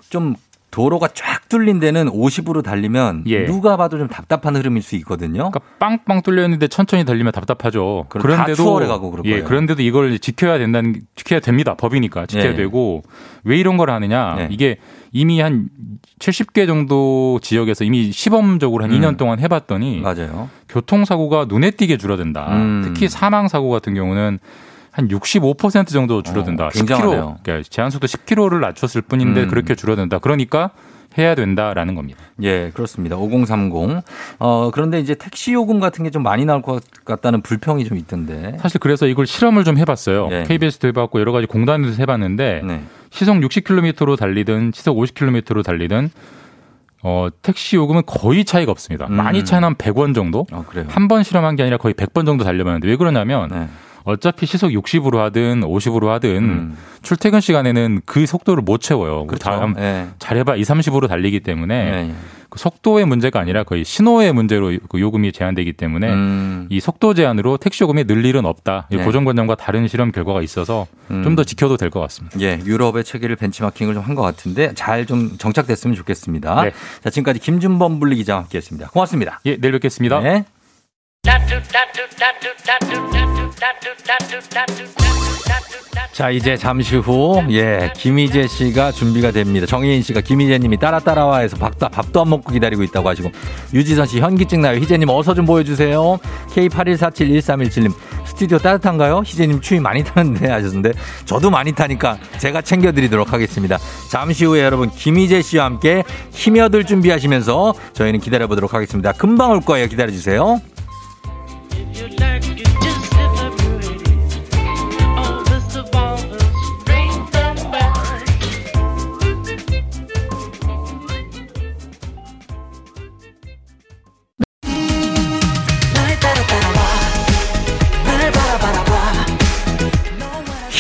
좀 0.10 0.36
도로가 0.74 1.10
쫙 1.14 1.48
뚫린 1.50 1.80
데는 1.80 2.08
50으로 2.08 2.64
달리면 2.64 3.26
예. 3.28 3.46
누가 3.46 3.78
봐도 3.78 4.00
좀 4.00 4.08
답답한 4.08 4.56
흐름일 4.56 4.82
수 4.82 4.96
있거든요. 4.96 5.52
그러니까 5.52 5.60
빵빵 5.78 6.24
뚫려 6.24 6.44
있는데 6.46 6.68
천천히 6.68 7.06
달리면 7.06 7.32
답답하죠. 7.32 8.08
다 8.10 8.54
추월해 8.56 8.88
가고 8.88 9.12
그럴 9.12 9.24
예, 9.26 9.32
거예요. 9.34 9.46
그런데도 9.46 9.84
이걸 9.84 10.18
지켜야 10.18 10.58
된다는 10.58 11.02
지켜야 11.16 11.40
됩니다. 11.40 11.76
법이니까 11.76 12.26
지켜야 12.26 12.54
예. 12.54 12.56
되고 12.56 13.04
왜 13.44 13.60
이런 13.60 13.78
걸 13.78 13.92
하느냐? 13.92 14.34
네. 14.36 14.48
이게 14.50 14.78
이미 15.12 15.42
한 15.42 15.70
70개 16.18 16.66
정도 16.66 17.40
지역에서 17.44 17.84
이미 17.84 18.12
시범적으로 18.12 18.84
한 18.84 18.92
음. 18.92 19.00
2년 19.00 19.16
동안 19.16 19.40
해봤더니 19.40 20.02
맞아요. 20.02 20.50
교통사고가 20.70 21.46
눈에 21.46 21.70
띄게 21.70 21.98
줄어든다. 21.98 22.48
음. 22.52 22.82
특히 22.84 23.08
사망 23.08 23.48
사고 23.48 23.70
같은 23.70 23.94
경우는 23.94 24.40
한 24.94 25.08
65% 25.08 25.88
정도 25.88 26.22
줄어든다. 26.22 26.68
어, 26.68 26.70
굉장하네요. 26.70 27.38
10km, 27.40 27.44
그러니까 27.44 27.70
제한 27.70 27.90
속도 27.92 28.06
10km를 28.08 28.60
낮췄을 28.60 29.02
뿐인데 29.02 29.44
음. 29.44 29.48
그렇게 29.50 29.74
줄어든다. 29.76 30.20
그러니까 30.20 30.70
해야 31.18 31.34
된다라는 31.36 31.96
겁니다. 31.96 32.20
예, 32.44 32.70
그렇습니다. 32.74 33.18
5030. 33.18 34.04
어, 34.40 34.70
그런데 34.72 35.00
이제 35.00 35.14
택시 35.16 35.54
요금 35.54 35.80
같은 35.80 36.04
게 36.04 36.10
좀 36.12 36.22
많이 36.24 36.46
나올 36.46 36.62
것 36.62 36.84
같다는 37.06 37.42
불평이 37.42 37.86
좀 37.86 37.98
있던데. 37.98 38.56
사실 38.60 38.80
그래서 38.80 39.08
이걸 39.08 39.26
실험을 39.26 39.64
좀 39.64 39.78
해봤어요. 39.80 40.28
네. 40.28 40.44
KBS도 40.44 40.88
해봤고 40.90 41.20
여러 41.20 41.32
가지 41.32 41.48
공단에서 41.48 41.98
해봤는데 41.98 42.62
네. 42.64 42.84
시속 43.10 43.36
60km로 43.38 44.16
달리든 44.18 44.72
시속 44.76 44.96
50km로 44.98 45.64
달리든 45.64 46.10
어, 47.04 47.28
택시 47.42 47.76
요금은 47.76 48.04
거의 48.06 48.46
차이가 48.46 48.72
없습니다. 48.72 49.08
음. 49.08 49.14
많이 49.14 49.44
차이는 49.44 49.66
한 49.66 49.76
100원 49.76 50.14
정도? 50.16 50.46
아, 50.52 50.64
그래요. 50.68 50.86
한번 50.90 51.24
실험한 51.24 51.56
게 51.56 51.64
아니라 51.64 51.78
거의 51.78 51.94
100번 51.96 52.26
정도 52.28 52.44
달려봤는데 52.44 52.88
왜 52.88 52.96
그러냐면 52.96 53.50
네. 53.52 53.68
어차피 54.04 54.46
시속 54.46 54.70
60으로 54.72 55.18
하든 55.18 55.62
50으로 55.62 56.08
하든 56.08 56.30
음. 56.44 56.78
출퇴근 57.02 57.40
시간에는 57.42 58.02
그 58.06 58.26
속도를 58.26 58.64
못 58.64 58.80
채워요. 58.82 59.28
그렇죠. 59.28 59.44
다음 59.50 59.76
예. 59.78 60.08
잘해봐 60.20 60.56
2, 60.58 60.62
30으로 60.62 61.08
달리기 61.08 61.40
때문에 61.42 61.76
예, 61.76 62.10
예. 62.10 62.14
그 62.50 62.60
속도의 62.60 63.06
문제가 63.06 63.40
아니라 63.40 63.64
거의 63.64 63.84
신호의 63.84 64.32
문제로 64.32 64.72
그 64.88 65.00
요금이 65.00 65.32
제한되기 65.32 65.74
때문에 65.74 66.12
음. 66.14 66.68
이 66.70 66.80
속도 66.80 67.14
제한으로 67.16 67.58
택시 67.58 67.84
요금이 67.84 68.04
늘 68.06 68.24
일은 68.26 68.46
없다. 68.46 68.88
이 68.92 68.98
네. 68.98 69.04
고정 69.04 69.26
관념과 69.26 69.56
다른 69.56 69.88
실험 69.88 70.12
결과가 70.12 70.42
있어서 70.44 70.86
음. 71.10 71.24
좀더 71.24 71.44
지켜도 71.46 71.78
될 71.78 71.90
것 71.90 72.00
같습니다. 72.02 72.40
예, 72.42 72.60
유럽의 72.66 73.04
체계를 73.06 73.36
벤치마킹을 73.38 73.94
좀 73.96 74.04
한 74.04 74.16
것 74.16 74.22
같은데 74.22 74.74
잘 74.76 75.06
좀 75.08 75.38
정착됐으면 75.38 75.96
좋겠습니다. 75.96 76.64
네. 76.64 76.72
자, 77.04 77.10
지금까지 77.10 77.40
김준범 77.40 78.00
분리 78.00 78.16
기자와 78.18 78.42
함께 78.42 78.58
했습니다. 78.60 78.90
고맙습니다. 78.90 79.40
예, 79.46 79.58
내일 79.58 79.72
뵙겠습니다. 79.74 80.20
네. 80.20 80.46
자, 86.12 86.30
이제 86.30 86.56
잠시 86.56 86.96
후, 86.98 87.42
예, 87.50 87.92
김희재 87.96 88.48
씨가 88.48 88.92
준비가 88.92 89.32
됩니다. 89.32 89.66
정혜인 89.66 90.04
씨가 90.04 90.22
김희재 90.22 90.60
님이 90.60 90.78
따라 90.78 91.00
따라와 91.00 91.40
해서 91.40 91.58
밥도, 91.58 91.90
밥도 91.90 92.22
안 92.22 92.30
먹고 92.30 92.52
기다리고 92.52 92.84
있다고 92.84 93.10
하시고, 93.10 93.32
유지선 93.74 94.06
씨 94.06 94.20
현기증 94.20 94.62
나요. 94.62 94.78
희재님 94.80 95.10
어서 95.10 95.34
좀 95.34 95.46
보여주세요. 95.46 96.20
K81471317님, 96.50 97.94
스튜디오 98.26 98.60
따뜻한가요? 98.60 99.24
희재님 99.26 99.62
추위 99.62 99.80
많이 99.80 100.04
타는데 100.04 100.50
하셨는데, 100.52 100.92
저도 101.26 101.50
많이 101.50 101.72
타니까 101.72 102.18
제가 102.38 102.62
챙겨드리도록 102.62 103.34
하겠습니다. 103.34 103.80
잠시 104.12 104.46
후에 104.46 104.62
여러분, 104.64 104.92
김희재 104.92 105.42
씨와 105.42 105.66
함께 105.66 106.04
힘여들 106.32 106.84
준비하시면서 106.86 107.74
저희는 107.94 108.20
기다려보도록 108.20 108.74
하겠습니다. 108.74 109.14
금방 109.14 109.52
올 109.52 109.62
거예요. 109.62 109.88
기다려주세요. 109.88 110.62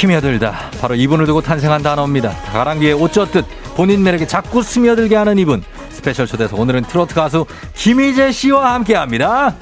스며들다. 0.03 0.71
바로 0.81 0.95
이분을 0.95 1.25
두고 1.25 1.41
탄생한 1.41 1.81
단어입니다. 1.81 2.31
가랑비에 2.51 2.91
옷 2.91 3.13
젖듯 3.13 3.45
본인 3.75 4.03
매력에 4.03 4.27
자꾸 4.27 4.61
스며들게 4.61 5.15
하는 5.15 5.37
이분. 5.39 5.63
스페셜 5.89 6.27
초대서 6.27 6.57
오늘은 6.57 6.83
트로트 6.83 7.15
가수 7.15 7.45
김희재 7.75 8.31
씨와 8.31 8.73
함께 8.73 8.95
합니다. 8.95 9.55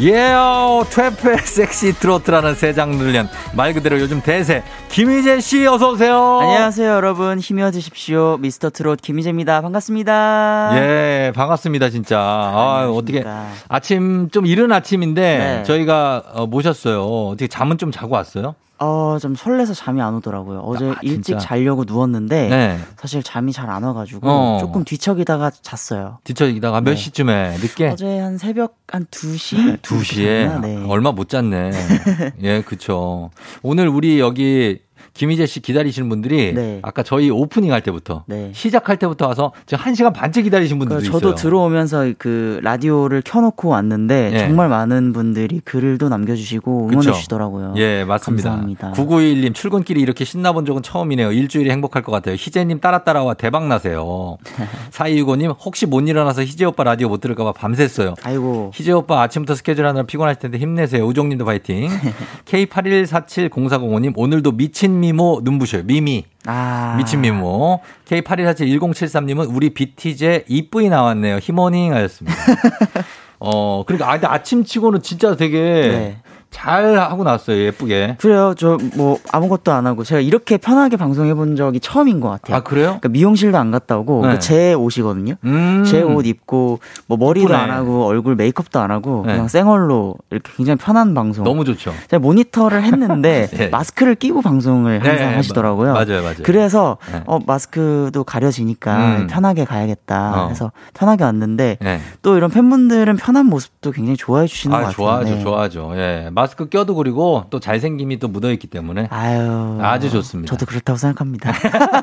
예요 0.00 0.84
트래프의 0.90 1.38
섹시 1.46 1.92
트로트라는 1.92 2.54
새 2.54 2.72
장르를 2.72 3.14
연 3.14 3.28
말 3.54 3.72
그대로 3.72 4.00
요즘 4.00 4.20
대세 4.20 4.64
김희재 4.88 5.38
씨 5.40 5.64
어서 5.66 5.92
오세요. 5.92 6.38
안녕하세요, 6.40 6.88
여러분. 6.90 7.38
힘이어 7.38 7.70
주십시오. 7.70 8.36
미스터 8.40 8.70
트롯 8.70 9.00
김희재입니다. 9.00 9.60
반갑습니다. 9.60 10.70
예, 10.74 11.32
반갑습니다, 11.34 11.90
진짜. 11.90 12.18
아, 12.20 12.88
어떻게. 12.92 13.24
아침 13.68 14.28
좀 14.30 14.46
이른 14.46 14.72
아침인데 14.72 15.20
네. 15.38 15.62
저희가 15.64 16.22
어, 16.32 16.46
모셨어요. 16.46 17.04
어떻게 17.28 17.46
잠은 17.48 17.78
좀 17.78 17.92
자고 17.92 18.14
왔어요? 18.16 18.54
어, 18.80 19.18
좀 19.20 19.34
설레서 19.34 19.72
잠이 19.72 20.02
안 20.02 20.14
오더라고요. 20.16 20.60
어제 20.60 20.90
아, 20.90 20.96
일찍? 21.02 21.38
자려고 21.38 21.84
누웠는데 21.84 22.48
네. 22.48 22.78
사실 22.96 23.22
잠이 23.22 23.52
잘 23.52 23.70
안 23.70 23.82
와가지고 23.82 24.20
어. 24.28 24.58
조금 24.60 24.84
뒤척이다가 24.84 25.50
잤어요. 25.50 26.18
뒤척이다가 26.24 26.80
몇 26.80 26.90
네. 26.90 26.96
시쯤에 26.96 27.56
늦게 27.58 27.88
어제 27.88 28.18
한 28.18 28.36
새벽 28.38 28.76
한 28.88 29.06
2시? 29.06 29.80
2시에 29.80 30.60
네. 30.60 30.84
얼마 30.88 31.12
못 31.12 31.28
잤네. 31.28 31.70
예, 32.42 32.62
그쵸. 32.62 33.30
오늘 33.62 33.88
우리 33.88 34.20
여기 34.20 34.80
김희재 35.14 35.46
씨 35.46 35.60
기다리시는 35.60 36.08
분들이 36.08 36.52
네. 36.52 36.80
아까 36.82 37.02
저희 37.04 37.30
오프닝 37.30 37.72
할 37.72 37.80
때부터 37.82 38.24
네. 38.26 38.50
시작할 38.52 38.96
때부터 38.98 39.28
와서 39.28 39.52
지금 39.66 39.84
1시간 39.84 40.12
반째 40.12 40.42
기다리신 40.42 40.78
분들도 40.78 41.00
그 41.00 41.06
있어요. 41.06 41.20
저도 41.20 41.34
들어오면서 41.36 42.12
그 42.18 42.58
라디오를 42.62 43.22
켜놓고 43.24 43.68
왔는데 43.68 44.30
예. 44.34 44.38
정말 44.40 44.68
많은 44.68 45.12
분들이 45.12 45.60
글도 45.64 46.08
남겨주시고 46.08 46.88
응원해? 46.90 47.12
주시더라고요. 47.12 47.74
예, 47.76 48.04
맞습니다. 48.04 48.50
감사합니다. 48.50 48.92
9921님, 48.92 49.54
출근길이 49.54 50.00
이렇게 50.00 50.24
신나본 50.24 50.66
적은 50.66 50.82
처음이네요. 50.82 51.30
일주일이 51.32 51.70
행복할 51.70 52.02
것 52.02 52.10
같아요. 52.10 52.34
희재님 52.34 52.80
따라 52.80 53.04
따라와 53.04 53.34
대박 53.34 53.66
나세요. 53.68 54.36
4265님, 54.90 55.54
혹시 55.64 55.86
못 55.86 56.00
일어나서 56.08 56.42
희재 56.42 56.64
오빠 56.64 56.82
라디오 56.82 57.08
못 57.08 57.20
들을까봐 57.20 57.52
밤샜어요. 57.52 58.14
아이고. 58.24 58.72
희재 58.74 58.90
오빠 58.92 59.22
아침부터 59.22 59.54
스케줄 59.54 59.86
하느라 59.86 60.04
피곤하실 60.04 60.40
텐데 60.40 60.58
힘내세요. 60.58 61.04
우종님도 61.06 61.44
파이팅. 61.44 61.88
K81470405님, 62.46 64.12
오늘도 64.16 64.52
미친 64.52 65.00
미모 65.04 65.40
눈부셔요. 65.42 65.82
미미. 65.84 66.24
아. 66.46 66.94
미친 66.96 67.20
미모. 67.20 67.80
K81471073님은 68.08 69.54
우리 69.54 69.70
비티제 69.70 70.44
이쁘이 70.48 70.88
나왔네요. 70.88 71.38
히모닝 71.42 71.92
하셨습니다. 71.94 72.36
어, 73.38 73.84
그러니까, 73.84 74.08
아, 74.08 74.12
근데 74.12 74.26
아침 74.26 74.64
치고는 74.64 75.02
진짜 75.02 75.36
되게 75.36 75.58
네. 75.60 76.16
잘 76.54 76.96
하고 76.98 77.24
나왔어요. 77.24 77.56
예쁘게. 77.58 78.16
그래요. 78.20 78.54
저 78.56 78.78
뭐 78.96 79.18
아무것도 79.32 79.72
안 79.72 79.86
하고 79.86 80.04
제가 80.04 80.20
이렇게 80.20 80.56
편하게 80.56 80.96
방송해 80.96 81.34
본 81.34 81.56
적이 81.56 81.80
처음인 81.80 82.20
것 82.20 82.28
같아요. 82.28 82.56
아, 82.56 82.60
그래요? 82.60 82.84
그러니까 83.00 83.08
미용실도 83.08 83.58
안 83.58 83.70
갔다 83.70 83.96
오고 83.98 84.26
네. 84.26 84.38
제 84.38 84.72
옷이거든요. 84.74 85.34
음. 85.44 85.84
제옷 85.84 86.26
입고 86.26 86.78
뭐 87.06 87.18
머리도 87.18 87.48
예쁘네. 87.48 87.58
안 87.58 87.70
하고 87.70 88.06
얼굴 88.06 88.36
메이크업도 88.36 88.78
안 88.78 88.90
하고 88.90 89.24
네. 89.26 89.32
그냥 89.32 89.48
생얼로 89.48 90.16
이렇게 90.30 90.52
굉장히 90.56 90.78
편한 90.78 91.12
방송. 91.14 91.44
너무 91.44 91.64
좋죠. 91.64 91.92
제가 92.08 92.20
모니터를 92.20 92.82
했는데 92.84 93.48
네. 93.52 93.68
마스크를 93.68 94.14
끼고 94.14 94.42
방송을 94.42 95.00
항상 95.04 95.30
네, 95.30 95.34
하시더라고요. 95.36 95.92
맞아요, 95.94 96.22
맞아요. 96.22 96.36
그래서 96.44 96.98
네. 97.10 97.22
어 97.26 97.38
마스크도 97.44 98.22
가려지니까 98.24 98.96
음. 99.16 99.26
편하게 99.28 99.64
가야겠다. 99.64 100.44
어. 100.44 100.48
해서 100.50 100.70
편하게 100.92 101.24
왔는데 101.24 101.78
네. 101.80 102.00
또 102.22 102.36
이런 102.36 102.50
팬분들은 102.50 103.16
편한 103.16 103.46
모습도 103.46 103.90
굉장히 103.90 104.16
좋아해 104.16 104.46
주시는 104.46 104.72
것 104.72 104.76
아, 104.76 104.80
같아요. 104.82 104.94
좋아하죠, 104.96 105.34
네. 105.34 105.42
좋아하죠. 105.42 105.92
예. 105.96 106.28
마스크 106.44 106.68
껴도 106.68 106.94
그리고 106.94 107.46
또 107.48 107.58
잘생김이 107.58 108.18
또 108.18 108.28
묻어있기 108.28 108.66
때문에. 108.66 109.08
아유. 109.10 109.78
아주 109.80 110.10
좋습니다. 110.10 110.52
저도 110.54 110.66
그렇다고 110.66 110.98
생각합니다. 110.98 111.52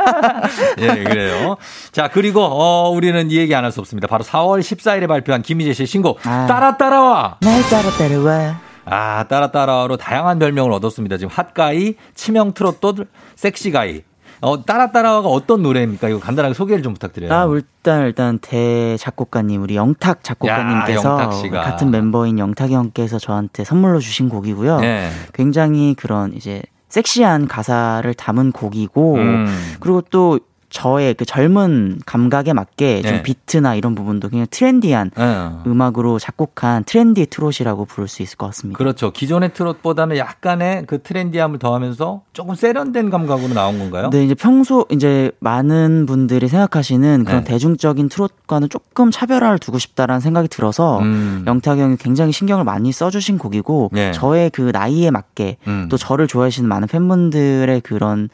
예, 0.81 1.03
그래요. 1.03 1.57
자, 1.91 2.07
그리고, 2.07 2.41
어, 2.43 2.89
우리는 2.89 3.29
이 3.29 3.37
얘기 3.37 3.53
안 3.53 3.63
할 3.63 3.71
수 3.71 3.79
없습니다. 3.79 4.07
바로 4.07 4.23
4월 4.23 4.59
14일에 4.61 5.07
발표한 5.07 5.43
김희재 5.43 5.73
씨의 5.73 5.85
신곡, 5.87 6.25
아. 6.25 6.47
따라 6.47 6.75
따라와! 6.77 7.37
날 7.41 7.61
따라 7.69 7.89
따라와. 7.91 8.59
아, 8.85 9.25
따라 9.29 9.51
따라와로 9.51 9.97
다양한 9.97 10.39
별명을 10.39 10.71
얻었습니다. 10.73 11.17
지금 11.17 11.31
핫가이, 11.31 11.93
치명 12.15 12.53
트롯도 12.53 12.95
섹시가이. 13.35 14.01
어, 14.41 14.65
따라 14.65 14.91
따라와가 14.91 15.29
어떤 15.29 15.61
노래입니까? 15.61 16.09
이거 16.09 16.19
간단하게 16.19 16.53
소개를 16.53 16.83
좀 16.83 16.93
부탁드려요. 16.93 17.31
아, 17.31 17.45
일단 17.53 18.05
일단 18.05 18.39
대 18.39 18.97
작곡가님 18.97 19.61
우리 19.61 19.75
영탁 19.75 20.23
작곡가님께서 20.23 21.09
야, 21.09 21.11
영탁 21.23 21.33
씨가. 21.33 21.61
같은 21.61 21.91
멤버인 21.91 22.39
영탁이 22.39 22.73
형께서 22.73 23.19
저한테 23.19 23.63
선물로 23.63 23.99
주신 23.99 24.29
곡이고요. 24.29 24.79
네. 24.79 25.09
굉장히 25.33 25.93
그런 25.93 26.33
이제 26.33 26.63
섹시한 26.89 27.47
가사를 27.47 28.11
담은 28.15 28.51
곡이고 28.51 29.15
음. 29.15 29.47
그리고 29.79 30.01
또 30.09 30.39
저의 30.72 31.13
그 31.13 31.26
젊은 31.26 31.99
감각에 32.05 32.53
맞게 32.53 33.01
좀 33.01 33.11
네. 33.11 33.24
비트나 33.24 33.76
이런 33.76 33.93
부분도 33.93 34.30
그냥 34.30 34.47
trendy한 34.49 35.11
어. 35.17 35.63
음악으로 35.67 36.17
작곡한 36.17 36.86
트렌디 36.86 37.28
트롯이라고 37.28 37.86
부를 37.86 38.07
수 38.07 38.24
있을 38.24 38.38
것 38.38 38.47
같습니다. 38.47 38.78
그렇죠. 38.78 39.11
기존의 39.11 39.53
트롯보다는 39.53 40.17
약간의 40.17 40.86
그 40.88 41.01
trendy함을 41.01 41.59
더하면서 41.59 42.22
조금 42.32 42.55
세련된 42.55 43.09
감각으로 43.09 43.53
나온 43.53 43.80
건가요? 43.80 44.09
네, 44.11 44.24
이제 44.24 44.34
평소 44.34 44.86
이제 44.89 45.32
많은 45.39 46.05
분들이 46.05 46.47
생각하시는 46.47 47.26
그런 47.26 47.43
네. 47.43 47.51
대중적인 47.51 48.07
트롯과는 48.07 48.69
조금 48.69 49.11
차별화를 49.11 49.59
두고 49.59 49.78
싶다라는 49.78 50.22
생각이 50.22 50.47
들어서 50.47 50.99
음. 50.99 51.43
영탁이 51.45 51.82
형이 51.82 51.97
굉장히 51.97 52.32
신경을 52.32 52.63
많이 52.63 52.93
써주신 52.93 53.38
곡이고 53.38 53.89
네. 53.91 54.13
저의 54.13 54.49
그 54.49 54.72
나이에 54.74 55.11
맞게 55.11 55.57
음. 55.67 55.88
또 55.91 55.97
저를 55.97 56.28
좋아하시는 56.28 56.67
많은 56.67 56.88
팬분들의 56.88 57.82
그런 57.82 58.30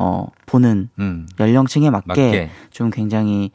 어 0.00 0.26
보는 0.46 0.88
음. 0.98 1.28
연령층에 1.38 1.90
맞게, 1.90 2.06
맞게. 2.06 2.50
좀 2.70 2.88
굉장히 2.88 3.50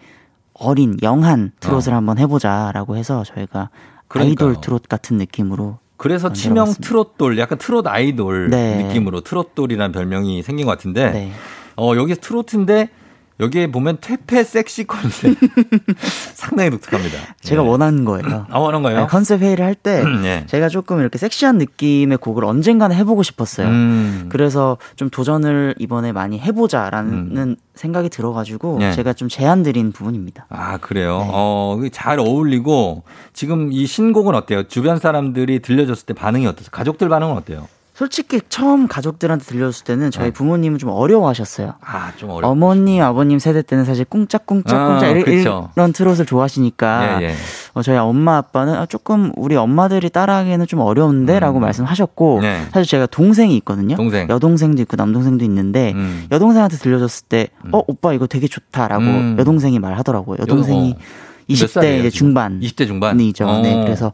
어린 0.53 0.95
young한 1.01 1.53
트롯을 1.59 1.91
한번 1.91 2.19
해보자라고 2.19 2.97
해서 2.97 3.23
저희가 3.23 3.61
어. 3.61 3.69
그러니까요. 4.07 4.49
아이돌 4.49 4.61
트롯 4.61 4.87
같은 4.87 5.17
느낌으로 5.17 5.79
그래서 5.97 6.31
치명. 6.33 6.71
트롯돌, 6.71 7.39
약간 7.39 7.57
트롯 7.57 7.87
아이돌 7.87 8.49
네. 8.51 8.83
느낌으로 8.83 9.21
트롯돌이라는 9.21 9.91
별명이 9.91 10.43
생긴 10.43 10.65
것 10.67 10.73
같은데, 10.73 11.09
네. 11.11 11.31
어, 11.77 11.93
여기 11.95 12.13
트로트인데, 12.15 12.89
여기에 13.39 13.71
보면 13.71 13.97
퇴폐 13.99 14.43
섹시 14.43 14.85
컨셉. 14.85 15.35
상당히 16.33 16.69
독특합니다. 16.69 17.17
제가 17.41 17.63
원하는 17.63 18.05
거예요. 18.05 18.45
아, 18.49 18.59
원한 18.59 18.81
거예요? 18.81 18.99
아니, 18.99 19.07
컨셉 19.07 19.41
회의를 19.41 19.65
할때 19.65 20.03
네. 20.23 20.45
제가 20.47 20.69
조금 20.69 20.99
이렇게 20.99 21.17
섹시한 21.17 21.57
느낌의 21.57 22.17
곡을 22.19 22.45
언젠가는 22.45 22.95
해보고 22.95 23.23
싶었어요. 23.23 23.67
음. 23.67 24.27
그래서 24.29 24.77
좀 24.95 25.09
도전을 25.09 25.75
이번에 25.79 26.13
많이 26.13 26.39
해보자라는 26.39 27.57
생각이 27.75 28.09
들어가지고 28.09 28.75
음. 28.75 28.79
네. 28.79 28.93
제가 28.93 29.13
좀 29.13 29.27
제안 29.27 29.63
드린 29.63 29.91
부분입니다. 29.91 30.45
아, 30.49 30.77
그래요? 30.77 31.19
네. 31.19 31.29
어, 31.33 31.81
잘 31.91 32.19
어울리고, 32.19 33.03
지금 33.33 33.71
이 33.73 33.85
신곡은 33.85 34.33
어때요? 34.33 34.63
주변 34.69 34.97
사람들이 34.97 35.59
들려줬을 35.59 36.05
때 36.05 36.13
반응이 36.13 36.47
어떠세요? 36.47 36.69
가족들 36.71 37.09
반응은 37.09 37.35
어때요? 37.35 37.67
솔직히 37.95 38.41
처음 38.49 38.89
가족들한테 38.89 39.45
들려줬을 39.45 39.85
때는 39.85 40.11
저희 40.11 40.29
부모님은 40.29 40.79
좀 40.79 40.89
어려워하셨어요. 40.89 41.67
네. 41.67 41.73
아, 41.79 42.11
좀 42.17 42.29
어려워. 42.29 42.51
어머님, 42.51 43.01
아버님 43.01 43.39
세대 43.39 43.61
때는 43.61 43.85
사실 43.85 44.03
꿍짝꿍짝꿍짝 44.03 45.03
아, 45.03 45.11
이런. 45.11 45.69
이런 45.77 45.93
트롯을 45.93 46.25
좋아하시니까 46.25 47.21
예, 47.21 47.27
예. 47.27 47.35
어, 47.73 47.81
저희 47.81 47.95
엄마 47.97 48.35
아빠는 48.35 48.73
아, 48.73 48.85
조금 48.85 49.31
우리 49.37 49.55
엄마들이 49.55 50.09
따라하기에는 50.09 50.67
좀 50.67 50.81
어려운데라고 50.81 51.59
말씀하셨고 51.59 52.37
음. 52.37 52.41
네. 52.41 52.65
사실 52.73 52.89
제가 52.89 53.05
동생이 53.05 53.55
있거든요. 53.57 53.95
동생. 53.95 54.27
여동생도 54.27 54.81
있고 54.81 54.97
남동생도 54.97 55.45
있는데 55.45 55.93
음. 55.93 56.25
여동생한테 56.31 56.75
들려줬을 56.75 57.27
때 57.29 57.47
어 57.71 57.81
오빠 57.87 58.13
이거 58.13 58.27
되게 58.27 58.47
좋다라고 58.47 59.03
음. 59.03 59.35
여동생이 59.39 59.79
말하더라고요. 59.79 60.37
여동생이 60.41 60.91
어. 60.91 60.99
몇 61.47 61.55
20대 61.55 61.67
살이에요, 61.67 61.99
이제? 61.99 62.09
중반. 62.09 62.59
20대 62.59 62.87
중반? 62.87 63.19
이죠. 63.19 63.47
어. 63.47 63.61
네. 63.61 63.83
그래서 63.83 64.11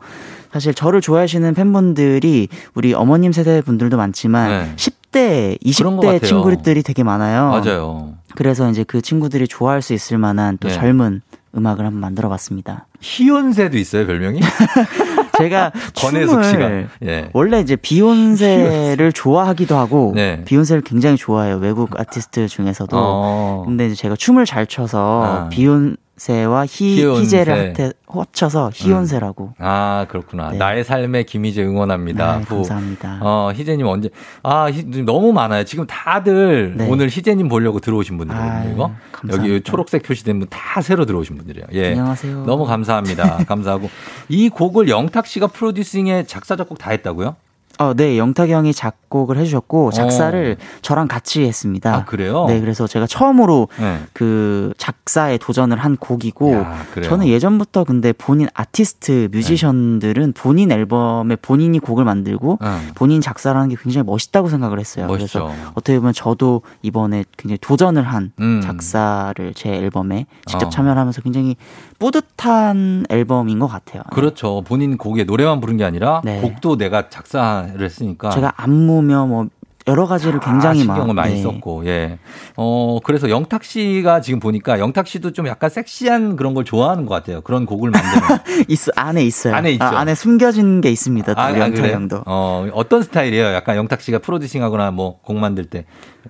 사실 0.51 0.73
저를 0.73 1.01
좋아하시는 1.01 1.53
팬분들이 1.53 2.47
우리 2.73 2.93
어머님 2.93 3.31
세대 3.31 3.61
분들도 3.61 3.97
많지만 3.97 4.49
네. 4.49 4.73
10대, 4.75 5.77
그런 5.77 5.97
것 5.97 6.03
20대 6.03 6.05
같아요. 6.05 6.19
친구들이 6.19 6.83
되게 6.83 7.03
많아요. 7.03 7.49
맞아요. 7.49 8.13
그래서 8.35 8.69
이제 8.69 8.83
그 8.83 9.01
친구들이 9.01 9.47
좋아할 9.47 9.81
수 9.81 9.93
있을 9.93 10.17
만한 10.17 10.57
또 10.59 10.67
네. 10.67 10.73
젊은 10.73 11.21
음악을 11.55 11.85
한번 11.85 11.99
만들어 11.99 12.29
봤습니다. 12.29 12.87
희연새도 13.01 13.77
있어요, 13.77 14.07
별명이? 14.07 14.39
제가 15.37 15.71
권혜숙 15.97 16.43
씨가. 16.45 16.71
예. 17.03 17.29
원래 17.33 17.59
이제 17.59 17.75
비욘세를 17.75 19.11
좋아하기도 19.11 19.75
하고 19.75 20.13
네. 20.15 20.43
비욘세를 20.45 20.83
굉장히 20.83 21.17
좋아해요. 21.17 21.57
외국 21.57 21.99
아티스트 21.99 22.47
중에서도. 22.47 22.95
어. 22.97 23.63
근데 23.65 23.87
이제 23.87 23.95
제가 23.95 24.15
춤을 24.15 24.45
잘 24.45 24.67
춰서 24.67 25.23
아. 25.25 25.49
비욘 25.49 25.97
세와 26.25 26.67
희. 26.67 27.03
희재를 27.03 27.73
합해, 27.75 27.91
합쳐서 28.07 28.69
희욘세라고. 28.75 29.53
아, 29.57 30.05
그렇구나. 30.07 30.51
나의 30.51 30.83
삶의 30.83 31.23
김희재 31.23 31.63
응원합니다. 31.63 32.37
네, 32.37 32.43
후. 32.43 32.55
감사합니다. 32.57 33.19
어, 33.23 33.51
희재님 33.55 33.87
언제, 33.87 34.09
아, 34.43 34.65
희- 34.65 34.85
너무 35.03 35.33
많아요. 35.33 35.63
지금 35.63 35.87
다들 35.87 36.75
네. 36.77 36.87
오늘 36.91 37.07
희재님 37.07 37.47
보려고 37.49 37.79
들어오신 37.79 38.19
분들이거든요, 38.19 38.71
이거. 38.71 38.91
감사합니다. 39.11 39.51
여기 39.53 39.61
초록색 39.63 40.03
표시된 40.03 40.37
분 40.37 40.47
다 40.51 40.81
새로 40.81 41.05
들어오신 41.07 41.37
분들이에요. 41.37 41.65
예. 41.73 41.87
안녕하세요. 41.89 42.43
너무 42.45 42.65
감사합니다. 42.65 43.37
감사하고. 43.47 43.89
이 44.29 44.49
곡을 44.49 44.89
영탁 44.89 45.25
씨가 45.25 45.47
프로듀싱에 45.47 46.25
작사, 46.27 46.55
작곡 46.55 46.77
다 46.77 46.91
했다고요? 46.91 47.35
어, 47.81 47.93
네, 47.95 48.17
영탁이 48.17 48.51
형이 48.51 48.73
작곡을 48.73 49.37
해주셨고 49.37 49.91
작사를 49.91 50.57
저랑 50.81 51.07
같이 51.07 51.43
했습니다. 51.43 51.91
어. 51.91 51.99
아, 51.99 52.05
그래요? 52.05 52.45
네, 52.45 52.59
그래서 52.59 52.87
제가 52.87 53.07
처음으로 53.07 53.67
네. 53.79 53.99
그 54.13 54.73
작사에 54.77 55.37
도전을 55.37 55.77
한 55.77 55.97
곡이고 55.97 56.53
야? 56.53 56.85
저는 57.03 57.27
예전부터 57.27 57.83
근데 57.83 58.13
본인 58.13 58.47
아티스트 58.53 59.29
뮤지션들은 59.31 60.33
본인 60.33 60.71
앨범에 60.71 61.35
본인이 61.37 61.79
곡을 61.79 62.05
만들고 62.05 62.59
응. 62.61 62.79
본인 62.95 63.21
작사를 63.21 63.55
하는 63.55 63.69
게 63.69 63.75
굉장히 63.81 64.05
멋있다고 64.05 64.49
생각을 64.49 64.79
했어요. 64.79 65.07
멋있죠. 65.07 65.47
그래서 65.47 65.71
어떻게 65.73 65.97
보면 65.97 66.13
저도 66.13 66.61
이번에 66.81 67.25
굉장히 67.37 67.57
도전을 67.59 68.03
한 68.03 68.31
음. 68.39 68.61
작사를 68.61 69.53
제 69.53 69.69
앨범에 69.73 70.25
직접 70.45 70.67
어. 70.67 70.69
참여를 70.69 70.99
하면서 70.99 71.21
굉장히 71.21 71.55
뿌듯한 72.01 73.05
앨범인 73.09 73.59
것 73.59 73.67
같아요. 73.67 74.01
그렇죠. 74.11 74.63
본인 74.65 74.97
곡에 74.97 75.23
노래만 75.23 75.61
부른 75.61 75.77
게 75.77 75.83
아니라 75.83 76.21
네. 76.25 76.41
곡도 76.41 76.77
내가 76.77 77.09
작사를 77.09 77.79
했으니까. 77.79 78.31
제가 78.31 78.53
안무며 78.57 79.27
뭐 79.27 79.47
여러 79.87 80.05
가지를 80.05 80.39
굉장히 80.39 80.81
아, 80.81 80.83
신경을 80.83 81.07
막, 81.07 81.23
많이 81.23 81.35
네. 81.35 81.41
썼고, 81.41 81.87
예. 81.87 82.19
어, 82.55 82.99
그래서 83.03 83.31
영탁 83.31 83.63
씨가 83.63 84.21
지금 84.21 84.39
보니까 84.39 84.77
영탁 84.79 85.07
씨도 85.07 85.33
좀 85.33 85.47
약간 85.47 85.71
섹시한 85.71 86.35
그런 86.35 86.53
걸 86.53 86.65
좋아하는 86.65 87.07
것 87.07 87.15
같아요. 87.15 87.41
그런 87.41 87.65
곡을 87.65 87.89
만드는. 87.89 88.65
있 88.69 88.77
안에 88.95 89.23
있어요. 89.23 89.55
안에 89.55 89.71
있죠. 89.71 89.83
아, 89.83 89.99
안에 89.99 90.13
숨겨진 90.13 90.81
게 90.81 90.91
있습니다. 90.91 91.33
또 91.33 91.41
아, 91.41 91.45
아, 91.45 91.49
영탁 91.57 91.73
그래요? 91.81 91.95
형도. 91.95 92.21
어, 92.27 92.67
어떤 92.73 93.01
스타일이에요? 93.01 93.45
약간 93.55 93.75
영탁 93.75 94.01
씨가 94.01 94.19
프로듀싱 94.19 94.61
하거나 94.63 94.91
뭐 94.91 95.19
곡 95.23 95.37
만들 95.37 95.65
때. 95.65 95.85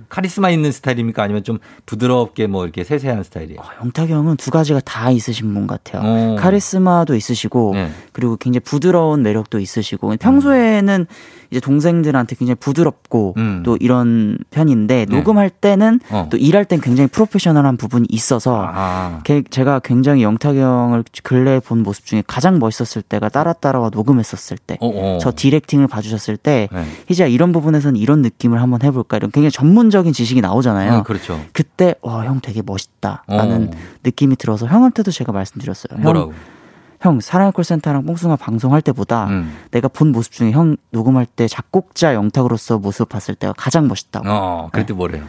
카리스마 0.09 0.49
있는 0.49 0.71
스타일입니까? 0.71 1.23
아니면 1.23 1.43
좀 1.43 1.59
부드럽게 1.85 2.47
뭐 2.47 2.63
이렇게 2.63 2.83
세세한 2.83 3.23
스타일이에요? 3.23 3.59
영탁 3.83 4.09
형은 4.09 4.37
두 4.37 4.51
가지가 4.51 4.81
다 4.85 5.11
있으신 5.11 5.53
분 5.53 5.67
같아요. 5.67 6.01
어. 6.03 6.35
카리스마도 6.39 7.15
있으시고 7.15 7.71
네. 7.73 7.91
그리고 8.11 8.37
굉장히 8.37 8.61
부드러운 8.61 9.21
매력도 9.23 9.59
있으시고 9.59 10.15
평소에는 10.19 11.05
이제 11.49 11.59
동생들한테 11.59 12.35
굉장히 12.37 12.55
부드럽고 12.55 13.33
음. 13.35 13.61
또 13.65 13.77
이런 13.81 14.37
편인데 14.51 15.05
네. 15.09 15.15
녹음할 15.17 15.49
때는 15.49 15.99
어. 16.09 16.27
또 16.31 16.37
일할 16.37 16.63
땐 16.63 16.79
굉장히 16.79 17.07
프로페셔널한 17.09 17.75
부분이 17.75 18.07
있어서 18.09 18.65
아. 18.73 19.19
게- 19.25 19.43
제가 19.49 19.79
굉장히 19.79 20.23
영탁 20.23 20.55
형을 20.55 21.03
근래에 21.23 21.59
본 21.59 21.83
모습 21.83 22.05
중에 22.05 22.23
가장 22.25 22.59
멋있었을 22.59 23.01
때가 23.01 23.27
따라 23.29 23.51
따라와 23.51 23.89
녹음했었을 23.93 24.57
때. 24.57 24.77
어, 24.79 24.87
어. 24.87 25.17
저 25.19 25.33
디렉팅을 25.35 25.87
봐주셨을 25.87 26.37
때 26.37 26.69
네. 26.71 26.85
희재야 27.09 27.27
이런 27.27 27.51
부분에서는 27.51 27.97
이런 27.99 28.21
느낌을 28.21 28.61
한번 28.61 28.81
해볼까 28.83 29.17
이런 29.17 29.29
굉장히 29.31 29.51
전문 29.51 29.80
적인 29.89 30.13
지식이 30.13 30.41
나오잖아요. 30.41 30.99
어, 30.99 31.03
그렇죠. 31.03 31.39
그때 31.53 31.95
와 32.01 32.23
형 32.25 32.39
되게 32.41 32.61
멋있다라는 32.63 33.69
어. 33.73 33.77
느낌이 34.03 34.35
들어서 34.35 34.67
형한테도 34.67 35.11
제가 35.11 35.31
말씀드렸어요. 35.31 35.95
형, 35.97 36.03
뭐라고? 36.03 36.33
형 37.01 37.19
사랑의 37.19 37.51
콜센터랑 37.53 38.05
뽕숭아 38.05 38.35
방송할 38.35 38.81
때보다 38.83 39.25
음. 39.27 39.51
내가 39.71 39.87
본 39.87 40.11
모습 40.11 40.33
중에 40.33 40.51
형 40.51 40.77
녹음할 40.91 41.25
때 41.25 41.47
작곡자 41.47 42.13
영탁으로서 42.13 42.77
모습 42.77 43.09
봤을 43.09 43.33
때가 43.35 43.53
가장 43.57 43.87
멋있다고. 43.87 44.25
어, 44.29 44.69
그때 44.71 44.93
뭐래요? 44.93 45.23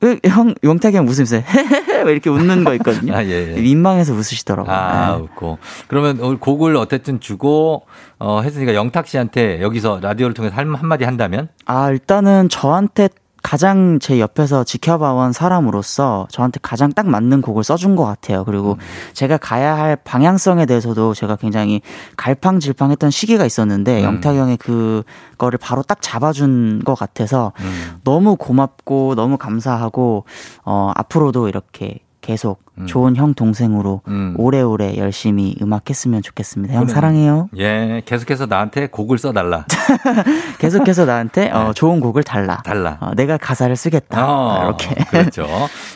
그형 0.00 0.54
영탁이 0.62 0.96
형 0.96 1.06
웃으면서 1.08 1.36
헤헤헤 1.36 2.12
이렇게 2.12 2.28
웃는 2.28 2.64
거 2.64 2.74
있거든요. 2.74 3.14
아, 3.16 3.24
예, 3.24 3.54
예. 3.56 3.60
민망해서 3.60 4.12
웃으시더라고요. 4.12 4.74
아, 4.74 5.16
네. 5.16 5.22
웃고. 5.22 5.58
그러면 5.88 6.18
오늘 6.20 6.38
곡을 6.38 6.76
어쨌든 6.76 7.20
주고, 7.20 7.86
어, 8.18 8.42
했으니까 8.42 8.74
영탁 8.74 9.06
씨한테 9.06 9.62
여기서 9.62 10.00
라디오를 10.02 10.34
통해서 10.34 10.56
한, 10.56 10.74
한마디 10.74 11.04
한다면? 11.04 11.48
아, 11.64 11.90
일단은 11.90 12.50
저한테 12.50 13.08
가장 13.44 13.98
제 14.00 14.20
옆에서 14.20 14.64
지켜봐온 14.64 15.34
사람으로서 15.34 16.26
저한테 16.30 16.60
가장 16.62 16.94
딱 16.94 17.06
맞는 17.06 17.42
곡을 17.42 17.62
써준 17.62 17.94
것 17.94 18.02
같아요. 18.06 18.42
그리고 18.42 18.78
제가 19.12 19.36
가야 19.36 19.76
할 19.76 19.96
방향성에 19.96 20.64
대해서도 20.64 21.12
제가 21.12 21.36
굉장히 21.36 21.82
갈팡질팡했던 22.16 23.10
시기가 23.10 23.44
있었는데 23.44 24.00
음. 24.00 24.04
영탁 24.04 24.36
형의 24.36 24.56
그거를 24.56 25.58
바로 25.58 25.82
딱 25.82 25.98
잡아준 26.00 26.80
것 26.86 26.94
같아서 26.94 27.52
음. 27.60 28.00
너무 28.02 28.36
고맙고 28.36 29.14
너무 29.14 29.36
감사하고 29.36 30.24
어, 30.64 30.92
앞으로도 30.94 31.48
이렇게 31.48 31.98
계속 32.22 32.63
좋은 32.86 33.14
형 33.16 33.34
동생으로 33.34 34.02
음. 34.08 34.34
오래오래 34.36 34.96
열심히 34.96 35.54
음악했으면 35.62 36.22
좋겠습니다. 36.22 36.74
형 36.74 36.84
그래. 36.84 36.94
사랑해요. 36.94 37.48
예, 37.56 38.02
계속해서 38.04 38.46
나한테 38.46 38.88
곡을 38.88 39.18
써달라. 39.18 39.64
계속해서 40.58 41.04
나한테 41.04 41.50
어, 41.50 41.72
좋은 41.72 42.00
곡을 42.00 42.24
달라. 42.24 42.62
달라. 42.64 42.98
어, 43.00 43.12
내가 43.14 43.36
가사를 43.36 43.74
쓰겠다. 43.76 44.26
어, 44.26 44.64
이렇게. 44.64 44.94
그렇죠. 45.10 45.46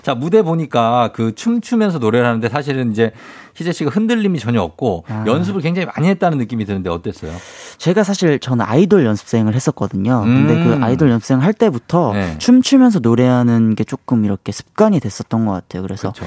자, 0.03 0.15
무대 0.15 0.43
보니까 0.43 1.11
그 1.15 1.35
춤추면서 1.35 1.99
노래를 1.99 2.27
하는데 2.27 2.49
사실은 2.49 2.93
이제 2.93 3.13
희재 3.55 3.73
씨가 3.73 3.91
흔들림이 3.91 4.39
전혀 4.39 4.63
없고 4.63 5.05
아. 5.09 5.25
연습을 5.27 5.61
굉장히 5.63 5.87
많이 5.87 6.09
했다는 6.09 6.39
느낌이 6.39 6.65
드는데 6.65 6.91
어땠어요? 6.91 7.33
제가 7.79 8.05
사실 8.05 8.39
저는 8.39 8.65
아이돌 8.65 9.05
연습생을 9.05 9.55
했었거든요. 9.55 10.21
근데 10.21 10.55
음. 10.55 10.65
그 10.65 10.85
아이돌 10.85 11.11
연습생 11.11 11.43
할 11.43 11.53
때부터 11.53 12.13
네. 12.13 12.39
춤추면서 12.39 13.01
노래하는 13.01 13.75
게 13.75 13.83
조금 13.83 14.25
이렇게 14.25 14.53
습관이 14.53 15.01
됐었던 15.01 15.45
것 15.45 15.53
같아요. 15.53 15.83
그래서 15.83 16.13
그 16.13 16.25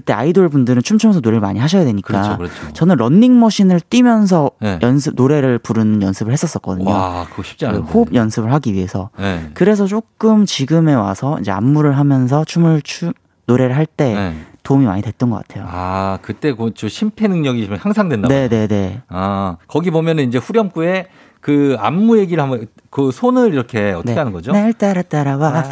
때 0.00 0.12
아이돌 0.12 0.48
분들은 0.48 0.82
춤추면서 0.82 1.20
노래를 1.20 1.40
많이 1.40 1.58
하셔야 1.58 1.84
되니까 1.84 2.36
그렇죠, 2.36 2.36
그렇죠. 2.38 2.72
저는 2.72 2.96
런닝머신을 2.96 3.80
뛰면서 3.80 4.50
네. 4.60 4.78
연습 4.82 5.14
노래를 5.14 5.58
부르는 5.58 6.02
연습을 6.02 6.32
했었었거든요. 6.32 6.90
와, 6.90 7.26
그거 7.30 7.42
쉽지 7.42 7.64
그 7.64 7.70
않은데. 7.70 7.92
호흡 7.92 8.14
연습을 8.14 8.52
하기 8.52 8.72
위해서. 8.72 9.10
네. 9.18 9.50
그래서 9.54 9.86
조금 9.86 10.46
지금에 10.46 10.94
와서 10.94 11.38
이제 11.40 11.50
안무를 11.50 11.96
하면서 11.98 12.44
춤을 12.44 12.82
추 12.82 13.12
노래를 13.46 13.76
할때 13.76 14.14
네. 14.14 14.34
도움이 14.62 14.86
많이 14.86 15.02
됐던 15.02 15.28
것 15.30 15.36
같아요. 15.46 15.66
아, 15.68 16.18
그때 16.22 16.52
그저 16.54 16.88
심폐 16.88 17.28
능력이 17.28 17.66
좀 17.66 17.76
향상됐나 17.78 18.28
봐요. 18.28 18.38
네, 18.38 18.48
네, 18.48 18.66
네. 18.66 19.02
아, 19.08 19.56
거기 19.68 19.90
보면은 19.90 20.26
이제 20.26 20.38
후렴구에 20.38 21.06
그 21.40 21.76
안무 21.78 22.18
얘기를 22.18 22.42
한번 22.42 22.66
그 22.88 23.10
손을 23.10 23.52
이렇게 23.52 23.92
어떻게 23.92 24.12
네. 24.14 24.18
하는 24.18 24.32
거죠? 24.32 24.52
날 24.52 24.72
따라 24.72 25.02
따라와. 25.02 25.64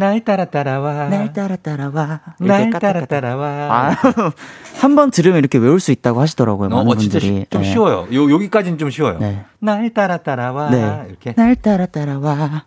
날 0.00 0.24
따라 0.24 0.46
따라와. 0.46 1.08
날 1.10 1.32
따라 1.34 1.56
따라와. 1.56 2.20
날 2.40 2.70
따라. 2.70 3.04
따라와. 3.04 3.46
아, 3.70 3.96
한 4.80 4.96
번 4.96 5.10
들으면 5.10 5.38
이렇게 5.38 5.58
외울 5.58 5.78
수 5.78 5.92
있다고 5.92 6.20
하시더라고요. 6.22 6.68
어, 6.68 6.70
많은 6.70 6.90
어, 6.90 6.94
분들이. 6.94 7.20
쉬- 7.20 7.46
좀 7.50 7.60
네. 7.60 7.70
쉬워요. 7.70 8.06
요 8.12 8.30
여기까지는 8.32 8.78
좀 8.78 8.88
쉬워요. 8.90 9.18
네. 9.18 9.44
날 9.58 9.90
따라 9.92 10.16
따라와. 10.16 10.70
네. 10.70 11.04
이렇게. 11.08 11.34
날 11.34 11.54
따라 11.54 11.84
따라와. 11.84 12.64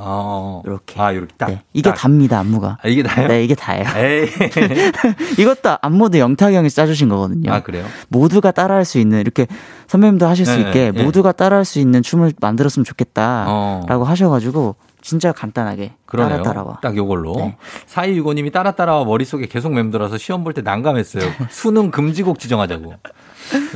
어. 0.00 0.62
이렇게. 0.64 1.00
아, 1.00 1.10
이렇게 1.10 1.34
딱. 1.36 1.46
네. 1.50 1.62
이게 1.72 1.90
딱. 1.90 1.96
답니다, 1.96 2.38
안무가. 2.38 2.78
아, 2.80 2.86
이게 2.86 3.02
다요? 3.02 3.26
네, 3.26 3.42
이게 3.42 3.56
다예요. 3.56 3.84
이것도 5.38 5.78
안무도 5.82 6.18
영탁이 6.18 6.54
형이 6.54 6.70
짜주신 6.70 7.08
거거든요. 7.08 7.52
아, 7.52 7.60
그래요? 7.60 7.84
모두가 8.08 8.52
따라할 8.52 8.84
수 8.84 8.98
있는 9.00 9.18
이렇게 9.20 9.48
선배님도 9.88 10.26
하실 10.28 10.46
수 10.46 10.54
네, 10.54 10.60
있게 10.60 10.92
네. 10.92 11.02
모두가 11.02 11.32
따라할 11.32 11.64
수 11.64 11.80
있는 11.80 12.02
춤을 12.02 12.34
만들었으면 12.40 12.84
좋겠다라고 12.84 14.04
어. 14.04 14.04
하셔가지고 14.04 14.76
진짜 15.00 15.32
간단하게 15.32 15.92
그러네요. 16.06 16.42
따라 16.42 16.48
따라와. 16.48 16.78
딱 16.82 16.96
요걸로. 16.96 17.34
네. 17.36 17.56
4265님이 17.86 18.52
따라 18.52 18.72
따라와 18.72 19.04
머릿속에 19.04 19.46
계속 19.46 19.72
맴돌아서 19.72 20.18
시험 20.18 20.44
볼 20.44 20.52
때 20.54 20.62
난감했어요. 20.62 21.22
수능 21.50 21.90
금지곡 21.90 22.38
지정하자고. 22.38 22.94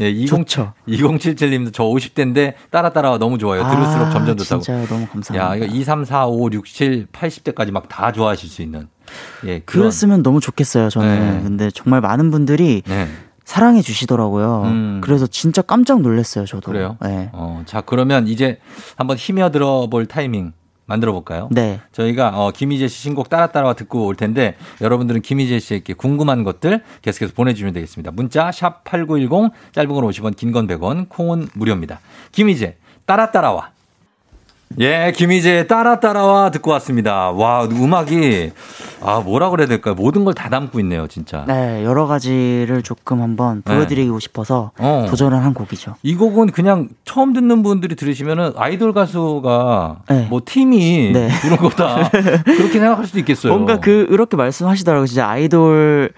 예, 0.01 0.11
20, 0.11 0.29
좋죠. 0.29 0.73
2077님도 0.89 1.73
저 1.73 1.85
50대인데 1.85 2.55
따라 2.71 2.91
따라와 2.91 3.19
너무 3.19 3.39
좋아요. 3.39 3.63
들을수록 3.63 4.07
아, 4.09 4.11
점점 4.11 4.37
좋다고. 4.37 4.63
진짜 4.63 4.87
너무 4.87 5.07
감사합니다. 5.07 5.37
야, 5.39 5.55
이거 5.57 5.65
2, 5.75 5.85
3, 5.85 6.05
4, 6.05 6.27
5, 6.27 6.51
6, 6.53 6.65
7, 6.67 7.07
80대까지 7.13 7.71
막 7.71 7.89
다 7.89 8.13
좋아하실 8.13 8.49
수 8.51 8.63
있는. 8.63 8.89
예. 9.47 9.61
그랬으면 9.61 10.23
너무 10.23 10.41
좋겠어요, 10.41 10.89
저는. 10.91 11.37
네. 11.39 11.43
근데 11.43 11.71
정말 11.71 12.01
많은 12.01 12.31
분들이 12.31 12.83
네. 12.87 13.09
사랑해 13.45 13.83
주시더라고요. 13.83 14.63
음. 14.65 15.01
그래서 15.03 15.27
진짜 15.27 15.63
깜짝 15.63 16.01
놀랐어요, 16.01 16.45
저도. 16.47 16.71
그래요? 16.73 16.97
네. 17.03 17.31
어, 17.33 17.63
자, 17.67 17.81
그러면 17.81 18.27
이제 18.29 18.59
한번 18.97 19.17
힘여 19.17 19.51
들어 19.51 19.89
볼 19.89 20.07
타이밍 20.07 20.53
만들어 20.87 21.13
볼까요? 21.13 21.49
네. 21.53 21.81
저희가 21.93 22.31
어, 22.35 22.51
김희재 22.53 22.89
씨 22.89 23.03
신곡 23.03 23.29
따라 23.29 23.47
따라와 23.49 23.75
듣고 23.75 24.07
올 24.07 24.17
텐데 24.17 24.57
여러분들은 24.81 25.23
김희재 25.23 25.59
씨에게 25.59 25.95
궁금한 25.95 26.43
것들 26.45 26.83
계속해서 27.03 27.33
보내주시면 27.35 27.73
되겠습니다. 27.75 28.11
문자 28.11 28.51
샵 28.53 28.85
#8910 28.85 29.51
짧은 29.73 29.95
건 29.95 30.05
50원, 30.05 30.37
긴 30.37 30.53
건 30.53 30.67
100원, 30.67 31.09
콩은 31.09 31.49
무료입니다. 31.55 32.01
김희재 32.33 32.77
따라 33.07 33.31
따라와. 33.31 33.71
예, 34.81 35.13
김희재 35.15 35.67
따라 35.67 36.01
따라와 36.01 36.51
듣고 36.51 36.71
왔습니다. 36.73 37.31
와, 37.31 37.65
음악이 37.65 38.53
아 39.03 39.21
뭐라 39.21 39.51
그래야 39.51 39.67
될까요? 39.67 39.95
모든 39.95 40.25
걸 40.25 40.33
다 40.35 40.49
담고 40.49 40.81
있네요, 40.81 41.07
진짜. 41.09 41.45
네, 41.47 41.85
여러 41.85 42.07
가지를 42.07 42.83
조금 42.83 43.21
한번 43.21 43.63
보여드리고 43.63 44.19
싶어서 44.21 44.71
어. 44.79 45.07
도전을 45.09 45.45
한 45.45 45.53
곡이죠. 45.55 45.97
이 46.03 46.15
곡은 46.15 46.53
그냥 46.53 46.89
처음 47.05 47.33
듣는 47.33 47.63
분들이 47.63 47.95
들으시면은 47.97 48.53
아이돌 48.57 48.93
가수가 48.93 49.97
네. 50.09 50.27
뭐 50.31 50.41
팀이 50.45 51.13
네. 51.13 51.29
부른 51.43 51.57
거다 51.59 52.11
그렇게 52.45 52.73
생각할 52.79 53.07
수도 53.07 53.19
있겠어요. 53.19 53.53
뭔가 53.53 53.79
그, 53.79 54.07
이렇게 54.11 54.37
말씀하시더라고요. 54.37 55.07
진짜 55.07 55.29
아이돌 55.29 56.13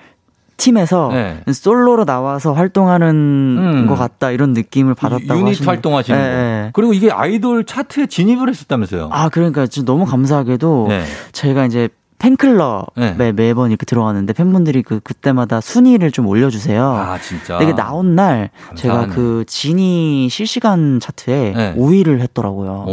팀에서 0.57 1.11
네. 1.13 1.41
솔로로 1.53 2.05
나와서 2.05 2.53
활동하는 2.53 3.09
음. 3.09 3.87
것 3.87 3.97
같다 3.97 4.31
이런 4.31 4.53
느낌을 4.53 4.95
받았다고 4.95 5.41
유닛 5.41 5.51
하시는 5.51 5.69
활동하시는 5.69 6.19
네, 6.19 6.25
거. 6.25 6.37
네. 6.37 6.71
그리고 6.73 6.93
이게 6.93 7.11
아이돌 7.11 7.65
차트에 7.65 8.07
진입을 8.07 8.49
했었다면서요. 8.49 9.11
아 9.13 9.29
그러니까 9.29 9.67
진짜 9.67 9.91
너무 9.91 10.05
감사하게도 10.07 10.87
네. 10.89 11.05
저희가 11.33 11.67
이제 11.67 11.89
팬클럽에 12.25 13.16
네. 13.18 13.33
매번 13.33 13.70
이렇게 13.70 13.85
들어가는데 13.85 14.33
팬분들이 14.33 14.83
그 14.83 15.01
그때마다 15.01 15.61
순위를 15.61 16.11
좀 16.11 16.27
올려주세요. 16.27 16.83
아 16.83 17.18
진짜. 17.18 17.61
이게 17.61 17.75
나온 17.75 18.14
날 18.14 18.49
제가 18.77 18.95
감사하네. 18.95 19.14
그 19.14 19.45
지니 19.47 20.29
실시간 20.31 21.01
차트에 21.01 21.53
네. 21.53 21.75
5위를 21.77 22.20
했더라고요. 22.20 22.87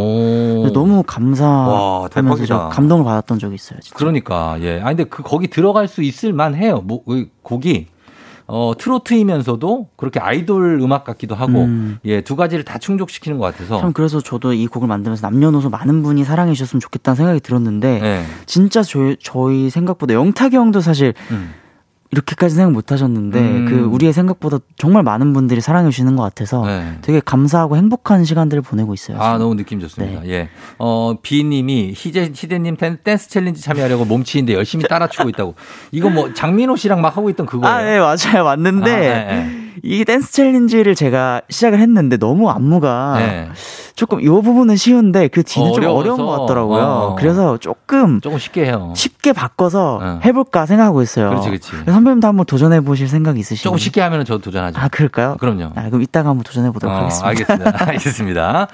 너무 0.73 0.97
와, 0.97 1.03
감사하면서 1.05 2.69
감동을 2.69 3.05
받았던 3.05 3.39
적이 3.39 3.55
있어요. 3.55 3.79
진짜. 3.79 3.95
그러니까 3.95 4.57
예. 4.59 4.81
아 4.81 4.87
근데 4.87 5.05
그 5.05 5.23
거기 5.23 5.47
들어갈 5.47 5.87
수 5.87 6.03
있을 6.03 6.33
만해요. 6.33 6.81
뭐그 6.81 7.29
곡이 7.41 7.87
어 8.53 8.73
트로트이면서도 8.77 9.87
그렇게 9.95 10.19
아이돌 10.19 10.81
음악 10.81 11.05
같기도 11.05 11.35
하고 11.35 11.63
음. 11.63 11.99
예두 12.03 12.35
가지를 12.35 12.65
다 12.65 12.77
충족시키는 12.79 13.37
것 13.37 13.45
같아서. 13.45 13.79
참 13.79 13.93
그래서 13.93 14.19
저도 14.19 14.51
이 14.51 14.67
곡을 14.67 14.89
만들면서 14.89 15.25
남녀노소 15.25 15.69
많은 15.69 16.03
분이 16.03 16.25
사랑해 16.25 16.51
주셨으면 16.51 16.81
좋겠다는 16.81 17.15
생각이 17.15 17.39
들었는데 17.39 18.01
예. 18.03 18.23
진짜 18.45 18.83
저희, 18.83 19.15
저희 19.21 19.69
생각보다 19.69 20.15
영탁이 20.15 20.55
형도 20.55 20.81
사실 20.81 21.13
음. 21.31 21.53
이렇게까지 22.11 22.55
생각 22.55 22.73
못 22.73 22.91
하셨는데 22.91 23.39
음. 23.39 23.65
그 23.69 23.75
우리의 23.85 24.11
생각보다 24.11 24.59
정말 24.77 25.01
많은 25.03 25.31
분들이 25.33 25.61
사랑해 25.61 25.89
주시는 25.89 26.17
것 26.17 26.23
같아서 26.23 26.65
네. 26.65 26.97
되게 27.01 27.21
감사하고 27.23 27.77
행복한 27.77 28.25
시간들을 28.25 28.61
보내고 28.63 28.93
있어요. 28.93 29.17
아, 29.21 29.37
너무 29.37 29.55
느낌 29.55 29.79
좋습니다. 29.79 30.27
예. 30.27 30.49
어, 30.77 31.15
비님이 31.21 31.93
희재, 31.95 32.31
희대님 32.35 32.75
댄- 32.75 32.97
댄스 33.01 33.29
challenge 33.29 33.61
참여하려고 33.61 34.03
몸치인데 34.05 34.53
열심히 34.53 34.85
따라추고 34.87 35.29
있다고. 35.29 35.55
이거 35.91 36.09
뭐 36.09 36.33
장민호 36.33 36.75
씨랑 36.75 36.99
막 37.01 37.15
하고 37.15 37.29
있던 37.29 37.45
그거예요. 37.45 37.73
아, 37.75 37.81
네, 37.81 37.99
맞아요. 37.99 38.43
맞는데, 38.43 38.91
아, 38.91 38.97
네, 38.99 39.25
네. 39.45 39.60
이 39.83 40.03
댄스 40.05 40.31
challenge를 40.31 40.95
제가 40.95 41.41
시작을 41.49 41.79
했는데 41.79 42.17
너무 42.17 42.49
안무가 42.49 43.15
네. 43.17 43.49
조금 43.95 44.21
이 44.21 44.25
부분은 44.25 44.75
쉬운데 44.75 45.27
그 45.27 45.43
뒤는 45.43 45.73
좀 45.73 45.83
어려워서. 45.83 45.99
어려운 45.99 46.17
것 46.17 46.41
같더라고요. 46.41 46.83
어. 46.83 47.15
그래서 47.15 47.57
조금 47.57 48.19
조금 48.21 48.37
쉽게 48.39 48.65
해요. 48.65 48.93
쉽게 48.95 49.33
바꿔서 49.33 49.99
어. 50.01 50.19
해볼까 50.23 50.65
생각하고 50.65 51.01
있어요. 51.01 51.29
그렇지, 51.29 51.49
그렇지. 51.49 51.71
선배님도 51.85 52.27
한번 52.27 52.45
도전해 52.45 52.81
보실 52.81 53.07
생각 53.07 53.37
있으시죠? 53.37 53.63
조금 53.63 53.77
쉽게 53.77 54.01
하면 54.01 54.25
저도 54.25 54.41
도전하죠. 54.41 54.79
아, 54.79 54.87
그럴까요? 54.87 55.37
그럼요. 55.39 55.71
아, 55.75 55.83
그럼 55.89 56.01
이따가 56.01 56.29
한번 56.29 56.43
도전해 56.43 56.71
보도록 56.71 56.95
어, 56.95 56.99
하겠습니다. 56.99 57.27
알겠습니다. 57.27 57.85
알겠습니다. 57.87 58.67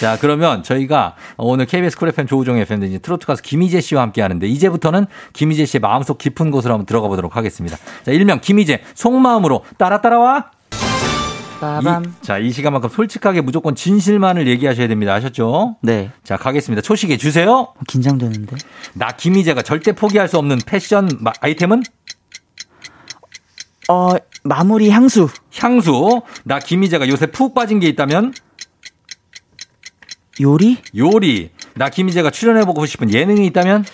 자, 0.00 0.18
그러면 0.20 0.62
저희가 0.62 1.14
오늘 1.36 1.66
KBS 1.66 1.96
쿨 1.98 2.08
FM 2.08 2.26
조우종 2.26 2.58
FM 2.58 2.80
등 2.80 2.98
트로트 3.00 3.26
가수 3.26 3.42
김희재 3.42 3.80
씨와 3.80 4.02
함께 4.02 4.22
하는데 4.22 4.46
이제부터는 4.46 5.06
김희재 5.32 5.64
씨의 5.66 5.80
마음속 5.80 6.18
깊은 6.18 6.50
곳으로 6.50 6.74
한번 6.74 6.86
들어가 6.86 7.08
보도록 7.08 7.36
하겠습니다. 7.36 7.76
자, 8.04 8.12
일명 8.12 8.40
김희재 8.40 8.82
속마음으로 8.94 9.64
따라 9.78 10.00
따라와. 10.00 10.43
빠밤. 11.64 12.04
이, 12.04 12.08
자, 12.22 12.38
이 12.38 12.50
시간만큼 12.52 12.88
솔직하게 12.90 13.40
무조건 13.40 13.74
진실만을 13.74 14.46
얘기하셔야 14.48 14.86
됩니다. 14.88 15.14
아셨죠? 15.14 15.76
네. 15.82 16.10
자, 16.22 16.36
가겠습니다. 16.36 16.82
초식에 16.82 17.16
주세요. 17.16 17.72
긴장되는데. 17.88 18.56
나 18.94 19.08
김희재가 19.08 19.62
절대 19.62 19.92
포기할 19.92 20.28
수 20.28 20.38
없는 20.38 20.58
패션 20.66 21.08
마- 21.20 21.32
아이템은 21.40 21.82
어, 23.88 24.10
마무리 24.44 24.90
향수. 24.90 25.28
향수. 25.58 26.22
나 26.44 26.58
김희재가 26.58 27.08
요새 27.08 27.26
푹 27.26 27.54
빠진 27.54 27.80
게 27.80 27.88
있다면 27.88 28.32
요리? 30.40 30.78
요리. 30.96 31.50
나 31.74 31.88
김희재가 31.90 32.30
출연해보고 32.30 32.86
싶은 32.86 33.12
예능이 33.12 33.46
있다면 33.46 33.84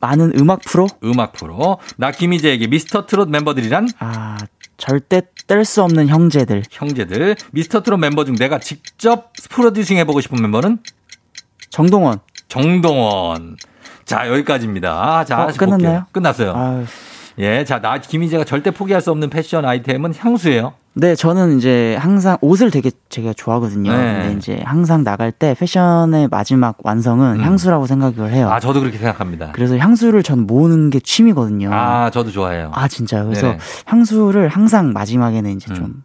많은 0.00 0.32
음악 0.38 0.60
프로? 0.60 0.86
음악 1.04 1.32
프로. 1.32 1.78
나 1.96 2.10
김희재에게 2.10 2.66
미스터 2.68 3.06
트롯 3.06 3.28
멤버들이란 3.30 3.88
아, 3.98 4.38
절대 4.80 5.20
뗄 5.46 5.64
수 5.64 5.82
없는 5.82 6.08
형제들. 6.08 6.62
형제들. 6.70 7.36
미스터 7.52 7.82
트롯 7.82 8.00
멤버 8.00 8.24
중 8.24 8.34
내가 8.34 8.58
직접 8.58 9.32
프로듀싱 9.50 9.98
해보고 9.98 10.20
싶은 10.22 10.40
멤버는 10.40 10.78
정동원. 11.68 12.20
정동원. 12.48 13.56
자, 14.06 14.26
여기까지입니다. 14.28 15.24
자, 15.26 15.44
어, 15.44 15.46
끝났나요? 15.52 16.06
끝났어요. 16.12 16.54
아, 16.56 16.84
예, 17.38 17.64
자, 17.64 17.80
나 17.80 17.98
김희재가 17.98 18.44
절대 18.44 18.70
포기할 18.70 19.00
수 19.00 19.10
없는 19.10 19.30
패션 19.30 19.64
아이템은 19.64 20.14
향수예요. 20.16 20.74
네, 20.94 21.14
저는 21.14 21.56
이제 21.58 21.96
항상 22.00 22.36
옷을 22.40 22.70
되게 22.72 22.90
제가 23.08 23.32
좋아하거든요. 23.32 23.92
네. 23.92 23.96
근데 24.22 24.36
이제 24.36 24.60
항상 24.64 25.04
나갈 25.04 25.30
때 25.30 25.54
패션의 25.58 26.28
마지막 26.28 26.76
완성은 26.82 27.36
음. 27.38 27.44
향수라고 27.44 27.86
생각을 27.86 28.32
해요. 28.32 28.50
아, 28.50 28.58
저도 28.58 28.80
그렇게 28.80 28.98
생각합니다. 28.98 29.50
그래서 29.52 29.78
향수를 29.78 30.22
전 30.24 30.46
모으는 30.46 30.90
게 30.90 30.98
취미거든요. 30.98 31.70
아, 31.72 32.10
저도 32.10 32.32
좋아해요. 32.32 32.72
아, 32.74 32.88
진짜요? 32.88 33.24
그래서 33.26 33.46
네네. 33.46 33.58
향수를 33.86 34.48
항상 34.48 34.92
마지막에는 34.92 35.52
이제 35.56 35.72
좀 35.72 35.84
음. 35.84 36.04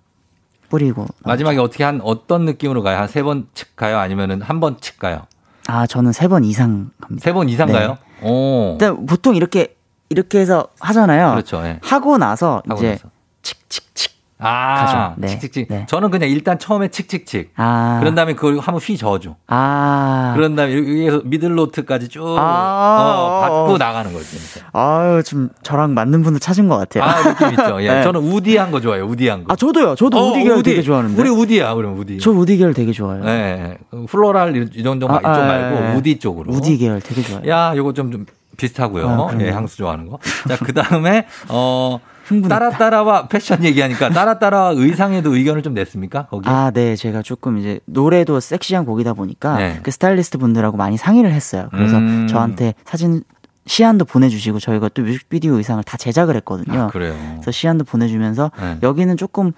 뿌리고. 0.70 1.08
마지막에 1.24 1.58
어떻게 1.58 1.84
한 1.84 2.00
어떤 2.04 2.46
느낌으로 2.46 2.84
가요? 2.84 3.00
한 3.00 3.08
세번칙 3.08 3.76
가요? 3.76 3.98
아니면은 3.98 4.42
한번칙 4.42 5.00
가요? 5.00 5.22
아, 5.68 5.88
저는 5.88 6.12
세 6.12 6.28
번 6.28 6.44
이상 6.44 6.92
갑니다. 7.02 7.24
세 7.24 7.34
번 7.34 7.50
이상 7.50 7.68
네. 7.68 7.74
가요? 7.74 7.98
오. 8.22 8.78
근데 8.78 8.92
보통 9.08 9.36
이렇게 9.36 9.75
이렇게 10.10 10.40
해서 10.40 10.68
하잖아요. 10.80 11.32
그렇죠. 11.32 11.62
예. 11.66 11.80
하고 11.84 12.18
나서 12.18 12.62
하고 12.68 12.80
이제 12.80 12.92
나서. 12.92 13.10
칙칙칙. 13.42 14.16
아, 14.38 14.76
가죠. 14.86 15.14
네. 15.18 15.28
칙칙칙. 15.30 15.68
네. 15.70 15.86
저는 15.88 16.12
그냥 16.12 16.30
일단 16.30 16.60
처음에 16.60 16.90
칙칙칙. 16.90 17.52
아. 17.56 17.98
그런 18.02 18.16
다음에 18.16 18.34
그걸 18.34 18.56
한번 18.60 18.76
휘 18.82 18.98
저어줘. 18.98 19.36
아. 19.48 20.34
그런 20.36 20.56
다음에 20.58 20.76
여기에서 20.78 21.22
미들노트까지 21.24 22.10
쭉 22.10 22.36
아. 22.38 23.16
어, 23.18 23.40
받고 23.42 23.78
나가는 23.78 24.12
거죠. 24.12 24.26
아유, 24.74 25.24
좀 25.24 25.50
저랑 25.64 25.94
맞는 25.94 26.22
분들 26.24 26.40
찾은 26.42 26.68
것 26.68 26.78
같아요. 26.78 27.04
아, 27.06 27.24
느낌 27.24 27.50
있죠. 27.52 27.82
예. 27.82 27.88
네. 27.96 28.04
저는 28.04 28.20
우디한 28.22 28.72
거 28.72 28.82
좋아해요. 28.82 29.06
우디한 29.06 29.46
거. 29.46 29.54
아, 29.54 29.56
저도요. 29.56 29.96
저도 29.96 30.18
어, 30.18 30.32
우디 30.32 30.44
계열 30.44 30.58
우디. 30.58 30.70
되게 30.70 30.82
좋아하는데. 30.82 31.20
우리 31.20 31.30
우디야, 31.30 31.74
그럼 31.74 31.98
우디. 31.98 32.20
저 32.20 32.30
우디 32.32 32.58
계열 32.58 32.74
되게 32.74 32.92
좋아해요. 32.92 33.24
네. 33.24 33.78
플로랄 34.10 34.70
이 34.76 34.84
정도 34.84 35.08
아, 35.10 35.20
쪽 35.20 35.26
아, 35.28 35.38
말고 35.40 35.86
예. 35.92 35.94
우디 35.96 36.20
쪽으로. 36.20 36.52
우디 36.52 36.78
계열 36.78 37.00
되게 37.00 37.22
좋아해요. 37.22 37.50
야, 37.50 37.74
요거 37.76 37.94
좀, 37.94 38.12
좀 38.12 38.26
비슷하고요. 38.58 39.08
아. 39.10 39.38
예, 39.42 39.52
향수 39.52 39.78
좋아하는 39.78 40.08
거. 40.10 40.20
자, 40.48 40.58
그 40.58 40.74
다음에, 40.74 41.28
어, 41.50 42.00
흥분했다. 42.26 42.60
따라 42.60 42.70
따라와 42.76 43.28
패션 43.28 43.64
얘기하니까 43.64 44.10
따라 44.10 44.40
따라 44.40 44.72
의상에도 44.76 45.36
의견을 45.36 45.62
좀 45.62 45.76
냈습니까? 45.76 46.26
거기? 46.26 46.50
아, 46.50 46.72
네. 46.72 46.96
제가 46.96 47.22
조금 47.22 47.60
이제 47.60 47.80
노래도 47.86 48.40
섹시한 48.40 48.86
곡이다 48.86 49.14
보니까 49.14 49.58
네. 49.58 49.80
그 49.84 49.92
스타일리스트 49.92 50.40
분들하고 50.40 50.76
많이 50.76 50.98
상의를 50.98 51.32
했어요. 51.32 51.68
그래서 51.72 51.98
음. 51.98 52.28
저한테 52.28 52.74
사진 52.84 53.24
시안도 53.68 54.06
보내주시고 54.06 54.60
저희가 54.60 54.90
또 54.90 55.04
뮤직비디오 55.04 55.54
의상을 55.54 55.84
다 55.84 55.98
제작을 55.98 56.36
했거든요. 56.38 56.84
아, 56.84 56.88
그래요. 56.88 57.16
그래서 57.36 57.52
시안도 57.52 57.84
보내주면서 57.86 58.52
네. 58.60 58.78
여기는 58.82 59.18
조금 59.18 59.52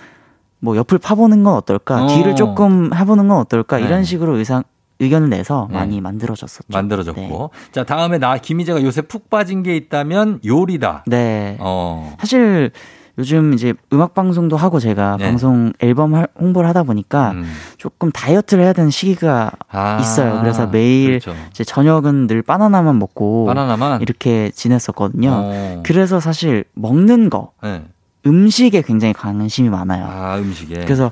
뭐 0.59 0.75
옆을 0.75 0.97
파보는 0.97 1.43
건 1.43 1.53
어떨까, 1.53 2.03
어. 2.03 2.07
뒤를 2.07 2.35
조금 2.35 2.93
해보는 2.93 3.27
건 3.27 3.37
어떨까 3.37 3.77
네. 3.77 3.85
이런 3.85 4.03
식으로 4.03 4.37
의상 4.37 4.63
의견을 4.99 5.29
내서 5.29 5.67
네. 5.69 5.77
많이 5.77 6.01
만들어졌었죠. 6.01 6.67
만들어졌고. 6.69 7.51
자, 7.71 7.83
다음에 7.83 8.17
나 8.17 8.37
김희재가 8.37 8.81
요새 8.83 9.01
푹 9.01 9.29
빠진 9.29 9.63
게 9.63 9.75
있다면 9.75 10.39
요리다. 10.45 11.03
네. 11.07 11.57
어. 11.59 12.15
사실 12.19 12.71
요즘 13.19 13.53
이제 13.55 13.73
음악 13.93 14.13
방송도 14.13 14.57
하고 14.57 14.79
제가 14.79 15.17
네. 15.17 15.25
방송 15.25 15.73
앨범 15.79 16.13
할- 16.13 16.27
홍보를 16.39 16.69
하다 16.69 16.83
보니까 16.83 17.31
음. 17.31 17.51
조금 17.77 18.11
다이어트를 18.11 18.63
해야 18.63 18.73
되는 18.73 18.91
시기가 18.91 19.51
아, 19.71 19.97
있어요. 19.99 20.39
그래서 20.41 20.67
매일 20.67 21.19
그렇죠. 21.19 21.35
이제 21.49 21.63
저녁은 21.63 22.27
늘 22.27 22.43
바나나만 22.43 22.99
먹고 22.99 23.45
바나나만? 23.47 24.01
이렇게 24.01 24.51
지냈었거든요. 24.51 25.29
어. 25.31 25.83
그래서 25.83 26.19
사실 26.19 26.63
먹는 26.75 27.31
거, 27.31 27.51
네. 27.63 27.83
음식에 28.27 28.81
굉장히 28.83 29.13
관심이 29.13 29.69
많아요. 29.69 30.05
아, 30.07 30.37
음식에. 30.37 30.83
그래서 30.83 31.11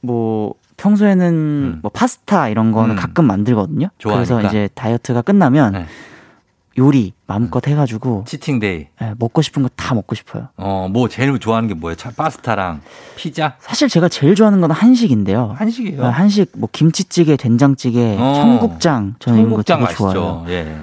뭐 0.00 0.54
평소에는 0.80 1.80
뭐 1.82 1.90
파스타 1.90 2.48
이런 2.48 2.72
거는 2.72 2.92
음. 2.92 2.96
가끔 2.96 3.26
만들거든요. 3.26 3.88
좋아하니까. 3.98 4.34
그래서 4.36 4.48
이제 4.48 4.68
다이어트가 4.74 5.22
끝나면 5.22 5.72
네. 5.72 5.86
요리 6.78 7.12
마음껏 7.26 7.66
해가지고 7.66 8.24
cheating 8.26 8.66
day. 8.66 8.86
예, 9.02 9.14
먹고 9.18 9.42
싶은 9.42 9.62
거 9.62 9.68
다 9.76 9.94
먹고 9.94 10.14
싶어요. 10.14 10.48
어, 10.56 10.88
뭐 10.90 11.08
제일 11.08 11.36
좋아하는 11.38 11.68
게 11.68 11.74
뭐예요? 11.74 11.96
차- 11.96 12.10
파스타랑 12.10 12.80
피자? 13.16 13.56
사실 13.58 13.88
제가 13.88 14.08
제일 14.08 14.34
좋아하는 14.34 14.60
건 14.60 14.70
한식인데요. 14.70 15.54
한식이에요. 15.58 16.04
아, 16.04 16.10
한식 16.10 16.52
뭐 16.56 16.68
김치찌개, 16.72 17.36
된장찌개, 17.36 18.16
어. 18.18 18.34
청국장 18.36 19.14
저는 19.18 19.38
이런 19.40 19.50
거 19.50 19.62
청국장 19.62 19.78
되게 19.78 19.84
맛있죠. 19.84 20.12
좋아해요. 20.12 20.44
예. 20.48 20.76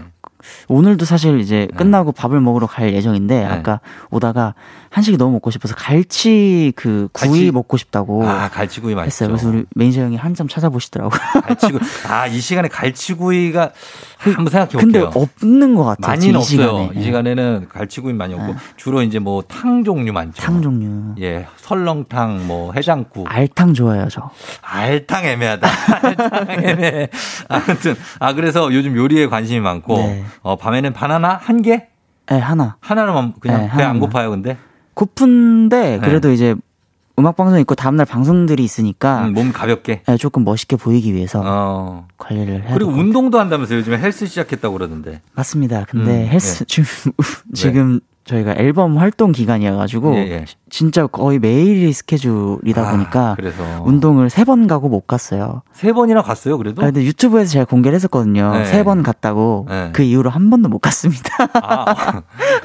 오늘도 0.70 1.06
사실 1.06 1.40
이제 1.40 1.68
끝나고 1.76 2.12
밥을 2.12 2.40
먹으러 2.40 2.68
갈 2.68 2.94
예정인데 2.94 3.40
네. 3.40 3.46
아까 3.46 3.80
오다가 4.12 4.54
한식이 4.98 5.18
너무 5.18 5.34
먹고 5.34 5.52
싶어서 5.52 5.76
갈치 5.76 6.74
그 6.76 7.08
구이 7.14 7.30
갈치? 7.30 7.52
먹고 7.52 7.78
싶다고 7.78 8.28
아, 8.28 8.50
갈치구이 8.50 8.96
맛있죠. 8.96 9.26
했어요. 9.26 9.30
그래서 9.30 9.50
우리 9.50 9.66
매니저 9.76 10.02
형이 10.02 10.16
한참 10.18 10.48
찾아보시더라고요. 10.48 11.20
갈치구이. 11.46 11.80
아, 12.10 12.26
이 12.26 12.40
시간에 12.40 12.68
갈치구이가 12.68 13.74
한번 14.18 14.48
생각해 14.50 14.72
근데 14.84 15.00
볼게요. 15.02 15.22
없는 15.40 15.76
것 15.76 15.84
같아요. 15.84 16.08
많이는 16.14 16.34
이 16.34 16.38
없어요. 16.38 16.44
시간에. 16.62 16.90
네. 16.96 17.00
이 17.00 17.04
시간에는 17.04 17.68
갈치구이 17.70 18.14
많이 18.14 18.34
없고 18.34 18.56
주로 18.76 19.04
이제 19.04 19.20
뭐 19.20 19.44
탕 19.48 19.84
종류 19.84 20.12
많죠. 20.14 20.42
탕 20.42 20.64
종류. 20.64 21.14
예, 21.22 21.46
설렁탕, 21.58 22.48
뭐 22.48 22.74
해장국. 22.74 23.32
알탕 23.32 23.76
좋아해요, 23.76 24.08
저. 24.10 24.32
알탕 24.64 25.26
애매하다. 25.26 25.68
알탕 26.02 26.64
애매해. 26.64 27.10
아무튼 27.50 27.96
아 28.20 28.34
그래서 28.34 28.74
요즘 28.74 28.96
요리에 28.98 29.28
관심이 29.28 29.60
많고 29.60 29.96
네. 29.98 30.26
어 30.42 30.56
밤에는 30.56 30.92
바나나 30.94 31.38
한 31.40 31.62
개? 31.62 31.86
네, 32.30 32.40
하나. 32.40 32.78
하나로만 32.82 33.36
그냥 33.40 33.62
네, 33.62 33.72
배 33.78 33.84
안. 33.84 34.00
고파요, 34.00 34.32
근데? 34.32 34.58
고픈데 34.98 36.00
그래도 36.00 36.32
이제 36.32 36.56
음악 37.20 37.36
방송 37.36 37.60
있고 37.60 37.76
다음날 37.76 38.06
방송들이 38.06 38.64
있으니까 38.64 39.26
음, 39.28 39.34
몸 39.34 39.52
가볍게. 39.54 40.02
네, 40.08 40.18
조금 40.18 40.44
멋있게 40.44 40.76
보이기 40.76 41.14
위해서 41.14 41.42
어. 41.46 42.08
관리를 42.18 42.64
해야 42.64 42.74
그리고. 42.74 42.92
운동도 42.92 43.40
한다면서요. 43.40 43.80
요즘에 43.80 43.98
헬스 44.00 44.26
시작했다고 44.26 44.74
그러던데. 44.74 45.22
맞습니다. 45.34 45.86
근데 45.88 46.24
음, 46.26 46.28
헬스 46.28 46.66
네. 46.66 46.66
지금 46.66 47.14
지금 47.54 48.00
저희가 48.28 48.56
앨범 48.58 48.98
활동 48.98 49.32
기간이어가지고 49.32 50.16
예, 50.16 50.20
예. 50.32 50.46
진짜 50.70 51.08
거의 51.08 51.40
매일이 51.40 51.92
스케줄이다 51.94 52.82
아, 52.88 52.92
보니까 52.92 53.34
그래서 53.38 53.64
운동을 53.86 54.30
세 54.30 54.44
번 54.44 54.68
가고 54.68 54.88
못 54.90 55.08
갔어요. 55.08 55.62
세 55.74 55.92
번이나 55.94 56.22
갔어요, 56.22 56.58
그래도? 56.58 56.82
아, 56.82 56.86
근데 56.86 57.04
유튜브에서 57.04 57.52
제가 57.52 57.66
공개를 57.66 57.96
했었거든요. 57.96 58.52
네. 58.54 58.66
세번 58.66 59.02
갔다고 59.04 59.66
네. 59.70 59.90
그 59.94 60.04
이후로 60.04 60.30
한 60.30 60.50
번도 60.50 60.70
못 60.70 60.80
갔습니다. 60.80 61.30
아, 61.54 62.22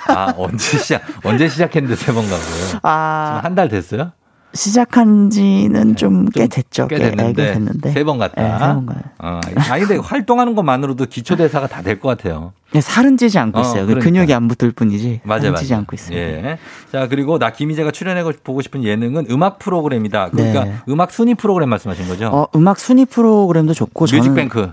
아, 0.09 0.35
언제 0.37 0.79
시작 0.79 1.03
언제 1.25 1.49
시작했는데 1.49 1.97
세 1.97 2.13
번 2.13 2.25
가고요. 2.25 2.81
아 2.83 3.41
한 3.43 3.55
달 3.55 3.69
됐어요? 3.69 4.13
시작한 4.55 5.31
지는 5.31 5.97
좀 5.97 6.27
꽤 6.35 6.47
됐죠. 6.47 6.87
꽤 6.89 6.97
꽤 6.97 7.11
됐는데, 7.11 7.43
꽤 7.45 7.53
됐는데. 7.55 7.91
세 7.93 8.05
번 8.05 8.19
갔다. 8.19 8.43
네, 8.43 8.59
세번 8.59 8.87
가요. 8.87 8.99
어, 9.19 9.41
아니 9.71 9.85
근데 9.85 9.97
활동하는 10.03 10.55
것만으로도 10.55 11.07
기초 11.07 11.37
대사가 11.37 11.67
다 11.67 11.83
될 11.83 12.01
것 12.01 12.09
같아요. 12.09 12.53
네, 12.73 12.81
살은 12.81 13.17
찌지 13.19 13.39
않고 13.39 13.59
어, 13.59 13.63
있어요. 13.63 13.81
그 13.83 13.87
그러니까. 13.95 14.05
근육이 14.05 14.33
안 14.35 14.49
붙을 14.49 14.73
뿐이지 14.73 15.21
맞아요, 15.25 15.43
살은 15.43 15.57
찌지. 15.57 15.75
않고 15.75 15.95
있어요. 15.95 16.17
예. 16.19 16.59
자 16.91 17.07
그리고 17.09 17.39
나 17.39 17.51
김희재가 17.53 17.91
출연해 17.91 18.25
보고 18.45 18.63
싶은 18.63 18.83
예능은 18.85 19.27
음악 19.31 19.59
프로그램이다. 19.59 20.31
그러니까 20.31 20.65
네. 20.65 20.75
음악 20.89 21.11
순위 21.11 21.35
프로그램 21.35 21.69
말씀하신 21.71 22.09
거죠? 22.09 22.27
어, 22.29 22.47
음악 22.57 22.79
순위 22.79 23.05
프로그램도 23.05 23.75
좋고 23.75 24.07
뮤직뱅크. 24.11 24.71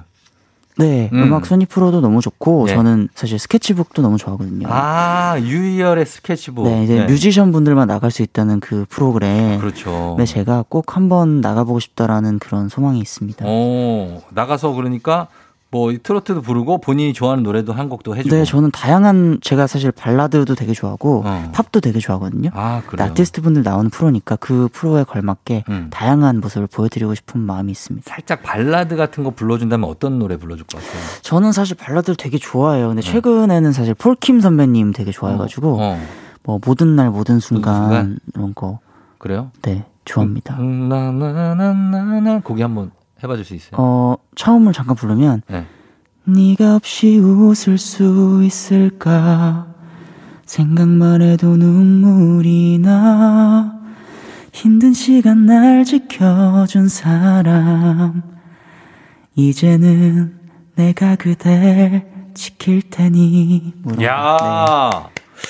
네, 0.80 1.10
음. 1.12 1.24
음. 1.24 1.34
악 1.34 1.46
순위 1.46 1.66
프로도 1.66 2.00
너무 2.00 2.22
좋고 2.22 2.68
네. 2.68 2.74
저는 2.74 3.10
사실 3.14 3.38
스케치북도 3.38 4.02
너무 4.02 4.18
좋아하거든요. 4.18 4.68
아 4.72 5.38
유희열의 5.40 6.06
스케치북. 6.06 6.66
네, 6.66 6.86
이제 6.86 7.06
뮤지션 7.06 7.52
분들만 7.52 7.88
나갈 7.88 8.12
수 8.12 8.22
있다는 8.22 8.62
그 8.62 8.86
프로그램. 8.90 9.60
그렇죠. 9.60 10.16
네, 10.18 10.26
제가 10.26 10.64
꼭 10.70 10.96
한번 10.96 11.42
나가보고 11.42 11.80
싶다라는 11.82 12.40
그런 12.40 12.70
소망이 12.70 13.00
있습니다. 13.00 13.46
어 13.46 14.22
나가서 14.30 14.72
그러니까 14.72 15.28
뭐 15.72 15.94
트로트도 16.02 16.42
부르고 16.42 16.80
본인이 16.80 17.14
좋아하는 17.14 17.44
노래도 17.44 17.74
한 17.74 17.90
곡도 17.90 18.16
해주고. 18.16 18.36
네, 18.36 18.44
저는 18.44 18.72
다양한 18.72 19.40
제가 19.42 19.68
사실 19.68 19.92
발라드도 19.92 20.56
되게 20.56 20.74
좋아하고 20.74 21.24
어. 21.26 21.52
팝도 21.54 21.80
되게 21.80 22.00
좋아하거든요. 22.00 22.50
아 22.54 22.82
그래요. 22.88 23.08
아티스트 23.08 23.42
분들 23.42 23.62
나오는 23.62 23.90
프로니까 23.92 24.38
그 24.38 24.68
프로에 24.74 25.04
걸맞게 25.04 25.66
음. 25.70 25.88
다양한 25.92 26.40
모습을 26.42 26.68
보여드리고 26.68 27.14
싶은 27.14 27.40
마음이 27.42 27.72
있습니다. 27.72 28.10
살짝 28.10 28.42
발라드 28.42 28.96
같은 28.96 29.24
거 29.24 29.30
불러준다면 29.30 29.88
어떤 29.88 30.18
노래 30.18 30.38
불러줄 30.38 30.66
것 30.66 30.82
같아요? 30.82 31.02
저는 31.22 31.52
사실 31.52 31.78
발라드를 31.78 32.16
되게 32.16 32.40
좋아해요. 32.40 32.88
근데 32.88 33.04
최근에는 33.04 33.72
사실 33.72 33.94
폴킴 33.94 34.42
선배님 34.42 34.94
되게 34.94 35.12
좋아해가지고 35.12 35.78
어. 35.80 36.02
뭐 36.44 36.60
모든 36.66 36.96
날 36.96 37.12
모든 37.12 37.40
순간, 37.40 37.76
순간? 37.76 38.20
이런 38.34 38.56
거 38.56 38.80
그래요? 39.20 39.52
네, 39.62 39.86
좋아합니다. 40.06 40.56
음, 40.58 40.90
나나나나나 40.90 42.40
거기 42.40 42.64
한번 42.64 42.90
해봐줄 43.24 43.46
수 43.46 43.56
있어요? 43.56 43.72
어, 43.78 44.18
처음을 44.36 44.74
잠깐 44.74 44.96
부르면 44.96 45.42
네. 45.48 45.66
네가 46.26 46.76
없이 46.76 47.18
웃을 47.18 47.78
수 47.78 48.42
있을까 48.44 49.68
생각만 50.46 51.22
해도 51.22 51.58
눈물이 51.58 52.80
나 52.80 53.80
힘든 54.52 54.94
시간 54.94 55.46
날 55.46 55.86
지켜준 55.86 56.88
사람 56.88 58.22
이제는 59.36 60.38
내가 60.76 61.16
그댈 61.16 62.08
지킬 62.34 62.82
테니 62.90 63.74
뭐라고. 63.84 64.04
야, 64.06 65.10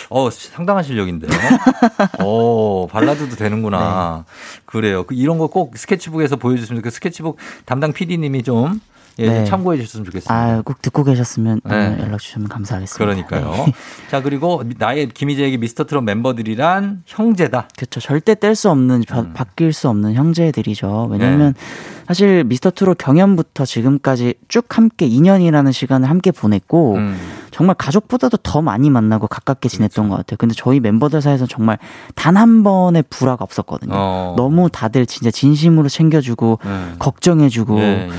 어 0.10 0.30
상당한 0.30 0.84
실력인데. 0.84 1.28
어 2.24 2.88
발라드도 2.90 3.36
되는구나. 3.36 4.26
그래요. 4.66 5.04
그 5.04 5.16
이런 5.16 5.38
거 5.38 5.50
꼭 5.50 5.76
스케치북에서 5.78 6.36
보여주시면 6.36 6.84
그 6.84 6.92
스케치북 6.92 7.38
담당 7.66 7.92
PD님이 7.92 8.44
좀 8.44 8.80
예, 9.18 9.26
좀 9.26 9.34
네. 9.34 9.44
참고해 9.46 9.78
주셨으면 9.80 10.06
좋겠습니다. 10.06 10.34
아, 10.34 10.62
꼭 10.62 10.80
듣고 10.82 11.04
계셨으면 11.04 11.60
어, 11.66 11.70
네. 11.70 11.98
연락 12.00 12.20
주시면 12.20 12.48
감사하겠습니다. 12.48 13.04
그러니까요. 13.04 13.66
네. 13.66 13.74
자, 14.10 14.22
그리고 14.22 14.64
나의 14.78 15.10
김희재에게 15.10 15.58
미스터 15.58 15.86
트롯 15.86 16.04
멤버들이란 16.04 17.02
형제다. 17.06 17.68
그렇죠. 17.76 18.00
절대 18.00 18.36
뗄 18.36 18.54
수 18.56 18.70
없는 18.70 19.04
바, 19.10 19.22
음. 19.22 19.34
바 19.34 19.44
뀔 19.56 19.74
수 19.74 19.90
없는 19.90 20.14
형제들이죠. 20.14 21.08
왜냐면 21.12 21.54
네. 21.54 21.60
사실 22.08 22.44
미스터 22.46 22.72
트롯 22.72 22.98
경연부터 23.00 23.66
지금까지 23.66 24.36
쭉 24.48 24.66
함께 24.78 25.10
2년이라는 25.10 25.74
시간을 25.74 26.08
함께 26.10 26.32
보냈고 26.32 26.96
음. 26.96 27.18
정말 27.60 27.76
가족보다도 27.76 28.38
더 28.38 28.62
많이 28.62 28.90
만나고 28.90 29.28
가깝게 29.28 29.68
지냈던 29.68 30.06
그렇죠. 30.06 30.10
것 30.10 30.16
같아요. 30.16 30.38
근데 30.38 30.56
저희 30.56 30.80
멤버들 30.80 31.22
사이에서 31.22 31.46
정말 31.46 31.78
단 32.16 32.38
한 32.38 32.64
번의 32.64 33.04
불화가 33.10 33.44
없었거든요. 33.44 33.92
어. 33.94 34.34
너무 34.38 34.70
다들 34.72 35.06
진짜 35.06 35.30
진심으로 35.30 35.90
챙겨주고 35.90 36.60
네. 36.64 36.94
걱정해주고 37.00 37.78
예, 37.80 38.08
예. 38.08 38.10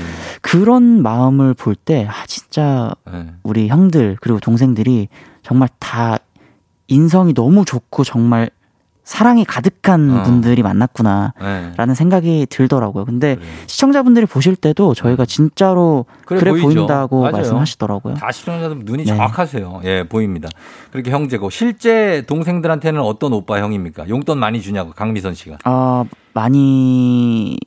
그런 0.43 1.01
마음을 1.01 1.55
볼 1.55 1.73
때 1.75 2.05
아, 2.07 2.23
진짜 2.27 2.91
예. 3.11 3.31
우리 3.41 3.67
형들 3.67 4.17
그리고 4.21 4.39
동생들이 4.39 5.07
정말 5.41 5.69
다 5.79 6.19
인성이 6.87 7.33
너무 7.33 7.65
좋고 7.65 8.03
정말 8.03 8.51
사랑이 9.11 9.43
가득한 9.43 10.19
어. 10.19 10.23
분들이 10.23 10.63
만났구나. 10.63 11.33
예. 11.41 11.73
라는 11.75 11.93
생각이 11.95 12.47
들더라고요. 12.49 13.03
근데 13.03 13.35
시청자분들이 13.67 14.25
보실 14.25 14.55
때도 14.55 14.93
저희가 14.93 15.25
진짜로 15.25 16.05
그래 16.25 16.39
그래. 16.39 16.61
보인다고 16.61 17.19
맞아요. 17.19 17.33
말씀하시더라고요. 17.33 18.13
다 18.13 18.31
시청자들 18.31 18.79
눈이 18.85 19.03
네. 19.03 19.07
정확하세요. 19.07 19.81
예, 19.83 20.03
보입니다. 20.07 20.47
그렇게 20.93 21.11
형제고 21.11 21.49
실제 21.49 22.23
동생들한테는 22.25 23.01
어떤 23.01 23.33
오빠 23.33 23.59
형입니까? 23.59 24.07
용돈 24.07 24.39
많이 24.39 24.61
주냐고 24.61 24.91
강미선 24.91 25.33
씨가. 25.33 25.57
아, 25.65 26.05
많이 26.33 27.57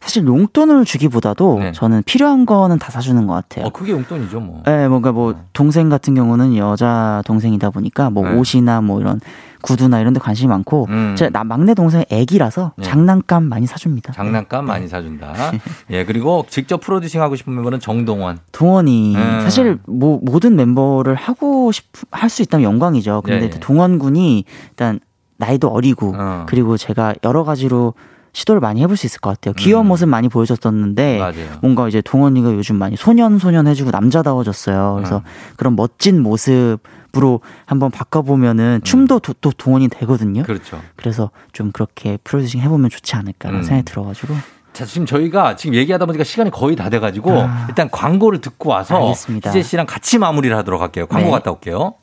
사실 0.00 0.26
용돈을 0.26 0.84
주기보다도 0.84 1.72
저는 1.72 2.02
필요한 2.04 2.46
거는 2.46 2.78
다 2.78 2.90
사주는 2.90 3.26
것 3.26 3.34
같아요. 3.34 3.64
네. 3.64 3.68
어, 3.68 3.72
그게 3.72 3.92
용돈이죠, 3.92 4.40
뭐. 4.40 4.62
네, 4.64 4.88
뭔가 4.88 5.12
뭐 5.12 5.34
동생 5.52 5.88
같은 5.88 6.14
경우는 6.14 6.56
여자 6.56 7.22
동생이다 7.26 7.70
보니까 7.70 8.10
뭐 8.10 8.28
네. 8.28 8.36
옷이나 8.36 8.80
뭐 8.80 9.00
이런 9.00 9.20
구두나 9.62 10.00
이런 10.00 10.14
데 10.14 10.20
관심이 10.20 10.48
많고 10.48 10.86
음. 10.88 11.14
제가 11.18 11.30
나 11.30 11.44
막내 11.44 11.74
동생 11.74 12.02
애기라서 12.08 12.72
네. 12.76 12.84
장난감 12.84 13.44
많이 13.44 13.66
사줍니다. 13.66 14.14
장난감 14.14 14.64
많이 14.64 14.88
사준다. 14.88 15.34
예, 15.90 16.04
그리고 16.06 16.46
직접 16.48 16.80
프로듀싱 16.80 17.20
하고 17.20 17.36
싶은 17.36 17.54
멤버는 17.54 17.78
정동원. 17.78 18.38
동원이 18.52 19.14
음. 19.16 19.40
사실 19.42 19.78
뭐 19.86 20.18
모든 20.22 20.56
멤버를 20.56 21.14
하고 21.14 21.72
싶 21.72 21.84
할 22.10 22.30
수 22.30 22.40
있다면 22.42 22.64
영광이죠. 22.64 23.20
근데 23.22 23.36
예, 23.36 23.40
예. 23.40 23.44
일단 23.44 23.60
동원 23.60 23.98
군이 23.98 24.44
일단 24.70 24.98
나이도 25.36 25.68
어리고 25.68 26.14
어. 26.16 26.46
그리고 26.48 26.76
제가 26.76 27.14
여러 27.24 27.44
가지로 27.44 27.92
시도를 28.32 28.60
많이 28.60 28.80
해볼 28.82 28.96
수 28.96 29.06
있을 29.06 29.20
것 29.20 29.30
같아요. 29.30 29.54
귀여운 29.54 29.86
모습 29.86 30.08
많이 30.08 30.28
보여줬었는데 30.28 31.16
음. 31.16 31.18
맞아요. 31.18 31.58
뭔가 31.62 31.88
이제 31.88 32.00
동원이가 32.00 32.52
요즘 32.54 32.76
많이 32.76 32.96
소년 32.96 33.38
소년 33.38 33.66
해주고 33.66 33.90
남자다워졌어요. 33.90 34.94
그래서 34.96 35.16
음. 35.18 35.22
그런 35.56 35.76
멋진 35.76 36.22
모습으로 36.22 37.40
한번 37.66 37.90
바꿔보면은 37.90 38.80
춤도 38.84 39.18
도- 39.20 39.34
또 39.40 39.50
동원이 39.50 39.88
되거든요. 39.88 40.42
음. 40.42 40.44
그렇죠. 40.44 40.80
그래서 40.96 41.30
좀 41.52 41.72
그렇게 41.72 42.18
프로듀싱 42.24 42.60
해보면 42.60 42.90
좋지 42.90 43.16
않을까라는 43.16 43.60
음. 43.60 43.64
생각이 43.64 43.84
들어가지고 43.84 44.34
자, 44.72 44.84
지금 44.86 45.04
저희가 45.04 45.56
지금 45.56 45.74
얘기하다 45.74 46.06
보니까 46.06 46.22
시간이 46.22 46.50
거의 46.50 46.76
다 46.76 46.88
돼가지고 46.88 47.32
아. 47.32 47.66
일단 47.68 47.90
광고를 47.90 48.40
듣고 48.40 48.70
와서 48.70 48.96
알겠습니다. 48.96 49.50
희재 49.50 49.62
씨랑 49.62 49.86
같이 49.86 50.18
마무리를 50.18 50.56
하도록 50.58 50.80
할게요. 50.80 51.06
광고 51.08 51.26
네. 51.26 51.32
갔다 51.32 51.50
올게요. 51.50 51.94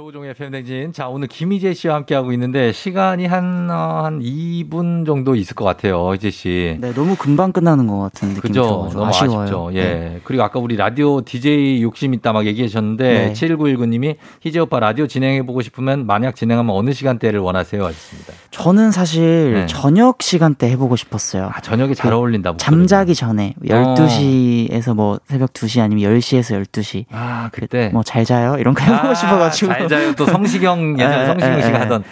조우종의 0.00 0.32
팬댕진. 0.32 0.94
자, 0.94 1.08
오늘 1.08 1.28
김희재 1.28 1.74
씨와 1.74 1.96
함께하고 1.96 2.32
있는데 2.32 2.72
시간이 2.72 3.26
한, 3.26 3.68
어, 3.70 4.00
한 4.04 4.20
2분 4.20 5.04
정도 5.04 5.34
있을 5.34 5.54
것 5.54 5.66
같아요. 5.66 6.14
희재 6.14 6.30
씨. 6.30 6.78
네 6.80 6.94
너무 6.94 7.16
금방 7.16 7.52
끝나는 7.52 7.86
것 7.86 7.98
같은 7.98 8.28
느낌이 8.28 8.40
그죠? 8.40 8.88
너무 8.94 9.04
아쉬워요. 9.04 9.40
아쉽죠. 9.42 9.70
예. 9.74 9.82
네. 9.82 10.20
그리고 10.24 10.42
아까 10.42 10.58
우리 10.58 10.76
라디오 10.76 11.20
DJ 11.20 11.82
욕심 11.82 12.14
있다 12.14 12.32
막 12.32 12.46
얘기하셨는데 12.46 13.12
네. 13.26 13.32
7919님이 13.34 14.16
희재 14.40 14.60
오빠 14.60 14.80
라디오 14.80 15.06
진행해보고 15.06 15.60
싶으면 15.60 16.06
만약 16.06 16.34
진행하면 16.34 16.74
어느 16.74 16.94
시간대를 16.94 17.38
원하세요? 17.40 17.84
하셨습니다. 17.84 18.32
저는 18.52 18.92
사실 18.92 19.52
네. 19.52 19.66
저녁 19.66 20.22
시간대 20.22 20.70
해보고 20.70 20.96
싶었어요. 20.96 21.50
아, 21.52 21.60
저녁에 21.60 21.92
잘 21.92 22.10
그 22.10 22.16
어울린다. 22.16 22.54
잠자기 22.56 23.14
전에 23.14 23.52
어. 23.70 23.94
12시에서 23.94 24.94
뭐 24.94 25.20
새벽 25.26 25.52
2시 25.52 25.82
아니면 25.82 26.10
10시에서 26.10 26.64
12시. 26.64 27.04
아, 27.10 27.50
그때 27.52 27.90
뭐 27.92 28.02
잘 28.02 28.24
자요? 28.24 28.56
이런 28.58 28.72
거 28.72 28.82
해보고 28.82 29.08
아, 29.08 29.14
싶어가지고. 29.14 29.89
잘 29.90 30.02
자요. 30.02 30.14
또 30.14 30.24
성시경 30.26 30.94
예전 30.98 31.12
에, 31.12 31.26
성시경 31.26 31.58
에, 31.58 31.62
씨가 31.62 31.76
에. 31.78 31.80
하던 31.82 32.04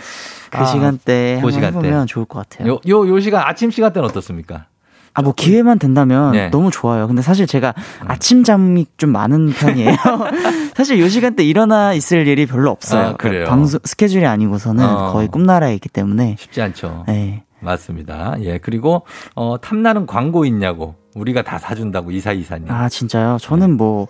그 0.51 0.59
아, 0.59 0.65
시간대 0.65 1.39
그 1.41 1.47
한번 1.47 1.53
시간대. 1.53 1.79
해보면 1.89 2.07
좋을 2.07 2.25
것 2.27 2.49
같아요. 2.49 2.73
요, 2.73 2.81
요, 2.89 3.09
요 3.09 3.21
시간, 3.21 3.43
아침 3.47 3.71
시간 3.71 3.93
대는 3.93 4.09
어떻습니까? 4.09 4.67
아, 5.15 5.23
뭐 5.23 5.33
기회만 5.33 5.79
된다면 5.79 6.33
네. 6.33 6.49
너무 6.51 6.71
좋아요. 6.71 7.09
근데 7.09 7.23
사실 7.23 7.47
제가 7.47 7.75
아침 8.07 8.45
잠이 8.45 8.87
좀 8.99 9.11
많은 9.11 9.51
편이에요. 9.51 9.97
사실 10.75 11.01
요 11.01 11.09
시간대 11.09 11.43
일어나 11.43 11.93
있을 11.93 12.27
일이 12.29 12.47
별로 12.47 12.71
없어요. 12.71 13.09
아, 13.09 13.17
그래요? 13.17 13.47
방송 13.47 13.81
스케줄이 13.85 14.27
아니고서는 14.27 14.85
어. 14.85 15.13
거의 15.13 15.27
꿈나라에 15.29 15.75
있기 15.75 15.89
때문에. 15.89 16.37
쉽지 16.39 16.63
않죠. 16.63 17.05
네. 17.09 17.43
맞습니다. 17.61 18.37
예. 18.43 18.59
그리고, 18.59 19.03
어, 19.35 19.57
탐나는 19.61 20.07
광고 20.07 20.45
있냐고. 20.45 20.95
우리가 21.17 21.43
다 21.43 21.59
사준다고, 21.59 22.13
이사 22.13 22.31
이사님. 22.31 22.71
아, 22.71 22.89
진짜요? 22.89 23.39
저는 23.41 23.77
뭐 23.77 24.07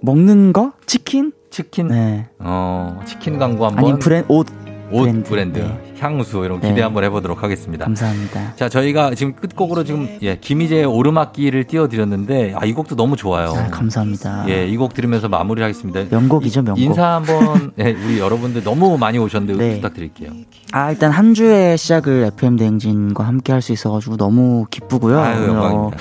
먹는 0.00 0.52
거? 0.52 0.72
치킨? 0.86 1.32
치킨? 1.54 1.86
네. 1.86 2.26
어, 2.40 3.00
치킨 3.06 3.38
광고 3.38 3.64
한번. 3.66 3.84
아니 3.92 3.98
브랜 4.00 4.24
옷 4.26 4.48
옷 4.92 5.04
브랜드. 5.04 5.28
브랜드, 5.28 5.58
네. 5.60 5.93
향수 6.04 6.44
이런 6.44 6.60
거 6.60 6.66
네. 6.66 6.72
기대 6.74 6.82
한번 6.82 7.02
해보도록 7.04 7.42
하겠습니다. 7.42 7.84
감사합니다. 7.86 8.54
자, 8.56 8.68
저희가 8.68 9.14
지금 9.14 9.34
끝곡으로 9.34 9.82
지금 9.84 10.08
예, 10.22 10.36
김희재의 10.36 10.84
오르막길을 10.84 11.64
띄워드렸는데 11.64 12.54
아, 12.56 12.64
이 12.64 12.72
곡도 12.72 12.94
너무 12.94 13.16
좋아요. 13.16 13.48
아, 13.48 13.68
감사합니다. 13.70 14.44
예, 14.48 14.68
이 14.68 14.76
곡 14.76 14.94
들으면서 14.94 15.28
마무리하겠습니다. 15.28 16.04
명곡이죠, 16.10 16.62
명곡. 16.62 16.80
인사 16.82 17.14
한번 17.14 17.72
예, 17.80 17.92
우리 17.92 18.18
여러분들 18.18 18.62
너무 18.62 18.98
많이 18.98 19.18
오셨는데 19.18 19.56
네. 19.68 19.74
부탁드릴게요. 19.76 20.30
아, 20.72 20.90
일단 20.90 21.10
한 21.10 21.34
주의 21.34 21.76
시작을 21.78 22.30
FM 22.36 22.56
대행진과 22.56 23.24
함께 23.26 23.52
할 23.52 23.64
수 23.64 23.72
있어가지고 23.72 24.18
너무 24.18 24.66
기쁘고요. 24.70 25.18
아유, 25.18 25.46
영광입니다. 25.46 25.96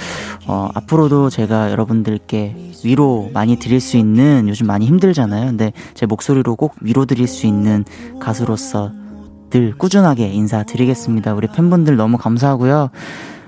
어, 0.47 0.69
앞으로도 0.73 1.29
제가 1.29 1.71
여러분들께 1.71 2.71
위로 2.83 3.29
많이 3.33 3.55
드릴 3.57 3.79
수 3.79 3.95
있는 3.95 4.49
요즘 4.49 4.67
많이 4.67 4.85
힘들잖아요. 4.85 5.45
근데 5.45 5.71
제 5.93 6.05
목소리로 6.05 6.57
꼭 6.57 6.73
위로 6.81 7.05
드릴 7.05 7.27
수 7.27 7.47
있는 7.47 7.85
가수로서 8.19 8.91
늘 9.53 9.71
꾸준하게 9.77 10.29
인사드리겠습니다. 10.29 11.35
우리 11.35 11.45
팬분들 11.45 11.95
너무 11.95 12.17
감사하고요. 12.17 12.89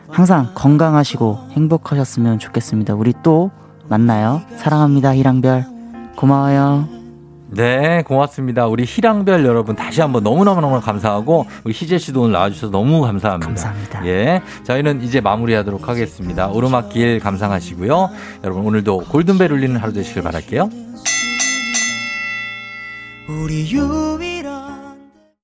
항상 0.08 0.52
건강하시고 0.54 1.50
행복하셨으면 1.54 2.38
좋겠습니다. 2.38 2.94
우리 2.94 3.12
또 3.24 3.50
만나요. 3.90 4.44
사랑합니다, 4.58 5.16
희랑별. 5.16 5.66
고마워요. 6.16 6.88
네, 7.50 8.04
고맙습니다. 8.04 8.68
우리 8.68 8.84
희랑별 8.84 9.46
여러분 9.46 9.76
다시 9.76 10.02
한번 10.02 10.22
너무너무너무 10.22 10.80
감사하고 10.80 11.48
우리 11.64 11.74
희재 11.74 11.98
씨도 11.98 12.22
오늘 12.22 12.34
나와주셔서 12.34 12.72
너무 12.72 13.02
감사합니다. 13.02 13.48
감사합니다. 13.48 14.06
예, 14.06 14.42
저희는 14.64 15.02
이제 15.02 15.22
마무리하도록 15.22 15.90
하겠습니다. 15.90 16.50
오르막길 16.50 17.20
감상하시고요. 17.20 18.10
여러분 18.44 18.64
오늘도 18.64 19.06
골든벨 19.10 19.52
울리는 19.52 19.76
하루 19.78 19.92
되시길 19.92 20.22
바랄게요. 20.22 20.70